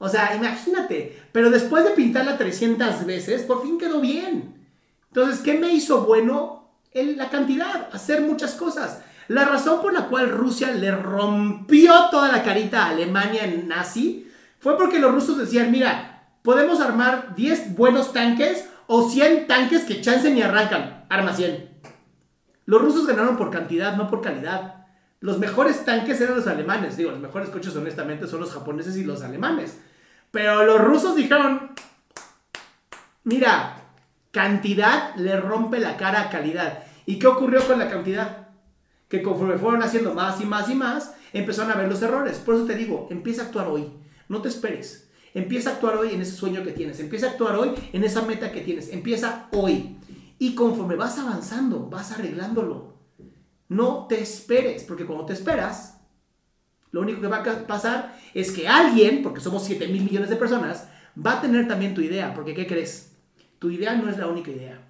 O 0.04 0.08
sea, 0.08 0.34
imagínate, 0.34 1.16
pero 1.30 1.48
después 1.48 1.84
de 1.84 1.92
pintarla 1.92 2.36
300 2.36 3.06
veces, 3.06 3.42
por 3.42 3.62
fin 3.62 3.78
quedó 3.78 4.00
bien. 4.00 4.66
Entonces, 5.06 5.38
¿qué 5.38 5.54
me 5.54 5.72
hizo 5.72 6.04
bueno? 6.04 6.72
la 6.92 7.30
cantidad, 7.30 7.88
hacer 7.92 8.20
muchas 8.20 8.56
cosas. 8.56 9.00
La 9.28 9.44
razón 9.44 9.80
por 9.80 9.92
la 9.92 10.08
cual 10.08 10.30
Rusia 10.30 10.72
le 10.72 10.90
rompió 10.90 11.94
toda 12.10 12.32
la 12.32 12.42
carita 12.42 12.82
a 12.82 12.88
Alemania 12.90 13.44
en 13.44 13.68
nazi 13.68 14.28
fue 14.58 14.76
porque 14.76 14.98
los 14.98 15.14
rusos 15.14 15.38
decían, 15.38 15.70
mira, 15.70 16.32
podemos 16.42 16.80
armar 16.80 17.36
10 17.36 17.76
buenos 17.76 18.12
tanques 18.12 18.68
o 18.88 19.08
100 19.08 19.46
tanques 19.46 19.84
que 19.84 20.00
chancen 20.00 20.36
y 20.36 20.42
arrancan. 20.42 21.04
Arma 21.10 21.32
100. 21.32 21.70
Los 22.66 22.82
rusos 22.82 23.06
ganaron 23.06 23.36
por 23.36 23.52
cantidad, 23.52 23.96
no 23.96 24.10
por 24.10 24.20
calidad. 24.20 24.86
Los 25.20 25.38
mejores 25.38 25.84
tanques 25.84 26.20
eran 26.20 26.34
los 26.34 26.48
alemanes. 26.48 26.96
Digo, 26.96 27.12
los 27.12 27.20
mejores 27.20 27.50
coches 27.50 27.76
honestamente 27.76 28.26
son 28.26 28.40
los 28.40 28.50
japoneses 28.50 28.96
y 28.96 29.04
los 29.04 29.22
alemanes. 29.22 29.78
Pero 30.32 30.64
los 30.64 30.80
rusos 30.80 31.14
dijeron, 31.14 31.72
mira, 33.22 33.84
cantidad 34.32 35.14
le 35.14 35.38
rompe 35.38 35.78
la 35.78 35.96
cara 35.96 36.22
a 36.22 36.30
calidad. 36.30 36.84
¿Y 37.06 37.18
qué 37.18 37.26
ocurrió 37.26 37.64
con 37.66 37.78
la 37.78 37.90
cantidad? 37.90 38.48
Que 39.08 39.22
conforme 39.22 39.58
fueron 39.58 39.82
haciendo 39.82 40.14
más 40.14 40.40
y 40.40 40.46
más 40.46 40.70
y 40.70 40.74
más, 40.74 41.14
empezaron 41.34 41.70
a 41.70 41.74
ver 41.76 41.88
los 41.88 42.00
errores. 42.02 42.38
Por 42.38 42.54
eso 42.54 42.64
te 42.64 42.74
digo, 42.74 43.08
empieza 43.10 43.42
a 43.42 43.44
actuar 43.46 43.68
hoy. 43.68 43.92
No 44.28 44.40
te 44.40 44.48
esperes. 44.48 45.10
Empieza 45.34 45.68
a 45.68 45.72
actuar 45.74 45.96
hoy 45.96 46.14
en 46.14 46.22
ese 46.22 46.32
sueño 46.34 46.64
que 46.64 46.72
tienes. 46.72 46.98
Empieza 46.98 47.26
a 47.26 47.30
actuar 47.30 47.56
hoy 47.56 47.74
en 47.92 48.02
esa 48.02 48.22
meta 48.22 48.52
que 48.52 48.62
tienes. 48.62 48.90
Empieza 48.90 49.48
hoy. 49.52 49.98
Y 50.38 50.54
conforme 50.54 50.96
vas 50.96 51.18
avanzando, 51.18 51.90
vas 51.90 52.10
arreglándolo. 52.12 52.94
No 53.68 54.06
te 54.08 54.20
esperes, 54.20 54.84
porque 54.84 55.04
cuando 55.04 55.26
te 55.26 55.34
esperas, 55.34 55.91
lo 56.92 57.00
único 57.00 57.20
que 57.20 57.26
va 57.26 57.38
a 57.38 57.66
pasar 57.66 58.16
es 58.34 58.52
que 58.52 58.68
alguien, 58.68 59.22
porque 59.22 59.40
somos 59.40 59.64
7 59.64 59.88
mil 59.88 60.04
millones 60.04 60.28
de 60.28 60.36
personas, 60.36 60.88
va 61.14 61.32
a 61.32 61.40
tener 61.40 61.66
también 61.66 61.94
tu 61.94 62.02
idea, 62.02 62.32
porque 62.34 62.54
¿qué 62.54 62.66
crees? 62.66 63.12
Tu 63.58 63.70
idea 63.70 63.94
no 63.94 64.08
es 64.08 64.18
la 64.18 64.28
única 64.28 64.50
idea. 64.50 64.80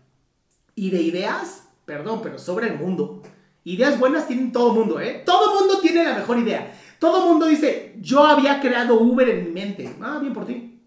Y 0.75 0.91
de 0.91 1.01
ideas, 1.01 1.69
perdón, 1.85 2.21
pero 2.23 2.39
sobre 2.39 2.69
el 2.69 2.79
mundo. 2.79 3.23
Ideas 3.65 3.99
buenas 3.99 4.27
tienen 4.27 4.51
todo 4.51 4.73
el 4.73 4.79
mundo, 4.79 5.01
¿eh? 5.01 5.23
Todo 5.25 5.53
el 5.53 5.61
mundo 5.61 5.81
tiene 5.81 6.05
la 6.05 6.17
mejor 6.17 6.39
idea. 6.39 6.75
Todo 6.99 7.27
mundo 7.27 7.47
dice, 7.47 7.97
yo 8.01 8.25
había 8.25 8.61
creado 8.61 9.01
Uber 9.01 9.29
en 9.29 9.45
mi 9.45 9.51
mente. 9.51 9.95
Ah, 10.01 10.19
bien 10.21 10.33
por 10.33 10.47
ti. 10.47 10.81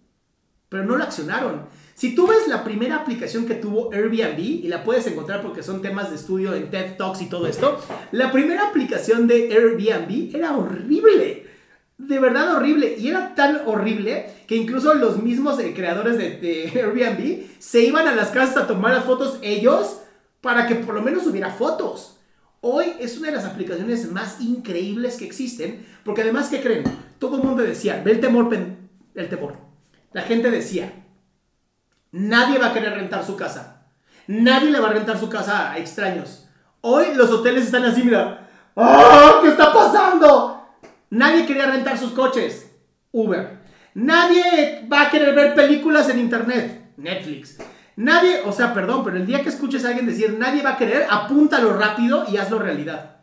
Pero 0.68 0.84
no 0.84 0.98
la 0.98 1.06
accionaron. 1.06 1.68
Si 1.96 2.14
tú 2.14 2.28
ves 2.28 2.48
la 2.48 2.64
primera 2.64 2.98
aplicación 2.98 3.48
que 3.48 3.56
tuvo 3.56 3.92
Airbnb, 3.92 4.40
y 4.40 4.68
la 4.68 4.84
puedes 4.84 5.08
encontrar 5.08 5.42
porque 5.42 5.64
son 5.64 5.82
temas 5.82 6.12
de 6.12 6.18
estudio 6.18 6.54
en 6.54 6.70
TED 6.70 6.98
Talks 6.98 7.24
y 7.24 7.30
todo 7.30 7.48
esto, 7.48 7.82
la 8.12 8.32
primera 8.32 8.68
aplicación 8.68 9.26
de 9.26 9.52
Airbnb 9.52 10.36
era 10.36 10.56
horrible 10.56 11.46
de 11.98 12.20
verdad 12.20 12.56
horrible. 12.56 12.96
Y 12.98 13.08
era 13.08 13.36
tan 13.36 13.62
horrible 13.66 14.30
que 14.48 14.56
incluso 14.56 14.94
los 14.94 15.22
mismos 15.22 15.60
eh, 15.60 15.74
creadores 15.74 16.18
de, 16.18 16.72
Airbnb 16.76 17.46
se 17.60 17.84
iban 17.84 18.08
a 18.08 18.16
las 18.16 18.30
casas 18.30 18.58
a 18.58 18.68
tomar 18.68 18.94
las 18.94 19.06
fotos 19.06 19.40
ellos 19.42 20.02
para 20.42 20.68
que 20.68 20.76
por 20.76 20.96
lo 20.96 21.02
menos 21.02 21.26
hubiera 21.28 21.52
fotos. 21.52 22.18
Hoy 22.62 22.94
es 23.00 23.18
una 23.18 23.28
de 23.28 23.36
las 23.36 23.46
aplicaciones 23.46 24.12
más 24.12 24.42
increíbles 24.42 25.18
que 25.18 25.26
existen, 25.26 25.86
porque 26.04 26.22
además, 26.22 26.50
¿qué 26.50 26.62
creen? 26.62 26.84
Todo 27.20 27.38
el 27.38 27.44
mundo 27.44 27.62
decía, 27.62 28.02
ve 28.04 28.12
el 28.12 28.20
temor, 28.20 28.52
el 29.14 29.30
temor. 29.30 29.58
La 30.14 30.24
gente 30.24 30.50
decía, 30.50 31.05
nadie 32.16 32.58
va 32.58 32.68
a 32.68 32.74
querer 32.74 32.94
rentar 32.94 33.26
su 33.26 33.36
casa. 33.36 33.88
Nadie 34.28 34.72
le 34.72 34.80
va 34.80 34.88
a 34.88 34.94
rentar 34.94 35.20
su 35.20 35.30
casa 35.30 35.72
a 35.72 35.78
extraños. 35.78 36.48
Hoy 36.82 37.14
los 37.14 37.30
hoteles 37.30 37.66
están 37.66 37.84
así, 37.84 38.04
mira, 38.04 38.48
¡ah! 38.76 39.40
¿Qué 39.42 39.50
está 39.50 39.74
pasando? 39.74 40.66
Nadie 41.10 41.46
quería 41.46 41.68
rentar 41.68 41.98
sus 41.98 42.12
coches. 42.12 42.72
Uber. 43.12 43.60
Nadie 43.96 44.88
va 44.92 45.04
a 45.04 45.10
querer 45.10 45.36
ver 45.36 45.56
películas 45.56 46.10
en 46.10 46.20
internet. 46.20 46.94
Netflix. 46.98 47.58
Nadie, 47.98 48.42
o 48.46 48.52
sea, 48.52 48.74
perdón, 48.74 49.04
pero 49.04 49.18
el 49.18 49.26
día 49.26 49.42
que 49.42 49.50
escuches 49.50 49.84
a 49.84 49.90
alguien 49.90 50.06
decir 50.06 50.38
nadie 50.38 50.64
va 50.64 50.72
a 50.72 50.78
querer, 50.78 51.08
apúntalo 51.10 51.78
rápido 51.78 52.26
y 52.30 52.38
hazlo 52.38 52.60
realidad. 52.60 53.18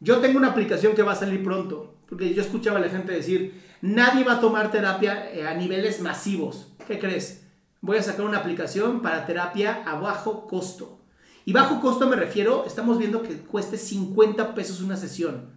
Yo 0.00 0.18
tengo 0.18 0.38
una 0.38 0.48
aplicación 0.48 0.94
que 0.94 1.02
va 1.02 1.12
a 1.12 1.16
salir 1.16 1.44
pronto, 1.44 1.96
porque 2.08 2.34
yo 2.34 2.42
escuchaba 2.42 2.78
a 2.78 2.82
la 2.82 2.88
gente 2.88 3.12
decir, 3.12 3.62
nadie 3.82 4.24
va 4.24 4.34
a 4.34 4.40
tomar 4.40 4.70
terapia 4.70 5.30
eh, 5.32 5.46
a 5.46 5.54
niveles 5.54 6.00
masivos. 6.00 6.74
¿Qué 6.86 6.98
crees? 6.98 7.42
Voy 7.84 7.98
a 7.98 8.02
sacar 8.02 8.24
una 8.24 8.38
aplicación 8.38 9.02
para 9.02 9.26
terapia 9.26 9.82
a 9.84 9.96
bajo 9.96 10.46
costo. 10.46 11.00
Y 11.44 11.52
bajo 11.52 11.80
costo 11.80 12.06
me 12.06 12.14
refiero, 12.14 12.62
estamos 12.64 12.96
viendo 12.96 13.24
que 13.24 13.38
cueste 13.38 13.76
50 13.76 14.54
pesos 14.54 14.80
una 14.82 14.96
sesión. 14.96 15.50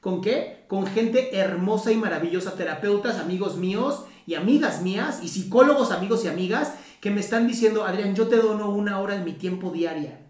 ¿Con 0.00 0.20
qué? 0.20 0.66
Con 0.68 0.86
gente 0.86 1.36
hermosa 1.36 1.90
y 1.90 1.96
maravillosa, 1.96 2.54
terapeutas, 2.54 3.18
amigos 3.18 3.56
míos 3.56 4.04
y 4.24 4.34
amigas 4.34 4.82
mías, 4.82 5.18
y 5.20 5.28
psicólogos, 5.28 5.90
amigos 5.90 6.24
y 6.24 6.28
amigas, 6.28 6.74
que 7.00 7.10
me 7.10 7.20
están 7.20 7.48
diciendo, 7.48 7.84
Adrián, 7.84 8.14
yo 8.14 8.28
te 8.28 8.36
dono 8.36 8.70
una 8.70 9.00
hora 9.00 9.16
en 9.16 9.24
mi 9.24 9.32
tiempo 9.32 9.72
diaria. 9.72 10.20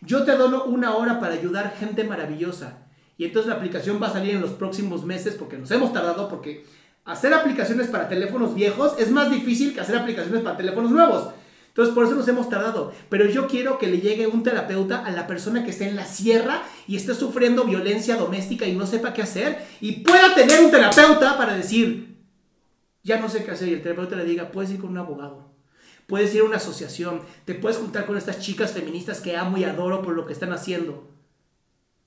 Yo 0.00 0.24
te 0.24 0.36
dono 0.36 0.64
una 0.64 0.96
hora 0.96 1.20
para 1.20 1.34
ayudar 1.34 1.76
gente 1.78 2.02
maravillosa. 2.02 2.78
Y 3.16 3.26
entonces 3.26 3.48
la 3.48 3.58
aplicación 3.58 4.02
va 4.02 4.08
a 4.08 4.12
salir 4.12 4.34
en 4.34 4.40
los 4.40 4.52
próximos 4.52 5.04
meses 5.04 5.36
porque 5.36 5.56
nos 5.56 5.70
hemos 5.70 5.92
tardado, 5.92 6.28
porque 6.28 6.64
hacer 7.10 7.34
aplicaciones 7.34 7.88
para 7.88 8.08
teléfonos 8.08 8.54
viejos 8.54 8.94
es 8.98 9.10
más 9.10 9.30
difícil 9.30 9.74
que 9.74 9.80
hacer 9.80 9.96
aplicaciones 9.96 10.42
para 10.42 10.56
teléfonos 10.56 10.90
nuevos. 10.90 11.30
Entonces, 11.68 11.94
por 11.94 12.04
eso 12.04 12.14
nos 12.14 12.26
hemos 12.28 12.48
tardado. 12.48 12.92
Pero 13.08 13.26
yo 13.26 13.46
quiero 13.46 13.78
que 13.78 13.86
le 13.86 14.00
llegue 14.00 14.26
un 14.26 14.42
terapeuta 14.42 15.04
a 15.04 15.10
la 15.10 15.26
persona 15.26 15.64
que 15.64 15.70
esté 15.70 15.88
en 15.88 15.96
la 15.96 16.04
sierra 16.04 16.62
y 16.86 16.96
esté 16.96 17.14
sufriendo 17.14 17.64
violencia 17.64 18.16
doméstica 18.16 18.66
y 18.66 18.74
no 18.74 18.86
sepa 18.86 19.12
qué 19.12 19.22
hacer 19.22 19.64
y 19.80 19.92
pueda 20.00 20.34
tener 20.34 20.60
un 20.60 20.70
terapeuta 20.70 21.36
para 21.36 21.56
decir, 21.56 22.16
ya 23.02 23.18
no 23.18 23.28
sé 23.28 23.44
qué 23.44 23.52
hacer. 23.52 23.68
Y 23.68 23.74
el 23.74 23.82
terapeuta 23.82 24.16
le 24.16 24.24
diga, 24.24 24.50
puedes 24.50 24.70
ir 24.70 24.80
con 24.80 24.90
un 24.90 24.98
abogado. 24.98 25.50
Puedes 26.06 26.34
ir 26.34 26.40
a 26.40 26.44
una 26.44 26.56
asociación, 26.56 27.22
te 27.44 27.54
puedes 27.54 27.78
juntar 27.78 28.04
con 28.04 28.16
estas 28.16 28.40
chicas 28.40 28.72
feministas 28.72 29.20
que 29.20 29.36
amo 29.36 29.58
y 29.58 29.64
adoro 29.64 30.02
por 30.02 30.14
lo 30.14 30.26
que 30.26 30.32
están 30.32 30.52
haciendo. 30.52 31.08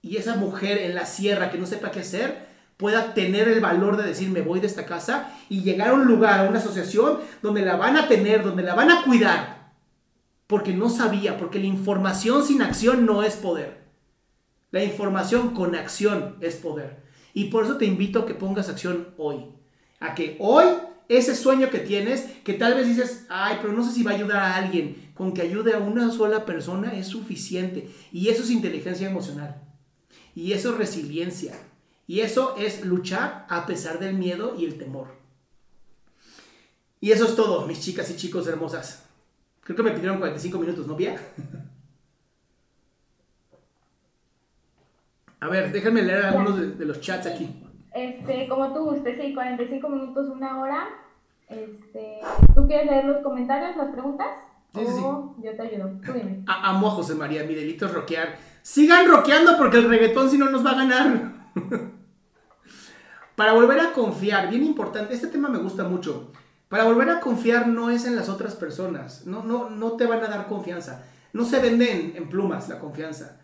Y 0.01 0.17
esa 0.17 0.35
mujer 0.35 0.77
en 0.79 0.93
la 0.93 1.05
sierra 1.05 1.49
que 1.49 1.57
no 1.57 1.65
sepa 1.65 1.91
qué 1.91 2.01
hacer, 2.01 2.52
pueda 2.83 3.13
tener 3.13 3.47
el 3.47 3.61
valor 3.61 3.95
de 3.95 4.03
decir 4.03 4.29
me 4.29 4.41
voy 4.41 4.59
de 4.59 4.67
esta 4.67 4.85
casa 4.85 5.33
y 5.47 5.61
llegar 5.61 5.91
a 5.91 5.93
un 5.93 6.03
lugar, 6.03 6.41
a 6.41 6.49
una 6.49 6.59
asociación 6.59 7.19
donde 7.41 7.61
la 7.61 7.77
van 7.77 7.95
a 7.95 8.09
tener, 8.09 8.43
donde 8.43 8.61
la 8.61 8.75
van 8.75 8.91
a 8.91 9.05
cuidar. 9.05 9.71
Porque 10.47 10.73
no 10.73 10.89
sabía, 10.89 11.37
porque 11.37 11.59
la 11.59 11.67
información 11.67 12.43
sin 12.43 12.61
acción 12.61 13.05
no 13.05 13.23
es 13.23 13.37
poder. 13.37 13.85
La 14.71 14.83
información 14.83 15.53
con 15.53 15.75
acción 15.75 16.35
es 16.41 16.57
poder. 16.57 17.05
Y 17.33 17.45
por 17.45 17.63
eso 17.63 17.77
te 17.77 17.85
invito 17.85 18.19
a 18.19 18.25
que 18.25 18.33
pongas 18.33 18.67
acción 18.67 19.13
hoy. 19.17 19.45
A 20.01 20.13
que 20.13 20.35
hoy 20.41 20.65
ese 21.07 21.37
sueño 21.37 21.69
que 21.69 21.79
tienes, 21.79 22.25
que 22.43 22.53
tal 22.53 22.73
vez 22.73 22.85
dices, 22.85 23.27
ay, 23.29 23.59
pero 23.61 23.71
no 23.71 23.85
sé 23.85 23.93
si 23.93 24.03
va 24.03 24.11
a 24.11 24.15
ayudar 24.15 24.39
a 24.39 24.55
alguien, 24.57 25.13
con 25.13 25.33
que 25.33 25.41
ayude 25.41 25.73
a 25.73 25.79
una 25.79 26.11
sola 26.11 26.45
persona 26.45 26.91
es 26.91 27.07
suficiente. 27.07 27.87
Y 28.11 28.27
eso 28.27 28.43
es 28.43 28.51
inteligencia 28.51 29.09
emocional. 29.09 29.61
Y 30.35 30.51
eso 30.51 30.71
es 30.71 30.77
resiliencia. 30.77 31.53
Y 32.07 32.21
eso 32.21 32.55
es 32.57 32.85
luchar 32.85 33.45
a 33.49 33.65
pesar 33.65 33.99
del 33.99 34.15
miedo 34.15 34.55
y 34.57 34.65
el 34.65 34.77
temor. 34.77 35.07
Y 36.99 37.11
eso 37.11 37.25
es 37.25 37.35
todo, 37.35 37.67
mis 37.67 37.81
chicas 37.81 38.09
y 38.11 38.15
chicos 38.15 38.47
hermosas. 38.47 39.05
Creo 39.61 39.75
que 39.77 39.83
me 39.83 39.91
pidieron 39.91 40.19
45 40.19 40.57
minutos, 40.57 40.87
¿no, 40.87 40.97
Pia? 40.97 41.19
A 45.39 45.47
ver, 45.49 45.71
déjenme 45.73 46.01
leer 46.01 46.25
algunos 46.25 46.77
de, 46.77 46.85
los 46.85 47.01
chats 47.01 47.27
aquí. 47.27 47.49
Este, 47.93 48.47
como 48.47 48.73
tú 48.73 48.85
gustes, 48.85 49.19
sí, 49.19 49.33
45 49.33 49.89
minutos, 49.89 50.29
una 50.29 50.61
hora. 50.61 50.87
Este, 51.49 52.21
¿Tú 52.55 52.65
quieres 52.67 52.89
leer 52.89 53.05
los 53.05 53.21
comentarios, 53.21 53.75
las 53.75 53.91
preguntas? 53.91 54.27
Sí, 54.73 54.85
sí, 54.85 54.93
sí. 54.93 55.03
Yo 55.43 55.55
te 55.55 55.61
ayudo. 55.61 55.91
Tú 56.05 56.13
dime. 56.13 56.43
amo 56.47 56.87
a 56.87 56.91
José 56.91 57.15
María, 57.15 57.43
mi 57.43 57.53
delito 57.53 57.85
es 57.85 57.93
rockear. 57.93 58.37
Sigan 58.61 59.09
rockeando 59.09 59.57
porque 59.57 59.77
el 59.77 59.89
reggaetón 59.89 60.29
si 60.29 60.37
no 60.37 60.49
nos 60.49 60.65
va 60.65 60.71
a 60.71 60.75
ganar. 60.75 61.42
Para 63.35 63.53
volver 63.53 63.79
a 63.79 63.93
confiar, 63.93 64.49
bien 64.49 64.63
importante, 64.63 65.13
este 65.13 65.27
tema 65.27 65.49
me 65.49 65.57
gusta 65.57 65.83
mucho. 65.83 66.31
Para 66.69 66.83
volver 66.85 67.09
a 67.09 67.19
confiar 67.19 67.67
no 67.67 67.89
es 67.89 68.05
en 68.05 68.15
las 68.15 68.29
otras 68.29 68.55
personas, 68.55 69.25
no, 69.25 69.43
no, 69.43 69.69
no 69.69 69.93
te 69.93 70.05
van 70.05 70.23
a 70.23 70.27
dar 70.27 70.47
confianza. 70.47 71.05
No 71.31 71.45
se 71.45 71.59
vende 71.59 72.13
en, 72.15 72.29
plumas 72.29 72.69
la 72.69 72.79
confianza. 72.79 73.39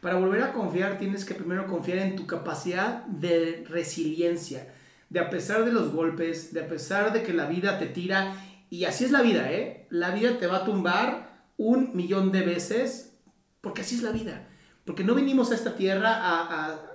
Para 0.00 0.16
volver 0.16 0.42
a 0.42 0.52
confiar 0.52 0.98
tienes 0.98 1.24
que 1.24 1.34
primero 1.34 1.66
confiar 1.66 1.98
en 1.98 2.16
tu 2.16 2.26
capacidad 2.26 3.04
de 3.06 3.64
resiliencia, 3.68 4.72
de 5.10 5.20
a 5.20 5.28
pesar 5.30 5.64
de 5.64 5.72
los 5.72 5.92
golpes, 5.92 6.52
de 6.52 6.60
a 6.60 6.68
pesar 6.68 7.12
de 7.12 7.22
que 7.22 7.32
la 7.32 7.46
vida 7.46 7.78
te 7.78 7.86
tira, 7.86 8.34
y 8.70 8.84
así 8.84 9.04
es 9.04 9.10
la 9.10 9.22
vida, 9.22 9.52
¿eh? 9.52 9.86
La 9.90 10.12
vida 10.12 10.38
te 10.38 10.46
va 10.46 10.58
a 10.58 10.64
tumbar 10.64 11.46
un 11.56 11.94
millón 11.94 12.32
de 12.32 12.42
veces, 12.42 13.16
porque 13.60 13.82
así 13.82 13.96
es 13.96 14.02
la 14.02 14.12
vida. 14.12 14.48
Porque 14.84 15.04
no 15.04 15.14
venimos 15.14 15.50
a 15.50 15.54
esta 15.54 15.76
tierra 15.76 16.10
a 16.14 16.91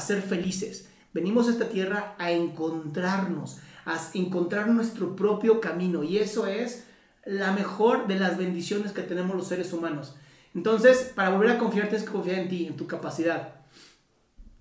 ser 0.00 0.22
felices. 0.22 0.88
Venimos 1.12 1.48
a 1.48 1.52
esta 1.52 1.68
tierra 1.68 2.14
a 2.18 2.32
encontrarnos, 2.32 3.58
a 3.84 3.98
encontrar 4.14 4.68
nuestro 4.68 5.14
propio 5.14 5.60
camino. 5.60 6.02
Y 6.02 6.18
eso 6.18 6.46
es 6.46 6.84
la 7.24 7.52
mejor 7.52 8.06
de 8.06 8.18
las 8.18 8.36
bendiciones 8.36 8.92
que 8.92 9.02
tenemos 9.02 9.36
los 9.36 9.46
seres 9.46 9.72
humanos. 9.72 10.16
Entonces, 10.54 11.12
para 11.14 11.30
volver 11.30 11.50
a 11.50 11.58
confiar, 11.58 11.88
tienes 11.88 12.06
que 12.06 12.12
confiar 12.12 12.38
en 12.40 12.48
ti, 12.48 12.66
en 12.66 12.76
tu 12.76 12.86
capacidad. 12.86 13.54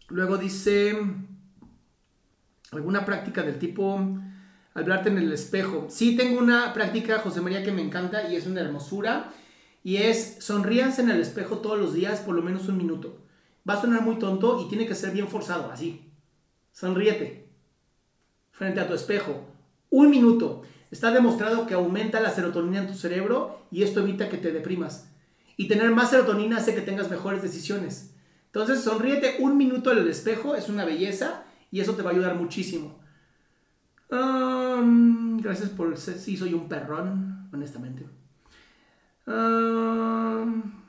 Luego 0.10 0.38
dice, 0.38 0.96
alguna 2.72 3.06
práctica 3.06 3.42
del 3.42 3.60
tipo, 3.60 4.00
hablarte 4.74 5.10
en 5.10 5.18
el 5.18 5.32
espejo. 5.32 5.88
Sí, 5.90 6.16
tengo 6.16 6.40
una 6.40 6.74
práctica, 6.74 7.20
José 7.20 7.42
María, 7.42 7.64
que 7.64 7.72
me 7.72 7.82
encanta 7.82 8.28
y 8.30 8.36
es 8.36 8.48
una 8.48 8.62
hermosura. 8.62 9.32
Y 9.84 9.98
es, 9.98 10.38
sonríanse 10.40 11.02
en 11.02 11.10
el 11.10 11.20
espejo 11.20 11.58
todos 11.58 11.80
los 11.80 11.94
días 11.94 12.22
por 12.22 12.36
lo 12.36 12.42
menos 12.42 12.68
un 12.68 12.78
minuto. 12.78 13.23
Va 13.68 13.76
a 13.76 13.82
sonar 13.82 14.02
muy 14.02 14.18
tonto 14.20 14.62
y 14.62 14.70
tiene 14.70 14.86
que 14.86 14.96
ser 14.96 15.12
bien 15.12 15.28
forzado, 15.28 15.72
así. 15.72 16.12
Sonríete 16.72 17.44
frente 18.52 18.80
a 18.80 18.88
tu 18.88 18.94
espejo. 18.94 19.46
Un 19.90 20.10
minuto. 20.10 20.64
Está 20.92 21.12
demostrado 21.12 21.66
que 21.66 21.74
aumenta 21.74 22.20
la 22.20 22.30
serotonina 22.30 22.80
en 22.80 22.88
tu 22.88 22.94
cerebro 22.94 23.66
y 23.72 23.84
esto 23.84 24.02
evita 24.02 24.30
que 24.30 24.38
te 24.38 24.52
deprimas. 24.52 25.10
Y 25.58 25.68
tener 25.68 25.92
más 25.92 26.10
serotonina 26.10 26.58
hace 26.58 26.76
que 26.76 26.82
tengas 26.82 27.10
mejores 27.10 27.42
decisiones. 27.42 28.14
Entonces, 28.46 28.82
sonríete 28.82 29.38
un 29.40 29.58
minuto 29.58 29.92
en 29.92 30.00
el 30.00 30.08
espejo, 30.08 30.56
es 30.56 30.70
una 30.70 30.86
belleza 30.86 31.44
y 31.72 31.80
eso 31.80 31.96
te 31.96 32.04
va 32.04 32.12
a 32.12 32.14
ayudar 32.14 32.36
muchísimo. 32.36 33.00
gracias 34.10 35.70
por 35.70 35.98
ser, 35.98 36.20
sí, 36.20 36.38
soy 36.38 36.54
un 36.54 36.70
perrón, 36.70 37.50
honestamente. 37.52 38.06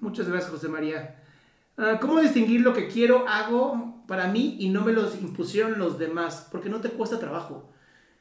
muchas 0.01 0.29
gracias, 0.29 0.51
José 0.51 0.69
María. 0.69 1.24
Ah, 1.77 1.99
¿Cómo 2.01 2.21
distinguir 2.21 2.61
lo 2.61 2.73
que 2.73 2.89
quiero, 2.89 3.27
hago 3.29 4.05
para 4.07 4.29
mí 4.29 4.57
y 4.61 4.69
no 4.69 4.83
me 4.83 4.93
los 4.93 5.21
impusieron 5.21 5.79
los 5.79 5.99
demás? 5.99 6.49
Porque 6.51 6.69
no 6.69 6.81
te 6.81 6.91
cuesta 6.91 7.19
trabajo. 7.19 7.71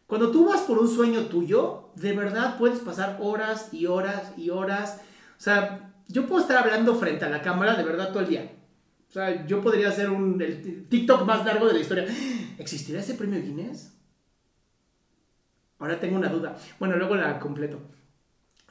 Cuando 0.07 0.31
tú 0.31 0.45
vas 0.45 0.61
por 0.61 0.79
un 0.79 0.87
sueño 0.87 1.27
tuyo, 1.27 1.89
de 1.95 2.13
verdad 2.13 2.57
puedes 2.57 2.79
pasar 2.79 3.17
horas 3.21 3.73
y 3.73 3.85
horas 3.85 4.33
y 4.37 4.49
horas. 4.49 5.01
O 5.37 5.41
sea, 5.41 5.93
yo 6.07 6.27
puedo 6.27 6.41
estar 6.41 6.57
hablando 6.57 6.95
frente 6.95 7.25
a 7.25 7.29
la 7.29 7.41
cámara 7.41 7.75
de 7.75 7.83
verdad 7.83 8.09
todo 8.09 8.21
el 8.21 8.29
día. 8.29 8.51
O 9.09 9.13
sea, 9.13 9.45
yo 9.45 9.61
podría 9.61 9.89
hacer 9.89 10.09
un, 10.09 10.41
el 10.41 10.87
TikTok 10.87 11.25
más 11.25 11.45
largo 11.45 11.67
de 11.67 11.73
la 11.73 11.79
historia. 11.79 12.05
¿Existirá 12.57 12.99
ese 12.99 13.13
premio 13.13 13.41
Guinness? 13.41 13.93
Ahora 15.77 15.99
tengo 15.99 16.17
una 16.17 16.29
duda. 16.29 16.57
Bueno, 16.79 16.95
luego 16.95 17.15
la 17.15 17.39
completo. 17.39 17.79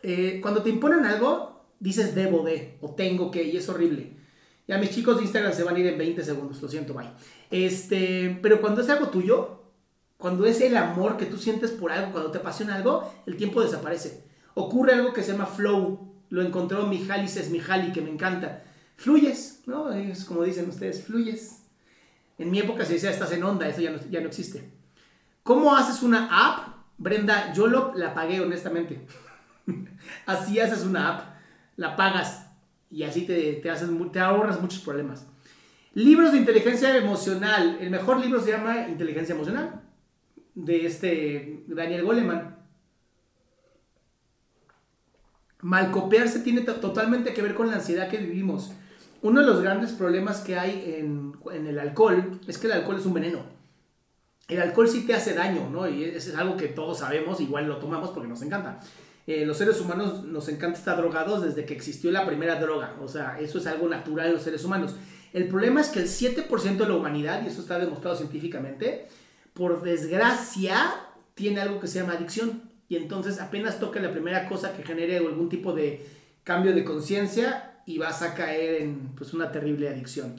Eh, 0.02 0.40
cuando 0.42 0.62
te 0.62 0.70
imponen 0.70 1.04
algo, 1.04 1.66
dices 1.78 2.14
debo 2.14 2.42
de 2.42 2.78
o 2.80 2.94
tengo 2.94 3.30
que 3.30 3.44
y 3.44 3.56
es 3.56 3.68
horrible. 3.68 4.21
Ya 4.66 4.78
mis 4.78 4.90
chicos 4.90 5.16
de 5.16 5.22
Instagram 5.22 5.52
se 5.52 5.64
van 5.64 5.76
a 5.76 5.78
ir 5.78 5.86
en 5.86 5.98
20 5.98 6.24
segundos, 6.24 6.62
lo 6.62 6.68
siento, 6.68 6.94
bye. 6.94 7.10
Este, 7.50 8.38
pero 8.42 8.60
cuando 8.60 8.80
es 8.80 8.88
algo 8.88 9.08
tuyo, 9.08 9.62
cuando 10.16 10.46
es 10.46 10.60
el 10.60 10.76
amor 10.76 11.16
que 11.16 11.26
tú 11.26 11.36
sientes 11.36 11.72
por 11.72 11.90
algo, 11.90 12.12
cuando 12.12 12.30
te 12.30 12.38
apasiona 12.38 12.76
algo, 12.76 13.12
el 13.26 13.36
tiempo 13.36 13.60
desaparece. 13.60 14.24
Ocurre 14.54 14.94
algo 14.94 15.12
que 15.12 15.22
se 15.22 15.32
llama 15.32 15.46
flow. 15.46 16.12
Lo 16.30 16.42
encontró 16.42 16.86
Mihaly 16.86 17.26
Csikszentmihalyi, 17.26 17.92
que 17.92 18.00
me 18.00 18.10
encanta. 18.10 18.62
Fluyes, 18.96 19.62
¿no? 19.66 19.90
Es 19.92 20.24
como 20.24 20.44
dicen 20.44 20.68
ustedes, 20.68 21.02
fluyes. 21.02 21.62
En 22.38 22.50
mi 22.50 22.60
época 22.60 22.84
se 22.84 22.94
decía, 22.94 23.10
estás 23.10 23.32
en 23.32 23.42
onda, 23.42 23.68
eso 23.68 23.80
ya 23.80 23.90
no, 23.90 23.98
ya 24.10 24.20
no 24.20 24.28
existe. 24.28 24.70
¿Cómo 25.42 25.74
haces 25.74 26.02
una 26.02 26.28
app? 26.30 26.68
Brenda, 26.98 27.52
yo 27.52 27.66
lo, 27.66 27.92
la 27.94 28.14
pagué 28.14 28.40
honestamente. 28.40 29.04
así 30.26 30.60
haces 30.60 30.84
una 30.84 31.08
app, 31.08 31.36
la 31.76 31.96
pagas 31.96 32.41
y 32.92 33.04
así 33.04 33.22
te, 33.22 33.54
te, 33.54 33.70
haces, 33.70 33.88
ahorras 34.20 34.60
muchos 34.60 34.80
problemas. 34.80 35.26
Libros 35.94 36.32
de 36.32 36.38
inteligencia 36.38 36.94
emocional. 36.96 37.78
El 37.80 37.90
mejor 37.90 38.20
libro 38.20 38.40
se 38.40 38.50
llama 38.50 38.86
Inteligencia 38.88 39.34
Emocional, 39.34 39.82
de 40.54 40.86
este 40.86 41.64
Daniel 41.66 42.04
Goleman. 42.04 42.56
Malcopearse 45.62 46.40
tiene 46.40 46.60
totalmente 46.60 47.32
que 47.32 47.40
ver 47.40 47.54
con 47.54 47.68
la 47.68 47.76
ansiedad 47.76 48.08
que 48.08 48.18
vivimos. 48.18 48.72
Uno 49.22 49.40
de 49.40 49.46
los 49.46 49.62
grandes 49.62 49.92
problemas 49.92 50.40
que 50.40 50.58
hay 50.58 50.96
en, 50.98 51.34
en, 51.52 51.66
el 51.66 51.78
alcohol 51.78 52.40
es 52.46 52.58
que 52.58 52.66
el 52.66 52.74
alcohol 52.74 52.98
es 52.98 53.06
un 53.06 53.14
veneno. 53.14 53.40
El 54.48 54.60
alcohol 54.60 54.88
sí 54.88 55.06
te 55.06 55.14
hace 55.14 55.32
daño, 55.32 55.70
¿no? 55.70 55.88
Y 55.88 56.04
es 56.04 56.34
algo 56.34 56.56
que 56.56 56.68
todos 56.68 56.98
sabemos, 56.98 57.40
igual 57.40 57.68
lo 57.68 57.78
tomamos 57.78 58.10
porque 58.10 58.28
nos 58.28 58.42
encanta. 58.42 58.80
Eh, 59.26 59.46
los 59.46 59.56
seres 59.56 59.80
humanos 59.80 60.24
nos 60.24 60.48
encanta 60.48 60.78
estar 60.78 60.96
drogados 60.96 61.42
desde 61.42 61.64
que 61.64 61.74
existió 61.74 62.10
la 62.10 62.26
primera 62.26 62.58
droga. 62.58 62.96
O 63.00 63.08
sea, 63.08 63.38
eso 63.40 63.58
es 63.58 63.66
algo 63.66 63.88
natural 63.88 64.28
en 64.28 64.34
los 64.34 64.42
seres 64.42 64.64
humanos. 64.64 64.94
El 65.32 65.48
problema 65.48 65.80
es 65.80 65.88
que 65.88 66.00
el 66.00 66.08
7% 66.08 66.76
de 66.76 66.88
la 66.88 66.94
humanidad, 66.94 67.42
y 67.44 67.48
eso 67.48 67.60
está 67.60 67.78
demostrado 67.78 68.16
científicamente, 68.16 69.06
por 69.54 69.82
desgracia, 69.82 70.94
tiene 71.34 71.60
algo 71.60 71.80
que 71.80 71.86
se 71.86 72.00
llama 72.00 72.14
adicción. 72.14 72.62
Y 72.88 72.96
entonces 72.96 73.40
apenas 73.40 73.78
toca 73.78 74.00
la 74.00 74.12
primera 74.12 74.48
cosa 74.48 74.76
que 74.76 74.82
genere 74.82 75.16
algún 75.16 75.48
tipo 75.48 75.72
de 75.72 76.04
cambio 76.44 76.74
de 76.74 76.84
conciencia 76.84 77.80
y 77.86 77.98
vas 77.98 78.22
a 78.22 78.34
caer 78.34 78.82
en 78.82 79.12
pues, 79.16 79.32
una 79.32 79.50
terrible 79.50 79.88
adicción. 79.88 80.36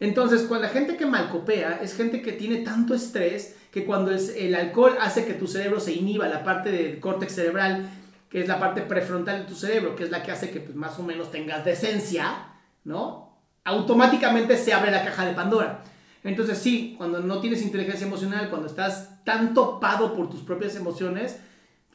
Entonces, 0.00 0.42
cuando 0.42 0.66
la 0.66 0.72
gente 0.72 0.96
que 0.96 1.06
malcopea 1.06 1.80
es 1.82 1.94
gente 1.94 2.20
que 2.20 2.32
tiene 2.32 2.58
tanto 2.58 2.94
estrés 2.94 3.56
que 3.70 3.84
cuando 3.84 4.10
el, 4.10 4.18
el 4.36 4.54
alcohol 4.54 4.96
hace 5.00 5.24
que 5.24 5.34
tu 5.34 5.46
cerebro 5.46 5.80
se 5.80 5.92
inhiba, 5.92 6.28
la 6.28 6.44
parte 6.44 6.70
del 6.70 7.00
córtex 7.00 7.32
cerebral 7.32 7.88
que 8.34 8.40
es 8.40 8.48
la 8.48 8.58
parte 8.58 8.80
prefrontal 8.80 9.42
de 9.42 9.44
tu 9.44 9.54
cerebro, 9.54 9.94
que 9.94 10.02
es 10.02 10.10
la 10.10 10.20
que 10.20 10.32
hace 10.32 10.50
que 10.50 10.58
pues, 10.58 10.74
más 10.74 10.98
o 10.98 11.04
menos 11.04 11.30
tengas 11.30 11.64
decencia, 11.64 12.48
¿no? 12.82 13.38
Automáticamente 13.62 14.56
se 14.56 14.74
abre 14.74 14.90
la 14.90 15.04
caja 15.04 15.24
de 15.24 15.34
Pandora. 15.34 15.84
Entonces 16.24 16.58
sí, 16.58 16.96
cuando 16.98 17.20
no 17.20 17.40
tienes 17.40 17.62
inteligencia 17.62 18.08
emocional, 18.08 18.50
cuando 18.50 18.66
estás 18.66 19.22
tan 19.22 19.54
topado 19.54 20.16
por 20.16 20.28
tus 20.30 20.40
propias 20.40 20.74
emociones, 20.74 21.38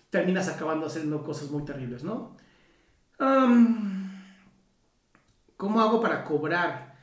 terminas 0.10 0.48
acabando 0.48 0.86
haciendo 0.86 1.26
cosas 1.26 1.52
muy 1.52 1.66
terribles, 1.66 2.06
¿no? 2.06 2.38
¿Cómo 5.58 5.82
hago 5.82 6.00
para 6.00 6.24
cobrar? 6.24 6.96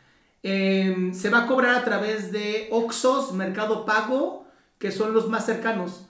Em, 0.42 1.12
se 1.12 1.28
va 1.28 1.42
a 1.42 1.46
cobrar 1.46 1.74
a 1.74 1.84
través 1.84 2.32
de 2.32 2.68
Oxos, 2.72 3.34
Mercado 3.34 3.84
Pago, 3.84 4.46
que 4.78 4.90
son 4.90 5.12
los 5.12 5.28
más 5.28 5.44
cercanos. 5.44 6.06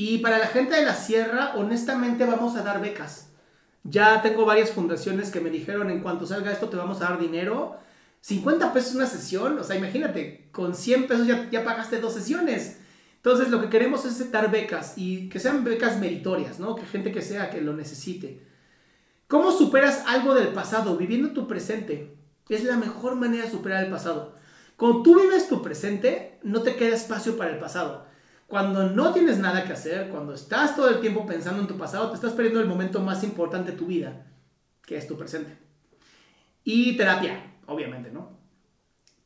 Y 0.00 0.18
para 0.18 0.38
la 0.38 0.46
gente 0.46 0.76
de 0.76 0.84
la 0.84 0.94
sierra, 0.94 1.54
honestamente 1.56 2.24
vamos 2.24 2.54
a 2.54 2.62
dar 2.62 2.80
becas. 2.80 3.30
Ya 3.82 4.22
tengo 4.22 4.44
varias 4.44 4.70
fundaciones 4.70 5.32
que 5.32 5.40
me 5.40 5.50
dijeron, 5.50 5.90
en 5.90 6.02
cuanto 6.02 6.24
salga 6.24 6.52
esto 6.52 6.68
te 6.68 6.76
vamos 6.76 7.02
a 7.02 7.06
dar 7.06 7.18
dinero. 7.18 7.76
50 8.20 8.72
pesos 8.72 8.94
una 8.94 9.06
sesión, 9.06 9.58
o 9.58 9.64
sea, 9.64 9.74
imagínate, 9.74 10.50
con 10.52 10.76
100 10.76 11.08
pesos 11.08 11.26
ya, 11.26 11.50
ya 11.50 11.64
pagaste 11.64 12.00
dos 12.00 12.14
sesiones. 12.14 12.78
Entonces 13.16 13.50
lo 13.50 13.60
que 13.60 13.70
queremos 13.70 14.04
es 14.04 14.30
dar 14.30 14.52
becas 14.52 14.92
y 14.94 15.28
que 15.30 15.40
sean 15.40 15.64
becas 15.64 15.98
meritorias, 15.98 16.60
¿no? 16.60 16.76
Que 16.76 16.86
gente 16.86 17.10
que 17.10 17.20
sea 17.20 17.50
que 17.50 17.60
lo 17.60 17.72
necesite. 17.72 18.46
¿Cómo 19.26 19.50
superas 19.50 20.04
algo 20.06 20.36
del 20.36 20.50
pasado? 20.50 20.96
Viviendo 20.96 21.32
tu 21.32 21.48
presente. 21.48 22.14
Es 22.48 22.62
la 22.62 22.76
mejor 22.76 23.16
manera 23.16 23.46
de 23.46 23.50
superar 23.50 23.82
el 23.82 23.90
pasado. 23.90 24.36
Cuando 24.76 25.02
tú 25.02 25.20
vives 25.20 25.48
tu 25.48 25.60
presente, 25.60 26.38
no 26.44 26.62
te 26.62 26.76
queda 26.76 26.94
espacio 26.94 27.36
para 27.36 27.50
el 27.50 27.58
pasado. 27.58 28.06
Cuando 28.48 28.88
no 28.88 29.12
tienes 29.12 29.38
nada 29.38 29.62
que 29.62 29.74
hacer, 29.74 30.08
cuando 30.08 30.32
estás 30.32 30.74
todo 30.74 30.88
el 30.88 31.00
tiempo 31.00 31.26
pensando 31.26 31.60
en 31.60 31.68
tu 31.68 31.76
pasado, 31.76 32.08
te 32.08 32.14
estás 32.14 32.32
perdiendo 32.32 32.60
el 32.60 32.66
momento 32.66 32.98
más 33.00 33.22
importante 33.22 33.72
de 33.72 33.76
tu 33.76 33.84
vida, 33.84 34.24
que 34.86 34.96
es 34.96 35.06
tu 35.06 35.18
presente. 35.18 35.58
Y 36.64 36.96
terapia, 36.96 37.56
obviamente, 37.66 38.10
¿no? 38.10 38.38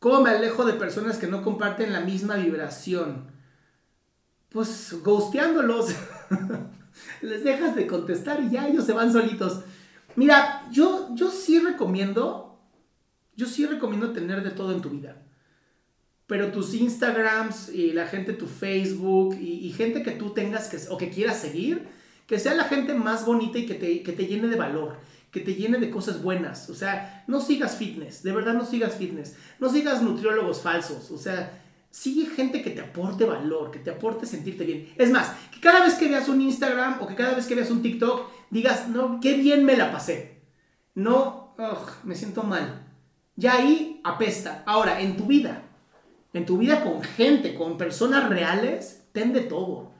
¿Cómo 0.00 0.22
me 0.22 0.30
alejo 0.30 0.64
de 0.64 0.72
personas 0.72 1.18
que 1.18 1.28
no 1.28 1.44
comparten 1.44 1.92
la 1.92 2.00
misma 2.00 2.34
vibración? 2.34 3.30
Pues 4.48 5.00
ghosteándolos. 5.04 5.94
Les 7.22 7.44
dejas 7.44 7.76
de 7.76 7.86
contestar 7.86 8.42
y 8.42 8.50
ya 8.50 8.66
ellos 8.66 8.84
se 8.84 8.92
van 8.92 9.12
solitos. 9.12 9.62
Mira, 10.16 10.68
yo, 10.72 11.10
yo 11.14 11.30
sí 11.30 11.60
recomiendo, 11.60 12.58
yo 13.36 13.46
sí 13.46 13.66
recomiendo 13.66 14.10
tener 14.10 14.42
de 14.42 14.50
todo 14.50 14.72
en 14.72 14.82
tu 14.82 14.90
vida 14.90 15.21
pero 16.32 16.50
tus 16.50 16.72
Instagrams 16.72 17.68
y 17.74 17.92
la 17.92 18.06
gente, 18.06 18.32
tu 18.32 18.46
Facebook 18.46 19.36
y, 19.38 19.70
gente 19.72 20.02
que 20.02 20.12
tú 20.12 20.30
tengas 20.30 20.66
que, 20.70 20.78
o 20.88 20.96
que 20.96 21.10
quieras 21.10 21.38
seguir, 21.38 21.86
que 22.26 22.38
sea 22.38 22.54
la 22.54 22.64
gente 22.64 22.94
más 22.94 23.26
bonita 23.26 23.58
y 23.58 23.66
que 23.66 23.74
te, 23.74 24.02
que 24.02 24.12
te 24.12 24.24
llene 24.24 24.48
de 24.48 24.56
valor, 24.56 24.96
que 25.30 25.40
te 25.40 25.54
llene 25.54 25.76
de 25.76 25.90
cosas 25.90 26.22
buenas. 26.22 26.70
O 26.70 26.74
sea, 26.74 27.22
no 27.26 27.42
sigas 27.42 27.76
fitness, 27.76 28.22
de 28.22 28.32
verdad 28.32 28.54
no 28.54 28.64
sigas 28.64 28.94
fitness, 28.94 29.36
no 29.60 29.68
sigas 29.68 30.00
nutriólogos 30.00 30.62
falsos, 30.62 31.10
o 31.10 31.18
sea, 31.18 31.62
sigue 31.90 32.24
gente 32.24 32.62
que 32.62 32.70
te 32.70 32.80
aporte 32.80 33.26
valor, 33.26 33.70
que 33.70 33.80
te 33.80 33.90
aporte 33.90 34.24
sentirte 34.24 34.64
bien. 34.64 34.88
Es 34.96 35.10
más, 35.10 35.32
que 35.52 35.60
cada 35.60 35.84
vez 35.84 35.96
que 35.96 36.08
veas 36.08 36.30
un 36.30 36.40
Instagram 36.40 37.02
o 37.02 37.06
que 37.06 37.14
cada 37.14 37.34
vez 37.34 37.44
que 37.44 37.56
veas 37.56 37.70
un 37.70 37.82
TikTok, 37.82 38.30
digas, 38.48 38.88
no, 38.88 39.20
qué 39.20 39.34
bien 39.34 39.66
me 39.66 39.76
la 39.76 39.92
pasé. 39.92 40.40
No, 40.94 41.54
me 42.04 42.14
siento 42.14 42.42
mal. 42.42 42.86
Ya 43.36 43.56
ahí 43.56 44.00
apesta. 44.02 44.62
Ahora, 44.64 45.02
en 45.02 45.18
tu 45.18 45.26
vida, 45.26 45.61
en 46.32 46.46
tu 46.46 46.58
vida 46.58 46.82
con 46.82 47.02
gente, 47.02 47.54
con 47.54 47.76
personas 47.76 48.28
reales, 48.28 49.02
ten 49.12 49.32
de 49.32 49.40
todo. 49.40 49.90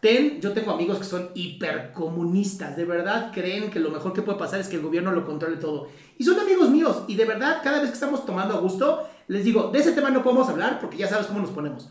Ten, 0.00 0.40
yo 0.40 0.52
tengo 0.52 0.72
amigos 0.72 0.98
que 0.98 1.04
son 1.04 1.30
hipercomunistas, 1.34 2.76
de 2.76 2.84
verdad 2.84 3.30
creen 3.32 3.70
que 3.70 3.78
lo 3.78 3.90
mejor 3.90 4.12
que 4.12 4.22
puede 4.22 4.36
pasar 4.36 4.58
es 4.58 4.66
que 4.66 4.74
el 4.76 4.82
gobierno 4.82 5.12
lo 5.12 5.24
controle 5.24 5.56
todo. 5.58 5.88
Y 6.18 6.24
son 6.24 6.40
amigos 6.40 6.70
míos, 6.70 7.04
y 7.06 7.14
de 7.14 7.24
verdad 7.24 7.60
cada 7.62 7.80
vez 7.80 7.90
que 7.90 7.94
estamos 7.94 8.26
tomando 8.26 8.54
a 8.54 8.60
gusto, 8.60 9.08
les 9.28 9.44
digo, 9.44 9.70
de 9.72 9.78
ese 9.78 9.92
tema 9.92 10.10
no 10.10 10.24
podemos 10.24 10.48
hablar 10.48 10.80
porque 10.80 10.96
ya 10.96 11.08
sabes 11.08 11.26
cómo 11.26 11.40
nos 11.40 11.50
ponemos. 11.50 11.88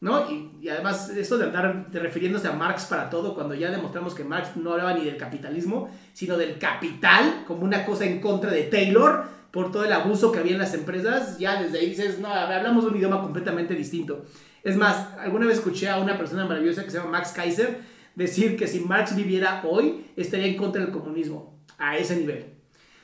¿No? 0.00 0.30
Y, 0.30 0.66
además, 0.68 1.10
eso 1.10 1.36
de 1.36 1.44
andar 1.44 1.88
refiriéndose 1.92 2.48
a 2.48 2.52
Marx 2.52 2.86
para 2.86 3.10
todo, 3.10 3.34
cuando 3.34 3.54
ya 3.54 3.70
demostramos 3.70 4.14
que 4.14 4.24
Marx 4.24 4.56
no 4.56 4.72
hablaba 4.72 4.94
ni 4.94 5.04
del 5.04 5.18
capitalismo, 5.18 5.90
sino 6.14 6.38
del 6.38 6.58
capital, 6.58 7.44
como 7.46 7.64
una 7.64 7.84
cosa 7.84 8.06
en 8.06 8.18
contra 8.18 8.50
de 8.50 8.62
Taylor, 8.62 9.24
por 9.50 9.70
todo 9.70 9.84
el 9.84 9.92
abuso 9.92 10.32
que 10.32 10.38
había 10.38 10.52
en 10.52 10.58
las 10.58 10.72
empresas, 10.72 11.38
ya 11.38 11.62
desde 11.62 11.80
ahí 11.80 11.90
dices, 11.90 12.18
no, 12.18 12.28
hablamos 12.28 12.84
un 12.84 12.96
idioma 12.96 13.20
completamente 13.20 13.74
distinto. 13.74 14.24
Es 14.62 14.76
más, 14.76 15.08
alguna 15.18 15.46
vez 15.46 15.58
escuché 15.58 15.88
a 15.88 15.98
una 15.98 16.16
persona 16.16 16.46
maravillosa 16.46 16.84
que 16.84 16.90
se 16.90 16.98
llama 16.98 17.10
Max 17.10 17.32
Kaiser 17.32 17.80
decir 18.14 18.56
que 18.56 18.66
si 18.66 18.80
Marx 18.80 19.14
viviera 19.14 19.62
hoy, 19.64 20.06
estaría 20.16 20.46
en 20.46 20.56
contra 20.56 20.82
del 20.82 20.92
comunismo, 20.92 21.58
a 21.78 21.96
ese 21.96 22.16
nivel. 22.16 22.46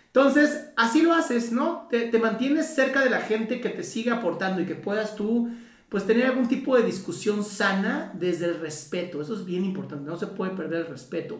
Entonces, 0.06 0.70
así 0.76 1.02
lo 1.02 1.12
haces, 1.12 1.52
¿no? 1.52 1.88
Te, 1.90 2.08
te 2.08 2.18
mantienes 2.18 2.74
cerca 2.74 3.02
de 3.02 3.10
la 3.10 3.20
gente 3.20 3.60
que 3.60 3.68
te 3.68 3.82
siga 3.82 4.14
aportando 4.14 4.62
y 4.62 4.66
que 4.66 4.74
puedas 4.74 5.14
tú, 5.14 5.50
pues, 5.88 6.06
tener 6.06 6.26
algún 6.26 6.48
tipo 6.48 6.76
de 6.76 6.82
discusión 6.82 7.44
sana 7.44 8.12
desde 8.14 8.46
el 8.46 8.60
respeto. 8.60 9.20
Eso 9.20 9.34
es 9.34 9.44
bien 9.44 9.64
importante, 9.64 10.08
no 10.08 10.16
se 10.16 10.26
puede 10.26 10.52
perder 10.52 10.82
el 10.82 10.88
respeto. 10.88 11.38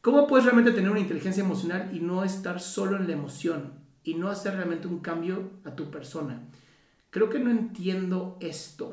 ¿Cómo 0.00 0.26
puedes 0.26 0.44
realmente 0.44 0.72
tener 0.72 0.90
una 0.90 1.00
inteligencia 1.00 1.42
emocional 1.42 1.90
y 1.92 2.00
no 2.00 2.22
estar 2.22 2.60
solo 2.60 2.96
en 2.96 3.06
la 3.06 3.14
emoción? 3.14 3.86
y 4.06 4.14
no 4.14 4.28
hacer 4.28 4.54
realmente 4.54 4.86
un 4.86 5.00
cambio 5.00 5.50
a 5.64 5.72
tu 5.72 5.90
persona. 5.90 6.40
Creo 7.10 7.28
que 7.28 7.40
no 7.40 7.50
entiendo 7.50 8.36
esto. 8.40 8.92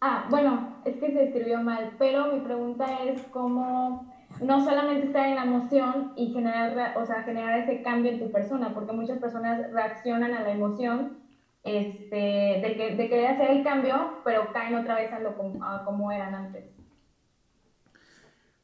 Ah, 0.00 0.26
bueno, 0.30 0.78
es 0.84 0.96
que 0.96 1.12
se 1.12 1.24
escribió 1.24 1.62
mal, 1.62 1.92
pero 1.98 2.32
mi 2.32 2.40
pregunta 2.40 3.04
es 3.04 3.22
cómo 3.30 4.10
no 4.40 4.64
solamente 4.64 5.08
estar 5.08 5.26
en 5.26 5.34
la 5.34 5.44
emoción 5.44 6.12
y 6.16 6.32
generar, 6.32 6.96
o 6.96 7.04
sea, 7.04 7.22
generar 7.24 7.58
ese 7.60 7.82
cambio 7.82 8.10
en 8.10 8.20
tu 8.20 8.32
persona, 8.32 8.72
porque 8.72 8.92
muchas 8.92 9.18
personas 9.18 9.70
reaccionan 9.70 10.32
a 10.32 10.42
la 10.42 10.52
emoción 10.52 11.18
este, 11.64 12.16
de, 12.16 12.74
que, 12.76 12.96
de 12.96 13.08
querer 13.08 13.26
hacer 13.28 13.50
el 13.50 13.62
cambio, 13.62 14.20
pero 14.24 14.52
caen 14.52 14.74
otra 14.74 14.96
vez 14.96 15.12
a, 15.12 15.20
lo, 15.20 15.36
como 15.36 16.10
eran 16.10 16.34
antes. 16.34 16.64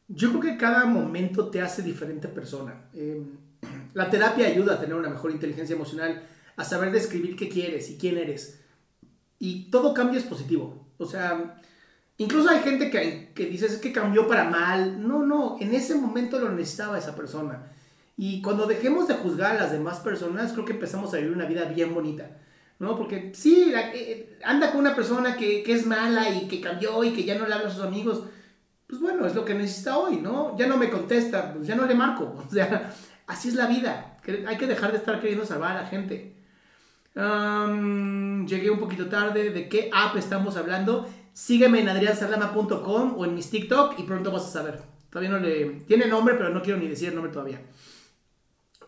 Yo 0.08 0.30
creo 0.30 0.40
que 0.40 0.56
cada 0.56 0.86
momento 0.86 1.48
te 1.50 1.60
hace 1.60 1.82
diferente 1.82 2.28
persona. 2.28 2.88
Eh, 2.94 3.22
La 3.94 4.10
terapia 4.10 4.46
ayuda 4.46 4.74
a 4.74 4.80
tener 4.80 4.94
una 4.94 5.08
mejor 5.08 5.30
inteligencia 5.30 5.74
emocional, 5.74 6.22
a 6.56 6.64
saber 6.64 6.90
describir 6.90 7.36
qué 7.36 7.48
quieres 7.48 7.90
y 7.90 7.98
quién 7.98 8.18
eres. 8.18 8.60
Y 9.38 9.70
todo 9.70 9.94
cambio 9.94 10.18
es 10.18 10.26
positivo. 10.26 10.86
O 10.98 11.06
sea, 11.06 11.60
incluso 12.16 12.48
hay 12.48 12.60
gente 12.60 12.90
que, 12.90 13.32
que 13.34 13.46
dice 13.46 13.66
es 13.66 13.78
que 13.78 13.92
cambió 13.92 14.26
para 14.26 14.44
mal. 14.44 15.06
No, 15.06 15.24
no, 15.24 15.56
en 15.60 15.74
ese 15.74 15.94
momento 15.94 16.40
lo 16.40 16.50
necesitaba 16.50 16.98
esa 16.98 17.14
persona. 17.14 17.72
Y 18.16 18.42
cuando 18.42 18.66
dejemos 18.66 19.06
de 19.06 19.14
juzgar 19.14 19.52
a 19.52 19.60
las 19.60 19.72
demás 19.72 20.00
personas, 20.00 20.52
creo 20.52 20.64
que 20.64 20.72
empezamos 20.72 21.14
a 21.14 21.18
vivir 21.18 21.32
una 21.32 21.46
vida 21.46 21.66
bien 21.66 21.94
bonita. 21.94 22.30
¿No? 22.78 22.96
Porque 22.96 23.32
sí, 23.34 23.72
eh, 23.74 24.38
anda 24.44 24.70
con 24.70 24.80
una 24.80 24.94
persona 24.94 25.36
que, 25.36 25.62
que, 25.62 25.72
es 25.72 25.86
mala 25.86 26.30
y 26.30 26.46
que 26.46 26.60
cambió 26.60 27.02
y 27.04 27.12
que 27.12 27.24
ya 27.24 27.36
no 27.36 27.46
le 27.46 27.54
habla 27.54 27.68
a 27.68 27.72
sus 27.72 27.84
amigos. 27.84 28.24
Pues 28.86 29.00
bueno, 29.00 29.26
es 29.26 29.34
lo 29.34 29.44
que 29.44 29.54
necesita 29.54 29.98
hoy, 29.98 30.16
¿no? 30.16 30.56
Ya 30.56 30.66
no 30.66 30.76
me 30.76 30.88
contesta, 30.88 31.52
pues 31.52 31.66
ya 31.66 31.74
no 31.74 31.86
le 31.86 31.94
marco. 31.94 32.34
O 32.46 32.50
sea, 32.50 32.94
así 33.26 33.48
es 33.48 33.54
la 33.54 33.66
vida. 33.66 34.18
Hay 34.46 34.56
que 34.56 34.66
dejar 34.66 34.92
de 34.92 34.98
estar 34.98 35.20
queriendo 35.20 35.44
salvar 35.44 35.76
a 35.76 35.82
la 35.82 35.88
gente. 35.88 36.36
llegué 37.14 38.70
un 38.70 38.78
poquito 38.78 39.08
tarde. 39.08 39.50
¿De 39.50 39.68
qué 39.68 39.90
app 39.92 40.16
estamos 40.16 40.56
hablando? 40.56 41.08
Sígueme 41.32 41.80
en 41.80 41.88
adriansalama.com 41.88 43.14
o 43.16 43.24
en 43.24 43.34
mis 43.34 43.50
TikTok 43.50 43.98
y 43.98 44.04
pronto 44.04 44.30
vas 44.30 44.46
a 44.46 44.50
saber. 44.50 44.82
Todavía 45.10 45.30
no 45.30 45.38
le... 45.38 45.80
Tiene 45.86 46.06
nombre, 46.06 46.34
pero 46.34 46.50
no 46.50 46.62
quiero 46.62 46.78
ni 46.78 46.88
decir 46.88 47.08
el 47.08 47.14
nombre 47.14 47.32
todavía. 47.32 47.60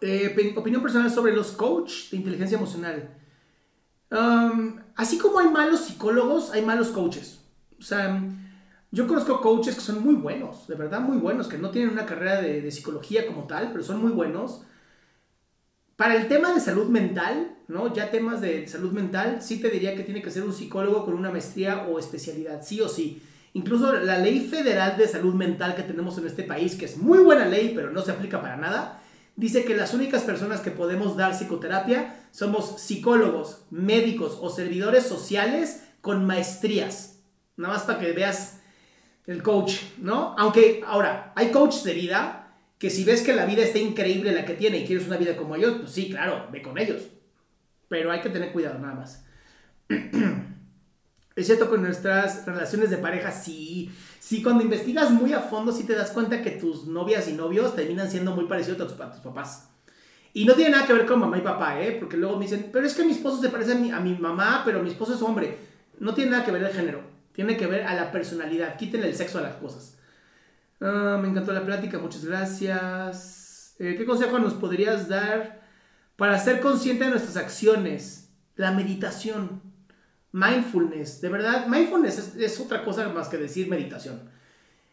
Eh, 0.00 0.54
opinión 0.56 0.82
personal 0.82 1.10
sobre 1.10 1.32
los 1.32 1.52
coach 1.52 2.10
de 2.10 2.16
inteligencia 2.16 2.56
emocional 2.56 3.19
así 4.96 5.18
como 5.18 5.38
hay 5.38 5.48
malos 5.48 5.80
psicólogos, 5.80 6.52
hay 6.52 6.62
malos 6.62 6.88
coaches. 6.88 7.40
O 7.78 7.82
sea, 7.82 8.22
yo 8.90 9.06
conozco 9.06 9.40
coaches 9.40 9.74
que 9.74 9.80
son 9.80 10.02
muy 10.02 10.14
buenos, 10.14 10.66
de 10.66 10.74
verdad 10.74 11.00
muy 11.00 11.18
buenos, 11.18 11.48
que 11.48 11.58
no 11.58 11.70
tienen 11.70 11.90
una 11.90 12.06
carrera 12.06 12.40
de, 12.40 12.60
de, 12.60 12.70
psicología 12.70 13.26
como 13.26 13.46
tal, 13.46 13.70
pero 13.72 13.84
son 13.84 14.00
muy 14.00 14.10
buenos. 14.10 14.62
Para 15.96 16.16
el 16.16 16.28
tema 16.28 16.52
de 16.52 16.60
salud 16.60 16.88
mental, 16.88 17.56
¿no? 17.68 17.92
Ya 17.94 18.10
temas 18.10 18.40
de 18.40 18.66
salud 18.66 18.92
mental, 18.92 19.42
sí 19.42 19.60
te 19.60 19.70
diría 19.70 19.94
que 19.94 20.02
tiene 20.02 20.22
que 20.22 20.30
ser 20.30 20.42
un 20.42 20.52
psicólogo 20.52 21.04
con 21.04 21.14
una 21.14 21.30
maestría 21.30 21.86
o 21.88 21.98
especialidad, 21.98 22.62
sí 22.62 22.80
o 22.80 22.88
sí. 22.88 23.22
Incluso 23.52 23.92
la 23.92 24.18
ley 24.18 24.40
federal 24.40 24.96
de 24.96 25.08
salud 25.08 25.34
mental 25.34 25.74
que 25.74 25.82
tenemos 25.82 26.16
en 26.18 26.26
este 26.26 26.44
país, 26.44 26.76
que 26.76 26.84
es 26.84 26.96
muy 26.96 27.18
buena 27.18 27.46
ley, 27.46 27.72
pero 27.74 27.90
no 27.90 28.00
se 28.02 28.12
aplica 28.12 28.40
para 28.40 28.56
nada, 28.56 28.99
dice 29.36 29.64
que 29.64 29.76
las 29.76 29.94
únicas 29.94 30.22
personas 30.22 30.60
que 30.60 30.70
podemos 30.70 31.16
dar 31.16 31.32
psicoterapia 31.34 32.26
somos 32.30 32.80
psicólogos, 32.80 33.64
médicos 33.70 34.38
o 34.40 34.50
servidores 34.50 35.04
sociales 35.06 35.84
con 36.00 36.26
maestrías. 36.26 37.20
Nada 37.56 37.74
más 37.74 37.82
para 37.82 37.98
que 37.98 38.12
veas 38.12 38.60
el 39.26 39.42
coach, 39.42 39.74
¿no? 39.98 40.34
Aunque 40.38 40.82
ahora, 40.86 41.32
hay 41.36 41.50
coaches 41.50 41.84
de 41.84 41.94
vida 41.94 42.54
que 42.78 42.90
si 42.90 43.04
ves 43.04 43.22
que 43.22 43.34
la 43.34 43.44
vida 43.44 43.62
está 43.62 43.78
increíble 43.78 44.32
la 44.32 44.46
que 44.46 44.54
tiene 44.54 44.78
y 44.78 44.86
quieres 44.86 45.06
una 45.06 45.18
vida 45.18 45.36
como 45.36 45.54
ellos, 45.54 45.76
pues 45.80 45.92
sí, 45.92 46.08
claro, 46.10 46.48
ve 46.50 46.62
con 46.62 46.78
ellos. 46.78 47.02
Pero 47.88 48.10
hay 48.10 48.20
que 48.20 48.30
tener 48.30 48.52
cuidado 48.52 48.78
nada 48.78 48.94
más. 48.94 49.24
Es 51.36 51.46
cierto 51.46 51.70
con 51.70 51.82
nuestras 51.82 52.44
relaciones 52.44 52.90
de 52.90 52.98
pareja, 52.98 53.30
sí. 53.30 53.90
Sí, 54.20 54.42
cuando 54.42 54.62
investigas 54.62 55.10
muy 55.10 55.32
a 55.32 55.40
fondo, 55.40 55.72
sí 55.72 55.84
te 55.84 55.94
das 55.94 56.10
cuenta 56.10 56.42
que 56.42 56.50
tus 56.50 56.86
novias 56.86 57.26
y 57.26 57.32
novios 57.32 57.74
terminan 57.74 58.10
siendo 58.10 58.32
muy 58.32 58.44
parecidos 58.44 58.78
a 58.82 58.86
tus, 58.86 59.22
papás. 59.22 59.70
Y 60.34 60.44
no 60.44 60.52
tiene 60.52 60.72
nada 60.72 60.86
que 60.86 60.92
ver 60.92 61.06
con 61.06 61.18
mamá 61.18 61.38
y 61.38 61.40
papá, 61.40 61.80
¿eh? 61.80 61.96
Porque 61.98 62.18
luego 62.18 62.36
me 62.36 62.44
dicen, 62.44 62.68
pero 62.70 62.86
es 62.86 62.94
que 62.94 63.02
mi 63.02 63.12
esposo 63.12 63.40
se 63.40 63.48
parece 63.48 63.72
a 63.72 64.00
mi, 64.00 64.14
mamá, 64.14 64.60
pero 64.64 64.82
mi 64.82 64.90
esposo 64.90 65.14
es 65.14 65.22
hombre. 65.22 65.56
No 65.98 66.12
tiene 66.12 66.32
nada 66.32 66.44
que 66.44 66.52
ver 66.52 66.62
el 66.62 66.70
género. 66.70 67.02
Tiene 67.32 67.56
que 67.56 67.66
ver 67.66 67.84
a 67.84 67.94
la 67.94 68.12
personalidad. 68.12 68.76
Quítenle 68.76 69.08
el 69.08 69.16
sexo 69.16 69.38
a 69.38 69.42
las 69.42 69.56
cosas. 69.56 69.96
Ah, 70.82 71.18
me 71.20 71.28
encantó 71.28 71.52
la 71.52 71.64
plática, 71.64 71.98
muchas 71.98 72.26
gracias. 72.26 73.74
Eh, 73.78 73.94
¿Qué 73.96 74.04
consejo 74.04 74.38
nos 74.38 74.52
podrías 74.52 75.08
dar 75.08 75.62
para 76.16 76.38
ser 76.38 76.60
consciente 76.60 77.04
de 77.04 77.10
nuestras 77.10 77.38
acciones? 77.38 78.28
La 78.54 78.70
meditación. 78.70 79.69
Mindfulness, 80.32 81.20
de 81.20 81.28
verdad, 81.28 81.66
mindfulness 81.66 82.36
es, 82.36 82.60
otra 82.60 82.84
cosa 82.84 83.08
más 83.08 83.28
que 83.28 83.36
decir 83.36 83.68
meditación. 83.68 84.20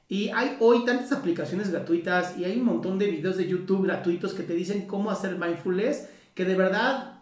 Y 0.10 0.30
hay 0.30 0.58
hoy 0.60 0.84
tantas 0.86 1.12
aplicaciones 1.12 1.70
gratuitas 1.70 2.38
y 2.38 2.46
hay 2.46 2.58
un 2.58 2.66
montón 2.66 2.98
de 2.98 3.12
videos 3.12 3.38
de 3.38 3.48
YouTube 3.48 3.86
gratuitos 3.86 4.34
que 4.34 4.44
te 4.44 4.54
dicen 4.54 4.88
cómo 4.88 5.12
hacer 5.12 5.38
mindfulness, 5.38 6.08
que 6.34 6.46
de 6.46 6.56
verdad, 6.56 7.20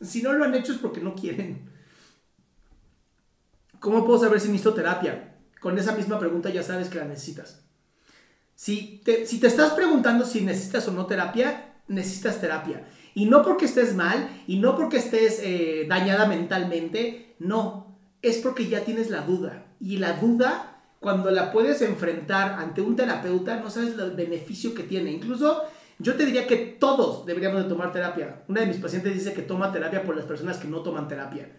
si 0.00 0.20
no 0.22 0.32
lo 0.32 0.44
han 0.44 0.54
hecho 0.54 0.72
es 0.72 0.78
porque 0.78 1.00
no 1.00 1.14
quieren. 1.14 1.70
¿Cómo 3.80 4.04
puedo 4.04 4.18
saber 4.18 4.40
si 4.40 4.48
necesito 4.48 4.74
terapia? 4.74 5.36
Con 5.60 5.78
esa 5.78 5.92
misma 5.96 6.18
pregunta 6.18 6.50
ya 6.50 6.62
sabes 6.62 6.88
que 6.88 6.98
la 6.98 7.04
necesitas. 7.04 7.62
Si 8.54 9.00
te, 9.04 9.26
si 9.26 9.40
te 9.40 9.46
estás 9.46 9.72
preguntando 9.72 10.24
si 10.26 10.42
necesitas 10.42 10.86
o 10.88 10.92
no 10.92 11.06
terapia, 11.06 11.72
necesitas 11.88 12.40
terapia. 12.40 12.84
Y 13.14 13.26
no 13.26 13.42
porque 13.42 13.66
estés 13.66 13.94
mal, 13.94 14.28
y 14.46 14.58
no 14.58 14.76
porque 14.76 14.96
estés 14.96 15.40
eh, 15.42 15.86
dañada 15.88 16.26
mentalmente, 16.26 17.34
no, 17.38 17.98
es 18.22 18.38
porque 18.38 18.68
ya 18.68 18.84
tienes 18.84 19.10
la 19.10 19.22
duda. 19.22 19.66
Y 19.80 19.98
la 19.98 20.14
duda, 20.14 20.82
cuando 21.00 21.30
la 21.30 21.52
puedes 21.52 21.82
enfrentar 21.82 22.52
ante 22.58 22.80
un 22.80 22.96
terapeuta, 22.96 23.60
no 23.60 23.70
sabes 23.70 23.98
el 23.98 24.12
beneficio 24.12 24.74
que 24.74 24.84
tiene. 24.84 25.10
Incluso 25.10 25.62
yo 25.98 26.14
te 26.14 26.24
diría 26.24 26.46
que 26.46 26.56
todos 26.56 27.26
deberíamos 27.26 27.62
de 27.62 27.68
tomar 27.68 27.92
terapia. 27.92 28.42
Una 28.48 28.62
de 28.62 28.66
mis 28.66 28.78
pacientes 28.78 29.14
dice 29.14 29.32
que 29.32 29.42
toma 29.42 29.72
terapia 29.72 30.02
por 30.02 30.16
las 30.16 30.24
personas 30.24 30.58
que 30.58 30.68
no 30.68 30.80
toman 30.80 31.08
terapia. 31.08 31.50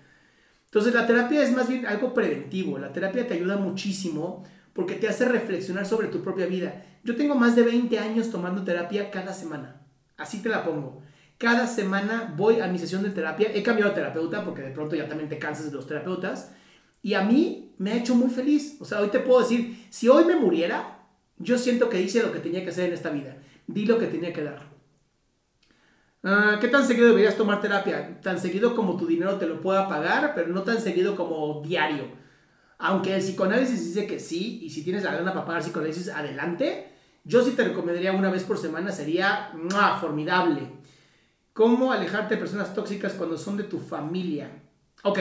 Entonces 0.65 0.93
la 0.93 1.05
terapia 1.05 1.43
es 1.43 1.51
más 1.51 1.67
bien 1.67 1.85
algo 1.85 2.13
preventivo. 2.13 2.79
La 2.79 2.91
terapia 2.91 3.27
te 3.27 3.35
ayuda 3.35 3.57
muchísimo 3.57 4.43
porque 4.73 4.95
te 4.95 5.07
hace 5.07 5.25
reflexionar 5.25 5.85
sobre 5.85 6.07
tu 6.07 6.23
propia 6.23 6.47
vida. 6.47 6.83
Yo 7.03 7.15
tengo 7.15 7.35
más 7.35 7.55
de 7.55 7.63
20 7.63 7.99
años 7.99 8.31
tomando 8.31 8.63
terapia 8.63 9.11
cada 9.11 9.33
semana. 9.33 9.81
Así 10.17 10.41
te 10.41 10.49
la 10.49 10.63
pongo. 10.63 11.03
Cada 11.43 11.67
semana 11.67 12.33
voy 12.37 12.61
a 12.61 12.67
mi 12.67 12.79
sesión 12.79 13.03
de 13.03 13.09
terapia. 13.09 13.51
He 13.53 13.61
cambiado 13.61 13.91
de 13.91 13.95
terapeuta 13.95 14.45
porque 14.45 14.61
de 14.61 14.71
pronto 14.71 14.95
ya 14.95 15.09
también 15.09 15.27
te 15.27 15.37
cansas 15.37 15.65
de 15.65 15.75
los 15.75 15.85
terapeutas. 15.85 16.53
Y 17.01 17.15
a 17.15 17.21
mí 17.21 17.73
me 17.79 17.91
ha 17.91 17.97
hecho 17.97 18.15
muy 18.15 18.29
feliz. 18.29 18.77
O 18.79 18.85
sea, 18.85 19.01
hoy 19.01 19.09
te 19.09 19.19
puedo 19.19 19.41
decir, 19.41 19.85
si 19.89 20.07
hoy 20.07 20.23
me 20.23 20.37
muriera, 20.37 20.99
yo 21.37 21.57
siento 21.57 21.89
que 21.89 22.01
hice 22.01 22.23
lo 22.23 22.31
que 22.31 22.39
tenía 22.39 22.63
que 22.63 22.69
hacer 22.69 22.85
en 22.87 22.93
esta 22.93 23.09
vida. 23.09 23.35
Di 23.67 23.85
lo 23.85 23.99
que 23.99 24.07
tenía 24.07 24.31
que 24.31 24.41
dar. 24.41 24.61
Ah, 26.23 26.59
¿Qué 26.61 26.69
tan 26.69 26.87
seguido 26.87 27.07
deberías 27.07 27.35
tomar 27.35 27.59
terapia? 27.59 28.21
Tan 28.21 28.39
seguido 28.39 28.73
como 28.73 28.95
tu 28.95 29.05
dinero 29.05 29.35
te 29.35 29.45
lo 29.45 29.59
pueda 29.59 29.89
pagar, 29.89 30.31
pero 30.35 30.47
no 30.47 30.63
tan 30.63 30.79
seguido 30.79 31.17
como 31.17 31.61
diario. 31.61 32.05
Aunque 32.77 33.15
el 33.15 33.21
psicoanálisis 33.21 33.83
dice 33.83 34.07
que 34.07 34.21
sí, 34.21 34.59
y 34.63 34.69
si 34.69 34.81
tienes 34.81 35.03
la 35.03 35.13
gana 35.13 35.33
para 35.33 35.45
pagar 35.45 35.61
psicoanálisis, 35.61 36.07
adelante. 36.07 36.87
Yo 37.25 37.43
sí 37.43 37.51
te 37.51 37.65
recomendaría 37.65 38.13
una 38.13 38.29
vez 38.29 38.43
por 38.45 38.57
semana, 38.57 38.93
sería 38.93 39.51
formidable. 39.99 40.82
¿Cómo 41.53 41.91
alejarte 41.91 42.33
de 42.33 42.39
personas 42.41 42.73
tóxicas 42.73 43.13
cuando 43.13 43.37
son 43.37 43.57
de 43.57 43.63
tu 43.63 43.79
familia? 43.79 44.49
Ok, 45.03 45.19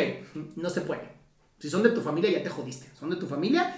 no 0.56 0.70
se 0.70 0.80
puede. 0.80 1.12
Si 1.58 1.68
son 1.68 1.82
de 1.82 1.90
tu 1.90 2.00
familia 2.00 2.30
ya 2.30 2.42
te 2.42 2.48
jodiste. 2.48 2.88
Son 2.98 3.10
de 3.10 3.16
tu 3.16 3.26
familia 3.26 3.76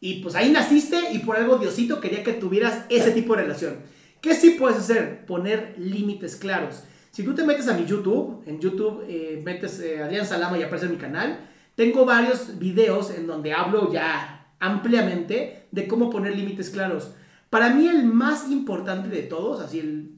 y 0.00 0.22
pues 0.22 0.36
ahí 0.36 0.50
naciste 0.50 1.12
y 1.12 1.18
por 1.18 1.36
algo 1.36 1.58
Diosito 1.58 2.00
quería 2.00 2.22
que 2.22 2.34
tuvieras 2.34 2.84
ese 2.88 3.10
tipo 3.10 3.34
de 3.34 3.42
relación. 3.42 3.78
¿Qué 4.20 4.34
sí 4.34 4.50
puedes 4.50 4.78
hacer? 4.78 5.26
Poner 5.26 5.74
límites 5.76 6.36
claros. 6.36 6.84
Si 7.10 7.24
tú 7.24 7.34
te 7.34 7.44
metes 7.44 7.66
a 7.66 7.74
mi 7.76 7.84
YouTube, 7.84 8.44
en 8.46 8.60
YouTube 8.60 9.04
eh, 9.08 9.42
metes 9.44 9.80
eh, 9.80 10.00
Adrián 10.00 10.24
Salama 10.24 10.56
y 10.56 10.62
aparece 10.62 10.86
en 10.86 10.92
mi 10.92 10.98
canal, 10.98 11.50
tengo 11.74 12.04
varios 12.04 12.58
videos 12.58 13.10
en 13.10 13.26
donde 13.26 13.52
hablo 13.52 13.92
ya 13.92 14.54
ampliamente 14.60 15.66
de 15.72 15.88
cómo 15.88 16.10
poner 16.10 16.36
límites 16.36 16.70
claros. 16.70 17.12
Para 17.50 17.70
mí 17.74 17.88
el 17.88 18.04
más 18.04 18.50
importante 18.50 19.08
de 19.08 19.22
todos, 19.22 19.60
así 19.60 19.80
el 19.80 20.17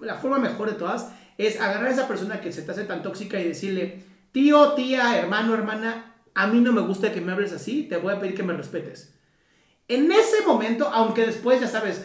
la 0.00 0.16
forma 0.16 0.38
mejor 0.38 0.70
de 0.70 0.76
todas 0.76 1.12
es 1.38 1.60
agarrar 1.60 1.86
a 1.86 1.92
esa 1.92 2.08
persona 2.08 2.40
que 2.40 2.52
se 2.52 2.62
te 2.62 2.70
hace 2.70 2.84
tan 2.84 3.02
tóxica 3.02 3.40
y 3.40 3.48
decirle, 3.48 4.04
tío, 4.32 4.72
tía, 4.72 5.18
hermano, 5.18 5.54
hermana, 5.54 6.14
a 6.34 6.46
mí 6.46 6.60
no 6.60 6.72
me 6.72 6.82
gusta 6.82 7.12
que 7.12 7.20
me 7.20 7.32
hables 7.32 7.52
así, 7.52 7.84
te 7.84 7.96
voy 7.96 8.12
a 8.12 8.20
pedir 8.20 8.34
que 8.34 8.42
me 8.42 8.52
respetes. 8.52 9.14
En 9.88 10.10
ese 10.12 10.46
momento, 10.46 10.88
aunque 10.88 11.26
después 11.26 11.60
ya 11.60 11.66
sabes, 11.66 12.04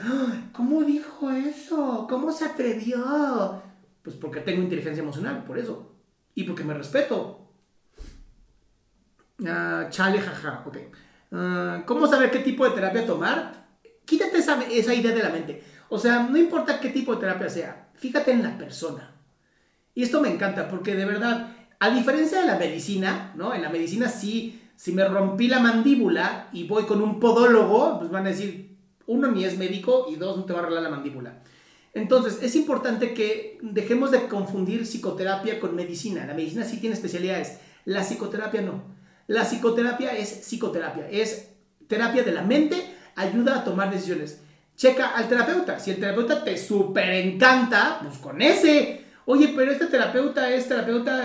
¿cómo 0.51 0.83
dijo 0.83 1.29
eso? 1.29 2.07
¿Cómo 2.09 2.31
se 2.31 2.45
atrevió? 2.45 3.61
Pues 4.01 4.15
porque 4.15 4.39
tengo 4.39 4.63
inteligencia 4.63 5.03
emocional, 5.03 5.43
por 5.43 5.59
eso. 5.59 5.95
Y 6.33 6.43
porque 6.45 6.63
me 6.63 6.73
respeto. 6.73 7.47
Uh, 9.39 9.89
chale, 9.89 10.19
jaja, 10.19 10.63
ok. 10.65 10.77
Ah, 11.31 11.83
¿Cómo 11.85 12.07
saber 12.07 12.31
qué 12.31 12.39
tipo 12.39 12.65
de 12.65 12.75
terapia 12.75 13.05
tomar? 13.05 13.67
Quítate 14.05 14.37
esa, 14.37 14.63
esa 14.63 14.93
idea 14.93 15.11
de 15.13 15.23
la 15.23 15.29
mente. 15.29 15.63
O 15.89 15.99
sea, 15.99 16.23
no 16.23 16.37
importa 16.37 16.79
qué 16.79 16.89
tipo 16.89 17.13
de 17.13 17.21
terapia 17.21 17.49
sea, 17.49 17.84
fíjate 17.97 18.31
en 18.31 18.43
la 18.43 18.57
persona. 18.57 19.11
Y 19.93 20.03
esto 20.03 20.21
me 20.21 20.29
encanta 20.29 20.67
porque 20.67 20.95
de 20.95 21.05
verdad, 21.05 21.55
a 21.79 21.89
diferencia 21.89 22.41
de 22.41 22.47
la 22.47 22.57
medicina, 22.57 23.33
¿no? 23.35 23.53
En 23.53 23.61
la 23.61 23.69
medicina 23.69 24.09
sí, 24.09 24.61
si 24.75 24.91
me 24.91 25.07
rompí 25.07 25.47
la 25.47 25.59
mandíbula 25.59 26.49
y 26.51 26.67
voy 26.67 26.83
con 26.83 27.01
un 27.01 27.19
podólogo, 27.19 27.99
pues 27.99 28.11
van 28.11 28.25
a 28.25 28.29
decir, 28.29 28.77
uno 29.07 29.31
ni 29.31 29.45
es 29.45 29.57
médico 29.57 30.07
y 30.09 30.15
dos 30.15 30.37
no 30.37 30.45
te 30.45 30.53
va 30.53 30.59
a 30.59 30.61
arreglar 30.63 30.83
la 30.83 30.89
mandíbula. 30.89 31.41
Entonces, 31.93 32.39
es 32.43 32.55
importante 32.57 33.13
que 33.13 33.57
dejemos 33.61 34.11
de 34.11 34.27
confundir 34.27 34.85
psicoterapia 34.85 35.61
con 35.61 35.75
medicina. 35.75 36.25
La 36.25 36.33
medicina 36.33 36.65
sí 36.65 36.77
tiene 36.77 36.95
especialidades, 36.95 37.59
la 37.85 38.01
psicoterapia 38.01 38.61
no. 38.61 38.83
La 39.27 39.43
psicoterapia 39.45 40.11
es 40.11 40.29
psicoterapia, 40.29 41.07
es 41.09 41.53
terapia 41.87 42.23
de 42.23 42.33
la 42.33 42.43
mente, 42.43 42.93
ayuda 43.15 43.59
a 43.59 43.63
tomar 43.63 43.91
decisiones. 43.91 44.41
Checa 44.75 45.15
al 45.15 45.27
terapeuta. 45.27 45.79
Si 45.79 45.91
el 45.91 45.99
terapeuta 45.99 46.43
te 46.43 46.57
súper 46.57 47.09
encanta, 47.09 47.99
pues 48.01 48.17
con 48.17 48.41
ese. 48.41 49.05
Oye, 49.25 49.53
pero 49.55 49.71
este 49.71 49.87
terapeuta 49.87 50.53
es 50.53 50.67
terapeuta, 50.67 51.23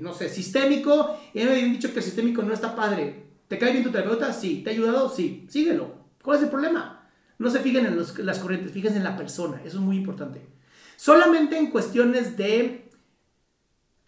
no 0.00 0.12
sé, 0.12 0.28
sistémico. 0.28 1.18
Y 1.32 1.42
me 1.42 1.50
habían 1.50 1.72
dicho 1.72 1.92
que 1.92 1.98
el 1.98 2.04
sistémico 2.04 2.42
no 2.42 2.54
está 2.54 2.74
padre. 2.76 3.24
¿Te 3.48 3.58
cae 3.58 3.72
bien 3.72 3.84
tu 3.84 3.90
terapeuta? 3.90 4.32
Sí. 4.32 4.62
¿Te 4.62 4.70
ha 4.70 4.72
ayudado? 4.72 5.08
Sí. 5.08 5.46
Síguelo. 5.48 5.94
¿Cuál 6.22 6.38
es 6.38 6.44
el 6.44 6.50
problema? 6.50 7.08
No 7.38 7.50
se 7.50 7.60
fijen 7.60 7.86
en 7.86 7.98
las 7.98 8.38
corrientes, 8.38 8.72
fíjense 8.72 8.98
en 8.98 9.04
la 9.04 9.16
persona. 9.16 9.60
Eso 9.64 9.78
es 9.78 9.82
muy 9.82 9.96
importante. 9.96 10.40
Solamente 10.96 11.58
en 11.58 11.70
cuestiones 11.70 12.36
de 12.36 12.88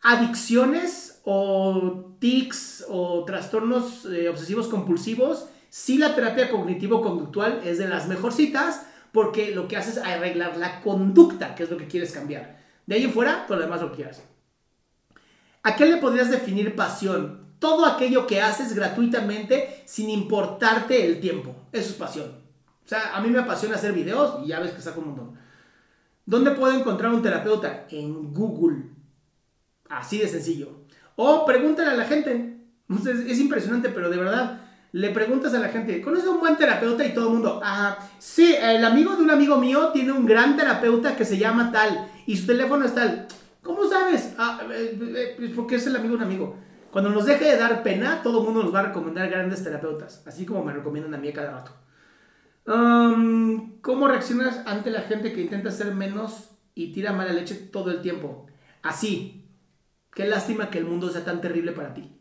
adicciones 0.02 1.20
o 1.24 2.16
tics 2.20 2.84
o 2.88 3.24
trastornos 3.24 4.06
eh, 4.06 4.28
obsesivos 4.28 4.68
compulsivos, 4.68 5.46
sí 5.76 5.98
la 5.98 6.14
terapia 6.14 6.48
cognitivo-conductual 6.50 7.60
es 7.62 7.76
de 7.76 7.86
las 7.86 8.08
mejorcitas 8.08 8.86
porque 9.12 9.54
lo 9.54 9.68
que 9.68 9.76
hace 9.76 9.90
es 9.90 9.98
arreglar 9.98 10.56
la 10.56 10.80
conducta, 10.80 11.54
que 11.54 11.64
es 11.64 11.70
lo 11.70 11.76
que 11.76 11.86
quieres 11.86 12.12
cambiar. 12.12 12.64
De 12.86 12.94
ahí 12.94 13.04
en 13.04 13.12
fuera, 13.12 13.44
todo 13.46 13.58
lo 13.58 13.64
demás 13.64 13.82
lo 13.82 13.92
quieras. 13.92 14.22
¿A 15.62 15.76
qué 15.76 15.84
le 15.84 15.98
podrías 15.98 16.30
definir 16.30 16.74
pasión? 16.74 17.52
Todo 17.58 17.84
aquello 17.84 18.26
que 18.26 18.40
haces 18.40 18.74
gratuitamente 18.74 19.82
sin 19.84 20.08
importarte 20.08 21.04
el 21.04 21.20
tiempo. 21.20 21.54
Eso 21.72 21.90
es 21.90 21.96
pasión. 21.96 22.30
O 22.82 22.88
sea, 22.88 23.14
a 23.14 23.20
mí 23.20 23.28
me 23.28 23.40
apasiona 23.40 23.74
hacer 23.74 23.92
videos 23.92 24.42
y 24.42 24.48
ya 24.48 24.60
ves 24.60 24.72
que 24.72 24.80
saco 24.80 25.00
un 25.00 25.08
montón. 25.08 25.38
¿Dónde 26.24 26.52
puedo 26.52 26.72
encontrar 26.72 27.12
un 27.12 27.20
terapeuta? 27.20 27.86
En 27.90 28.32
Google. 28.32 28.92
Así 29.90 30.16
de 30.18 30.26
sencillo. 30.26 30.86
O 31.16 31.44
pregúntale 31.44 31.90
a 31.90 31.94
la 31.94 32.06
gente. 32.06 32.56
Es 33.28 33.40
impresionante, 33.40 33.90
pero 33.90 34.08
de 34.08 34.16
verdad, 34.16 34.65
le 34.96 35.10
preguntas 35.10 35.52
a 35.52 35.58
la 35.58 35.68
gente, 35.68 36.00
¿conoces 36.00 36.26
un 36.26 36.40
buen 36.40 36.56
terapeuta? 36.56 37.04
Y 37.04 37.12
todo 37.12 37.26
el 37.26 37.34
mundo, 37.34 37.60
ah, 37.62 37.98
sí, 38.18 38.56
el 38.58 38.82
amigo 38.82 39.14
de 39.14 39.24
un 39.24 39.30
amigo 39.30 39.58
mío 39.58 39.90
tiene 39.92 40.10
un 40.10 40.24
gran 40.24 40.56
terapeuta 40.56 41.14
que 41.14 41.26
se 41.26 41.36
llama 41.36 41.70
tal 41.70 42.08
y 42.24 42.34
su 42.34 42.46
teléfono 42.46 42.86
es 42.86 42.94
tal. 42.94 43.26
¿Cómo 43.62 43.86
sabes? 43.86 44.34
Ah, 44.38 44.58
eh, 44.72 44.98
eh, 44.98 45.36
eh, 45.38 45.52
porque 45.54 45.74
es 45.74 45.86
el 45.86 45.96
amigo 45.96 46.16
de 46.16 46.16
un 46.16 46.22
amigo. 46.22 46.56
Cuando 46.90 47.10
nos 47.10 47.26
deje 47.26 47.44
de 47.44 47.58
dar 47.58 47.82
pena, 47.82 48.22
todo 48.22 48.38
el 48.38 48.46
mundo 48.46 48.62
nos 48.62 48.74
va 48.74 48.80
a 48.80 48.82
recomendar 48.84 49.28
grandes 49.28 49.62
terapeutas, 49.62 50.22
así 50.26 50.46
como 50.46 50.64
me 50.64 50.72
recomiendan 50.72 51.12
a 51.12 51.18
mí 51.18 51.30
cada 51.30 51.50
rato. 51.50 51.72
Um, 52.66 53.78
¿Cómo 53.82 54.08
reaccionas 54.08 54.62
ante 54.66 54.90
la 54.90 55.02
gente 55.02 55.34
que 55.34 55.42
intenta 55.42 55.70
ser 55.72 55.94
menos 55.94 56.52
y 56.74 56.94
tira 56.94 57.12
mala 57.12 57.34
leche 57.34 57.54
todo 57.54 57.90
el 57.90 58.00
tiempo? 58.00 58.46
Así. 58.82 59.46
Qué 60.14 60.26
lástima 60.26 60.70
que 60.70 60.78
el 60.78 60.86
mundo 60.86 61.10
sea 61.10 61.22
tan 61.22 61.42
terrible 61.42 61.72
para 61.72 61.92
ti. 61.92 62.15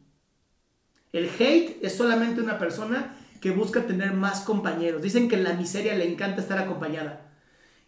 El 1.16 1.30
hate 1.30 1.78
es 1.82 1.96
solamente 1.96 2.42
una 2.42 2.60
persona 2.60 3.16
que 3.40 3.52
busca 3.52 3.88
tener 3.88 4.12
más 4.12 4.42
compañeros. 4.42 5.02
Dicen 5.02 5.30
que 5.30 5.36
en 5.36 5.46
la 5.46 5.54
miseria 5.54 5.96
le 5.96 6.12
encanta 6.12 6.42
estar 6.42 6.60
acompañada. 6.60 7.32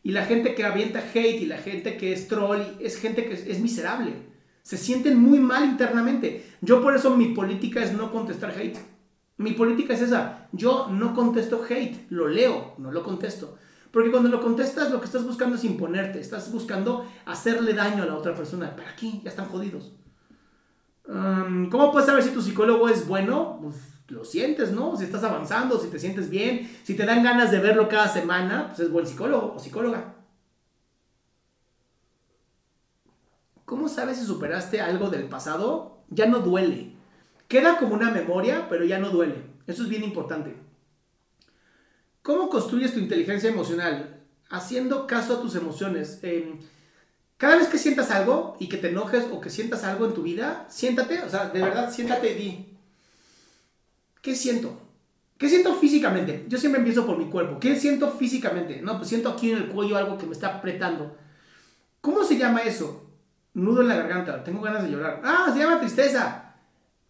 Y 0.01 0.11
la 0.11 0.23
gente 0.23 0.55
que 0.55 0.63
avienta 0.63 1.03
hate 1.13 1.41
y 1.41 1.45
la 1.45 1.57
gente 1.57 1.97
que 1.97 2.13
es 2.13 2.29
troll 2.29 2.61
es 2.79 2.95
gente 2.95 3.25
que 3.25 3.33
es, 3.33 3.59
miserable. 3.59 4.13
Se 4.63 4.77
sienten 4.77 5.19
muy 5.19 5.41
mal 5.41 5.65
internamente. 5.65 6.45
Yo 6.61 6.81
por 6.81 6.95
eso 6.95 7.17
mi 7.17 7.33
política 7.33 7.83
es 7.83 7.91
no 7.91 8.13
contestar 8.13 8.51
hate. 8.57 8.79
Mi 9.35 9.51
política 9.51 9.93
es 9.93 10.03
esa. 10.03 10.47
Yo 10.53 10.87
no 10.89 11.13
contesto 11.13 11.61
hate, 11.69 12.09
lo 12.09 12.29
leo, 12.29 12.75
no 12.77 12.93
lo 12.93 13.03
contesto. 13.03 13.57
Porque 13.91 14.09
cuando 14.09 14.29
lo 14.29 14.39
contestas 14.39 14.89
lo 14.89 15.01
que 15.01 15.05
estás 15.05 15.25
buscando 15.25 15.57
es 15.57 15.65
imponerte, 15.65 16.21
estás 16.21 16.49
buscando 16.49 17.05
hacerle 17.25 17.73
daño 17.73 18.03
a 18.03 18.05
la 18.05 18.15
otra 18.15 18.33
persona. 18.33 18.73
¿Para 18.73 18.95
qué? 18.95 19.19
Ya 19.21 19.31
están 19.31 19.49
jodidos. 19.49 19.91
¿Cómo 21.07 21.91
puedes 21.91 22.05
saber 22.05 22.21
si 22.21 22.31
tu 22.31 22.41
psicólogo 22.41 22.89
es 22.89 23.07
bueno? 23.07 23.59
Pues 23.61 23.75
lo 24.09 24.25
sientes, 24.25 24.71
¿no? 24.71 24.95
Si 24.95 25.05
estás 25.05 25.23
avanzando, 25.23 25.79
si 25.79 25.89
te 25.89 25.99
sientes 25.99 26.29
bien, 26.29 26.69
si 26.83 26.95
te 26.95 27.05
dan 27.05 27.23
ganas 27.23 27.51
de 27.51 27.59
verlo 27.59 27.87
cada 27.87 28.07
semana, 28.07 28.67
pues 28.67 28.81
es 28.81 28.91
buen 28.91 29.07
psicólogo 29.07 29.53
o 29.55 29.59
psicóloga. 29.59 30.15
¿Cómo 33.65 33.89
sabes 33.89 34.17
si 34.17 34.25
superaste 34.25 34.79
algo 34.81 35.09
del 35.09 35.27
pasado? 35.27 35.99
Ya 36.09 36.25
no 36.25 36.39
duele. 36.39 36.93
Queda 37.47 37.77
como 37.77 37.95
una 37.95 38.11
memoria, 38.11 38.67
pero 38.69 38.85
ya 38.85 38.99
no 38.99 39.09
duele. 39.09 39.43
Eso 39.65 39.83
es 39.83 39.89
bien 39.89 40.03
importante. 40.03 40.55
¿Cómo 42.21 42.49
construyes 42.49 42.93
tu 42.93 42.99
inteligencia 42.99 43.49
emocional? 43.49 44.21
Haciendo 44.49 45.07
caso 45.07 45.35
a 45.35 45.41
tus 45.41 45.55
emociones. 45.55 46.21
Cada 47.37 47.57
vez 47.57 47.67
que 47.67 47.77
sientas 47.77 48.11
algo 48.11 48.57
y 48.59 48.67
que 48.67 48.77
te 48.77 48.89
enojes 48.89 49.25
o 49.31 49.39
que 49.39 49.49
sientas 49.49 49.83
algo 49.83 50.05
en 50.05 50.13
tu 50.13 50.23
vida, 50.23 50.65
siéntate, 50.69 51.21
o 51.21 51.29
sea, 51.29 51.49
de 51.49 51.61
verdad, 51.61 51.91
siéntate 51.91 52.31
y 52.31 52.35
di, 52.35 52.65
¿qué 54.21 54.35
siento? 54.35 54.81
¿Qué 55.37 55.47
siento 55.47 55.75
físicamente? 55.75 56.45
Yo 56.47 56.57
siempre 56.57 56.79
empiezo 56.79 57.05
por 57.05 57.17
mi 57.17 57.25
cuerpo. 57.25 57.59
¿Qué 57.59 57.75
siento 57.75 58.09
físicamente? 58.11 58.81
No, 58.81 58.97
pues 58.97 59.09
siento 59.09 59.29
aquí 59.29 59.51
en 59.51 59.57
el 59.57 59.67
cuello 59.67 59.95
algo 59.95 60.17
que 60.17 60.25
me 60.25 60.33
está 60.33 60.55
apretando. 60.55 61.15
¿Cómo 62.01 62.23
se 62.23 62.37
llama 62.37 62.61
eso? 62.61 63.07
Nudo 63.53 63.81
en 63.81 63.87
la 63.87 63.97
garganta. 63.97 64.43
Tengo 64.43 64.61
ganas 64.61 64.83
de 64.83 64.89
llorar. 64.89 65.21
Ah, 65.23 65.51
se 65.53 65.59
llama 65.59 65.79
tristeza. 65.79 66.55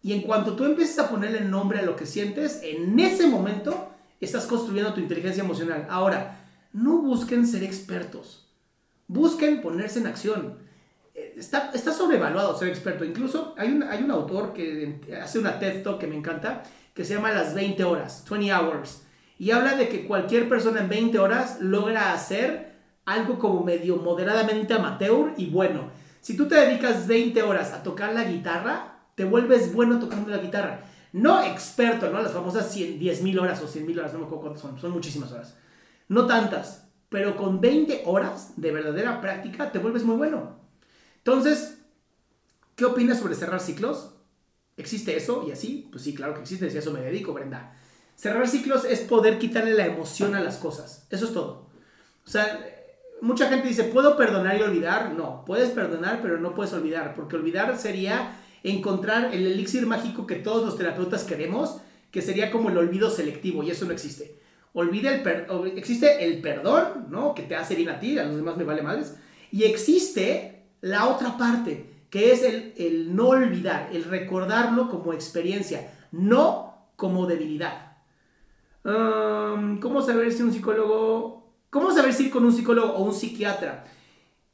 Y 0.02 0.12
en 0.12 0.22
cuanto 0.22 0.56
tú 0.56 0.66
empieces 0.66 0.98
a 0.98 1.08
ponerle 1.08 1.40
nombre 1.40 1.78
a 1.78 1.82
lo 1.82 1.96
que 1.96 2.04
sientes, 2.04 2.60
en 2.62 2.98
ese 3.00 3.26
momento 3.26 3.92
estás 4.20 4.44
construyendo 4.44 4.92
tu 4.92 5.00
inteligencia 5.00 5.42
emocional. 5.42 5.86
Ahora, 5.88 6.44
no 6.74 6.98
busquen 6.98 7.46
ser 7.46 7.64
expertos. 7.64 8.47
Busquen 9.08 9.60
ponerse 9.60 9.98
en 9.98 10.06
acción. 10.06 10.58
Eh, 11.14 11.34
está, 11.36 11.70
está 11.74 11.92
sobrevaluado 11.92 12.56
ser 12.56 12.68
experto. 12.68 13.04
Incluso 13.04 13.54
hay 13.58 13.72
un, 13.72 13.82
hay 13.82 14.02
un 14.02 14.10
autor 14.10 14.52
que 14.52 15.00
hace 15.20 15.38
una 15.38 15.58
TED 15.58 15.82
Talk 15.82 15.98
que 15.98 16.06
me 16.06 16.16
encanta, 16.16 16.62
que 16.94 17.04
se 17.04 17.14
llama 17.14 17.32
Las 17.32 17.54
20 17.54 17.82
horas, 17.84 18.24
20 18.28 18.52
hours. 18.52 19.02
Y 19.38 19.50
habla 19.50 19.76
de 19.76 19.88
que 19.88 20.06
cualquier 20.06 20.48
persona 20.48 20.80
en 20.80 20.88
20 20.88 21.18
horas 21.18 21.58
logra 21.60 22.12
hacer 22.12 22.72
algo 23.04 23.38
como 23.38 23.64
medio 23.64 23.96
moderadamente 23.96 24.74
amateur 24.74 25.32
y 25.36 25.46
bueno. 25.46 25.90
Si 26.20 26.36
tú 26.36 26.46
te 26.46 26.56
dedicas 26.56 27.06
20 27.06 27.42
horas 27.42 27.72
a 27.72 27.82
tocar 27.82 28.12
la 28.12 28.24
guitarra, 28.24 28.98
te 29.14 29.24
vuelves 29.24 29.72
bueno 29.72 29.98
tocando 29.98 30.30
la 30.30 30.38
guitarra. 30.38 30.82
No 31.12 31.42
experto, 31.42 32.10
¿no? 32.10 32.20
Las 32.20 32.32
famosas 32.32 32.74
10 32.74 33.22
mil 33.22 33.38
horas 33.38 33.62
o 33.62 33.68
100 33.68 33.86
mil 33.86 33.98
horas, 33.98 34.12
no 34.12 34.18
me 34.18 34.26
acuerdo 34.26 34.42
cuántas 34.42 34.62
son, 34.62 34.78
son 34.78 34.90
muchísimas 34.90 35.32
horas. 35.32 35.56
No 36.08 36.26
tantas, 36.26 36.87
pero 37.08 37.36
con 37.36 37.60
20 37.60 38.02
horas 38.06 38.52
de 38.56 38.72
verdadera 38.72 39.20
práctica 39.20 39.72
te 39.72 39.78
vuelves 39.78 40.04
muy 40.04 40.16
bueno. 40.16 40.58
Entonces, 41.18 41.78
¿qué 42.76 42.84
opinas 42.84 43.18
sobre 43.18 43.34
cerrar 43.34 43.60
ciclos? 43.60 44.14
¿Existe 44.76 45.16
eso? 45.16 45.44
Y 45.46 45.52
así, 45.52 45.88
pues 45.90 46.04
sí, 46.04 46.14
claro 46.14 46.34
que 46.34 46.40
existe, 46.40 46.70
si 46.70 46.76
a 46.76 46.80
eso 46.80 46.92
me 46.92 47.00
dedico, 47.00 47.32
Brenda. 47.32 47.76
Cerrar 48.14 48.48
ciclos 48.48 48.84
es 48.84 49.00
poder 49.00 49.38
quitarle 49.38 49.74
la 49.74 49.86
emoción 49.86 50.34
a 50.34 50.40
las 50.40 50.56
cosas. 50.56 51.06
Eso 51.10 51.26
es 51.26 51.32
todo. 51.32 51.68
O 52.26 52.30
sea, 52.30 52.64
mucha 53.20 53.48
gente 53.48 53.68
dice, 53.68 53.84
¿puedo 53.84 54.16
perdonar 54.16 54.58
y 54.58 54.62
olvidar? 54.62 55.14
No, 55.14 55.44
puedes 55.44 55.70
perdonar, 55.70 56.20
pero 56.22 56.38
no 56.38 56.54
puedes 56.54 56.72
olvidar, 56.72 57.14
porque 57.14 57.36
olvidar 57.36 57.76
sería 57.78 58.36
encontrar 58.62 59.34
el 59.34 59.46
elixir 59.46 59.86
mágico 59.86 60.26
que 60.26 60.36
todos 60.36 60.64
los 60.64 60.76
terapeutas 60.76 61.24
queremos, 61.24 61.80
que 62.10 62.22
sería 62.22 62.50
como 62.50 62.70
el 62.70 62.78
olvido 62.78 63.10
selectivo, 63.10 63.62
y 63.62 63.70
eso 63.70 63.86
no 63.86 63.92
existe. 63.92 64.38
Olvida 64.74 65.14
el 65.14 65.78
existe 65.78 66.24
el 66.24 66.40
perdón, 66.40 67.06
¿no? 67.10 67.34
Que 67.34 67.42
te 67.42 67.56
hace 67.56 67.74
bien 67.74 67.88
a 67.88 67.98
ti, 67.98 68.18
a 68.18 68.24
los 68.24 68.36
demás 68.36 68.56
me 68.56 68.64
vale 68.64 68.82
madres. 68.82 69.16
Y 69.50 69.64
existe 69.64 70.66
la 70.80 71.06
otra 71.08 71.36
parte, 71.36 71.90
que 72.10 72.32
es 72.32 72.42
el, 72.42 73.14
no 73.14 73.28
olvidar, 73.28 73.90
el 73.92 74.04
recordarlo 74.04 74.88
como 74.88 75.12
experiencia, 75.12 75.92
no 76.12 76.74
como 76.96 77.26
debilidad. 77.26 77.96
¿Cómo 78.82 80.02
saber 80.02 80.32
si 80.32 80.42
un 80.42 80.52
psicólogo, 80.52 81.52
cómo 81.70 81.92
saber 81.92 82.12
si 82.12 82.26
ir 82.26 82.30
con 82.30 82.44
un 82.44 82.52
psicólogo 82.52 82.94
o 82.94 83.04
un 83.04 83.14
psiquiatra? 83.14 83.84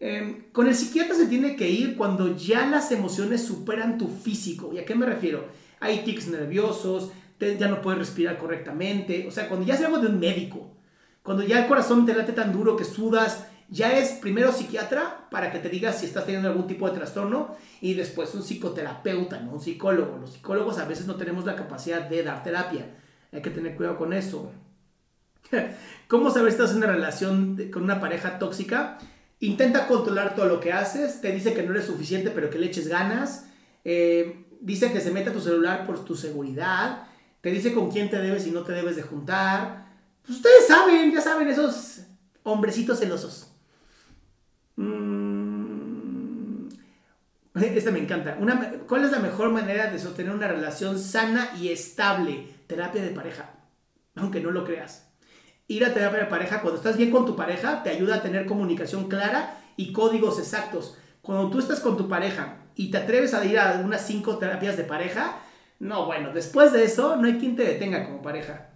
Em, 0.00 0.50
con 0.50 0.66
el 0.66 0.74
psiquiatra 0.74 1.14
se 1.14 1.26
tiene 1.26 1.56
que 1.56 1.68
ir 1.70 1.96
cuando 1.96 2.36
ya 2.36 2.66
las 2.66 2.90
emociones 2.90 3.44
superan 3.44 3.96
tu 3.96 4.08
físico. 4.08 4.70
¿Y 4.72 4.78
a 4.78 4.84
qué 4.84 4.94
me 4.94 5.06
refiero? 5.06 5.46
Hay 5.80 5.98
tics 6.04 6.28
nerviosos, 6.28 7.10
ya 7.40 7.68
no 7.68 7.82
puedes 7.82 7.98
respirar 7.98 8.38
correctamente. 8.38 9.26
O 9.28 9.30
sea, 9.30 9.48
cuando 9.48 9.66
ya 9.66 9.74
es 9.74 9.82
algo 9.82 9.98
de 9.98 10.08
un 10.08 10.18
médico, 10.18 10.70
cuando 11.22 11.42
ya 11.42 11.60
el 11.60 11.68
corazón 11.68 12.06
te 12.06 12.14
late 12.14 12.32
tan 12.32 12.52
duro 12.52 12.76
que 12.76 12.84
sudas 12.84 13.46
ya 13.68 13.98
es 13.98 14.12
primero 14.12 14.52
psiquiatra 14.52 15.26
para 15.30 15.50
que 15.50 15.58
te 15.58 15.68
diga 15.68 15.92
si 15.92 16.06
estás 16.06 16.26
teniendo 16.26 16.48
algún 16.48 16.66
tipo 16.66 16.88
de 16.88 16.96
trastorno 16.96 17.56
y 17.80 17.94
después 17.94 18.34
un 18.34 18.42
psicoterapeuta, 18.42 19.40
no 19.40 19.52
un 19.52 19.60
psicólogo. 19.60 20.18
Los 20.18 20.34
psicólogos 20.34 20.78
a 20.78 20.84
veces 20.84 21.06
no 21.06 21.16
tenemos 21.16 21.44
la 21.44 21.56
capacidad 21.56 22.02
de 22.02 22.22
dar 22.22 22.42
terapia. 22.42 22.86
Hay 23.32 23.42
que 23.42 23.50
tener 23.50 23.74
cuidado 23.74 23.96
con 23.96 24.12
eso. 24.12 24.52
¿Cómo 26.08 26.30
saber 26.30 26.52
si 26.52 26.58
estás 26.58 26.72
en 26.72 26.78
una 26.78 26.88
relación 26.88 27.70
con 27.72 27.82
una 27.82 28.00
pareja 28.00 28.38
tóxica? 28.38 28.98
Intenta 29.40 29.86
controlar 29.86 30.34
todo 30.34 30.46
lo 30.46 30.60
que 30.60 30.72
haces. 30.72 31.20
Te 31.20 31.32
dice 31.32 31.54
que 31.54 31.62
no 31.62 31.72
eres 31.72 31.86
suficiente, 31.86 32.30
pero 32.30 32.50
que 32.50 32.58
le 32.58 32.66
eches 32.66 32.88
ganas. 32.88 33.48
Eh, 33.84 34.44
dice 34.60 34.92
que 34.92 35.00
se 35.00 35.10
meta 35.10 35.32
tu 35.32 35.40
celular 35.40 35.86
por 35.86 36.04
tu 36.04 36.14
seguridad. 36.14 37.08
Te 37.44 37.50
dice 37.50 37.74
con 37.74 37.90
quién 37.90 38.08
te 38.08 38.18
debes 38.18 38.46
y 38.46 38.52
no 38.52 38.62
te 38.62 38.72
debes 38.72 38.96
de 38.96 39.02
juntar. 39.02 39.84
Pues 40.22 40.38
ustedes 40.38 40.66
saben, 40.66 41.12
ya 41.12 41.20
saben, 41.20 41.46
esos 41.46 42.00
hombrecitos 42.42 42.98
celosos. 42.98 43.52
Mm. 44.76 46.68
Esta 47.54 47.90
me 47.90 47.98
encanta. 47.98 48.38
¿Cuál 48.88 49.04
es 49.04 49.10
la 49.10 49.18
mejor 49.18 49.50
manera 49.50 49.90
de 49.90 49.98
sostener 49.98 50.32
una 50.32 50.48
relación 50.48 50.98
sana 50.98 51.50
y 51.60 51.68
estable? 51.68 52.48
Terapia 52.66 53.02
de 53.02 53.10
pareja. 53.10 53.50
Aunque 54.14 54.40
no 54.40 54.50
lo 54.50 54.64
creas. 54.64 55.10
Ir 55.68 55.84
a 55.84 55.92
terapia 55.92 56.20
de 56.20 56.26
pareja, 56.26 56.62
cuando 56.62 56.78
estás 56.78 56.96
bien 56.96 57.10
con 57.10 57.26
tu 57.26 57.36
pareja, 57.36 57.82
te 57.82 57.90
ayuda 57.90 58.14
a 58.14 58.22
tener 58.22 58.46
comunicación 58.46 59.06
clara 59.10 59.58
y 59.76 59.92
códigos 59.92 60.38
exactos. 60.38 60.96
Cuando 61.20 61.50
tú 61.50 61.58
estás 61.58 61.80
con 61.80 61.98
tu 61.98 62.08
pareja 62.08 62.56
y 62.74 62.90
te 62.90 62.96
atreves 62.96 63.34
a 63.34 63.44
ir 63.44 63.58
a 63.58 63.82
unas 63.84 64.06
cinco 64.06 64.38
terapias 64.38 64.78
de 64.78 64.84
pareja, 64.84 65.42
no, 65.78 66.06
bueno, 66.06 66.32
después 66.32 66.72
de 66.72 66.84
eso 66.84 67.16
no 67.16 67.26
hay 67.26 67.38
quien 67.38 67.56
te 67.56 67.64
detenga 67.64 68.04
como 68.04 68.22
pareja. 68.22 68.70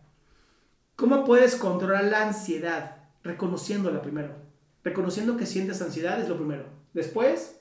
¿Cómo 0.96 1.24
puedes 1.24 1.56
controlar 1.56 2.04
la 2.04 2.26
ansiedad? 2.26 2.96
Reconociéndola 3.22 4.02
primero. 4.02 4.34
Reconociendo 4.82 5.36
que 5.36 5.46
sientes 5.46 5.80
ansiedad 5.80 6.20
es 6.20 6.28
lo 6.28 6.36
primero. 6.36 6.64
Después, 6.92 7.60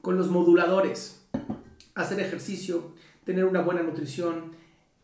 con 0.00 0.16
los 0.16 0.28
moduladores. 0.28 1.26
Hacer 1.94 2.20
ejercicio, 2.20 2.92
tener 3.24 3.44
una 3.44 3.62
buena 3.62 3.82
nutrición, 3.82 4.52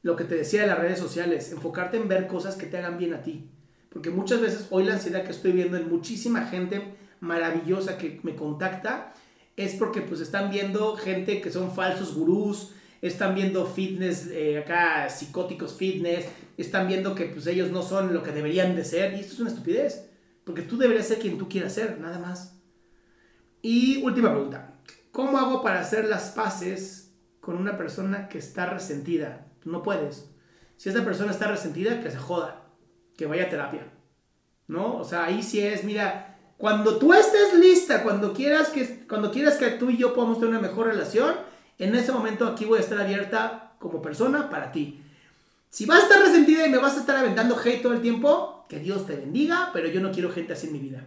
lo 0.02 0.16
que 0.16 0.24
te 0.24 0.34
decía 0.34 0.62
de 0.62 0.66
las 0.66 0.78
redes 0.78 0.98
sociales, 0.98 1.52
enfocarte 1.52 1.96
en 1.96 2.08
ver 2.08 2.26
cosas 2.26 2.56
que 2.56 2.66
te 2.66 2.78
hagan 2.78 2.98
bien 2.98 3.14
a 3.14 3.22
ti. 3.22 3.48
Porque 3.90 4.10
muchas 4.10 4.40
veces 4.40 4.66
hoy 4.70 4.84
la 4.84 4.94
ansiedad 4.94 5.24
que 5.24 5.30
estoy 5.30 5.52
viendo 5.52 5.76
en 5.76 5.88
muchísima 5.88 6.46
gente 6.46 6.94
maravillosa 7.20 7.98
que 7.98 8.20
me 8.22 8.34
contacta 8.34 9.12
es 9.56 9.74
porque 9.74 10.00
pues 10.02 10.20
están 10.20 10.50
viendo 10.50 10.96
gente 10.96 11.40
que 11.40 11.50
son 11.50 11.74
falsos 11.74 12.14
gurús, 12.14 12.72
están 13.02 13.34
viendo 13.34 13.66
fitness, 13.66 14.28
eh, 14.28 14.58
acá 14.58 15.08
psicóticos 15.08 15.74
fitness, 15.74 16.26
están 16.56 16.88
viendo 16.88 17.14
que 17.14 17.26
pues 17.26 17.46
ellos 17.46 17.70
no 17.70 17.82
son 17.82 18.12
lo 18.12 18.22
que 18.22 18.32
deberían 18.32 18.76
de 18.76 18.84
ser 18.84 19.14
y 19.14 19.20
esto 19.20 19.34
es 19.34 19.40
una 19.40 19.50
estupidez, 19.50 20.10
porque 20.44 20.62
tú 20.62 20.76
deberías 20.76 21.06
ser 21.06 21.18
quien 21.18 21.38
tú 21.38 21.48
quieras 21.48 21.74
ser, 21.74 21.98
nada 22.00 22.18
más. 22.18 22.60
Y 23.62 24.02
última 24.02 24.30
pregunta, 24.30 24.74
¿cómo 25.10 25.38
hago 25.38 25.62
para 25.62 25.80
hacer 25.80 26.06
las 26.06 26.30
paces 26.30 27.12
con 27.40 27.56
una 27.56 27.76
persona 27.76 28.28
que 28.28 28.38
está 28.38 28.66
resentida? 28.66 29.46
No 29.64 29.82
puedes. 29.82 30.30
Si 30.76 30.88
esa 30.88 31.04
persona 31.04 31.30
está 31.30 31.48
resentida, 31.48 32.00
que 32.00 32.10
se 32.10 32.16
joda, 32.16 32.70
que 33.16 33.26
vaya 33.26 33.44
a 33.44 33.48
terapia. 33.50 33.92
¿No? 34.66 34.96
O 34.96 35.04
sea, 35.04 35.24
ahí 35.24 35.42
sí 35.42 35.60
es, 35.60 35.84
mira, 35.84 36.29
cuando 36.60 36.98
tú 36.98 37.12
estés 37.14 37.54
lista, 37.54 38.02
cuando 38.02 38.34
quieras 38.34 38.68
que, 38.68 39.06
cuando 39.08 39.32
quieras 39.32 39.56
que 39.56 39.70
tú 39.70 39.88
y 39.88 39.96
yo 39.96 40.12
podamos 40.12 40.38
tener 40.38 40.50
una 40.50 40.60
mejor 40.60 40.88
relación, 40.88 41.36
en 41.78 41.94
ese 41.94 42.12
momento 42.12 42.46
aquí 42.46 42.66
voy 42.66 42.76
a 42.76 42.82
estar 42.82 43.00
abierta 43.00 43.72
como 43.78 44.02
persona 44.02 44.50
para 44.50 44.70
ti. 44.70 45.00
Si 45.70 45.86
vas 45.86 46.00
a 46.00 46.02
estar 46.02 46.20
resentida 46.20 46.66
y 46.66 46.70
me 46.70 46.76
vas 46.76 46.98
a 46.98 47.00
estar 47.00 47.16
aventando 47.16 47.58
hate 47.58 47.80
todo 47.80 47.94
el 47.94 48.02
tiempo, 48.02 48.66
que 48.68 48.78
Dios 48.78 49.06
te 49.06 49.16
bendiga, 49.16 49.70
pero 49.72 49.88
yo 49.88 50.02
no 50.02 50.12
quiero 50.12 50.30
gente 50.30 50.52
así 50.52 50.66
en 50.66 50.74
mi 50.74 50.80
vida. 50.80 51.06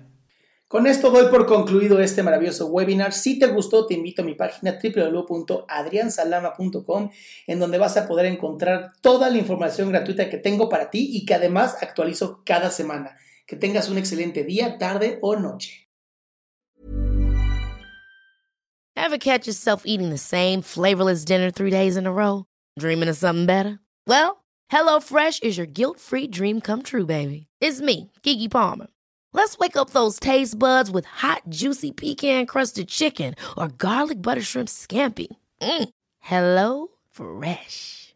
Con 0.67 0.87
esto 0.87 1.11
doy 1.11 1.27
por 1.27 1.45
concluido 1.45 1.99
este 1.99 2.23
maravilloso 2.23 2.65
webinar. 2.65 3.13
Si 3.13 3.37
te 3.37 3.45
gustó, 3.45 3.85
te 3.85 3.93
invito 3.93 4.23
a 4.23 4.25
mi 4.25 4.33
página 4.33 4.79
www.adriansalama.com, 4.81 7.11
en 7.45 7.59
donde 7.59 7.77
vas 7.77 7.95
a 7.95 8.07
poder 8.07 8.25
encontrar 8.25 8.93
toda 9.01 9.29
la 9.29 9.37
información 9.37 9.89
gratuita 9.89 10.31
que 10.31 10.39
tengo 10.39 10.67
para 10.67 10.89
ti 10.89 11.11
y 11.13 11.27
que 11.27 11.35
además 11.35 11.77
actualizo 11.79 12.41
cada 12.43 12.71
semana. 12.71 13.19
Que 13.47 13.57
tengas 13.57 13.89
un 13.89 13.97
excelente 13.97 14.43
día, 14.43 14.77
tarde 14.79 15.19
o 15.21 15.35
noche. 15.35 15.87
Ever 18.95 19.17
catch 19.17 19.47
yourself 19.47 19.83
eating 19.85 20.09
the 20.09 20.17
same 20.17 20.61
flavorless 20.61 21.25
dinner 21.25 21.51
three 21.51 21.69
days 21.69 21.97
in 21.97 22.07
a 22.07 22.11
row? 22.11 22.45
Dreaming 22.79 23.09
of 23.09 23.17
something 23.17 23.45
better? 23.45 23.79
Well, 24.07 24.43
HelloFresh 24.71 25.43
is 25.43 25.57
your 25.57 25.67
guilt-free 25.67 26.27
dream 26.27 26.61
come 26.61 26.83
true, 26.83 27.05
baby. 27.05 27.47
It's 27.59 27.81
me, 27.81 28.11
Kiki 28.23 28.47
Palmer. 28.47 28.87
Let's 29.33 29.57
wake 29.57 29.75
up 29.75 29.89
those 29.89 30.19
taste 30.19 30.57
buds 30.57 30.89
with 30.89 31.05
hot, 31.05 31.41
juicy 31.49 31.91
pecan-crusted 31.91 32.87
chicken 32.87 33.35
or 33.57 33.67
garlic 33.67 34.21
butter 34.21 34.41
shrimp 34.41 34.69
scampi. 34.69 35.27
Mm. 35.61 35.89
Hello 36.19 36.87
Fresh. 37.11 38.15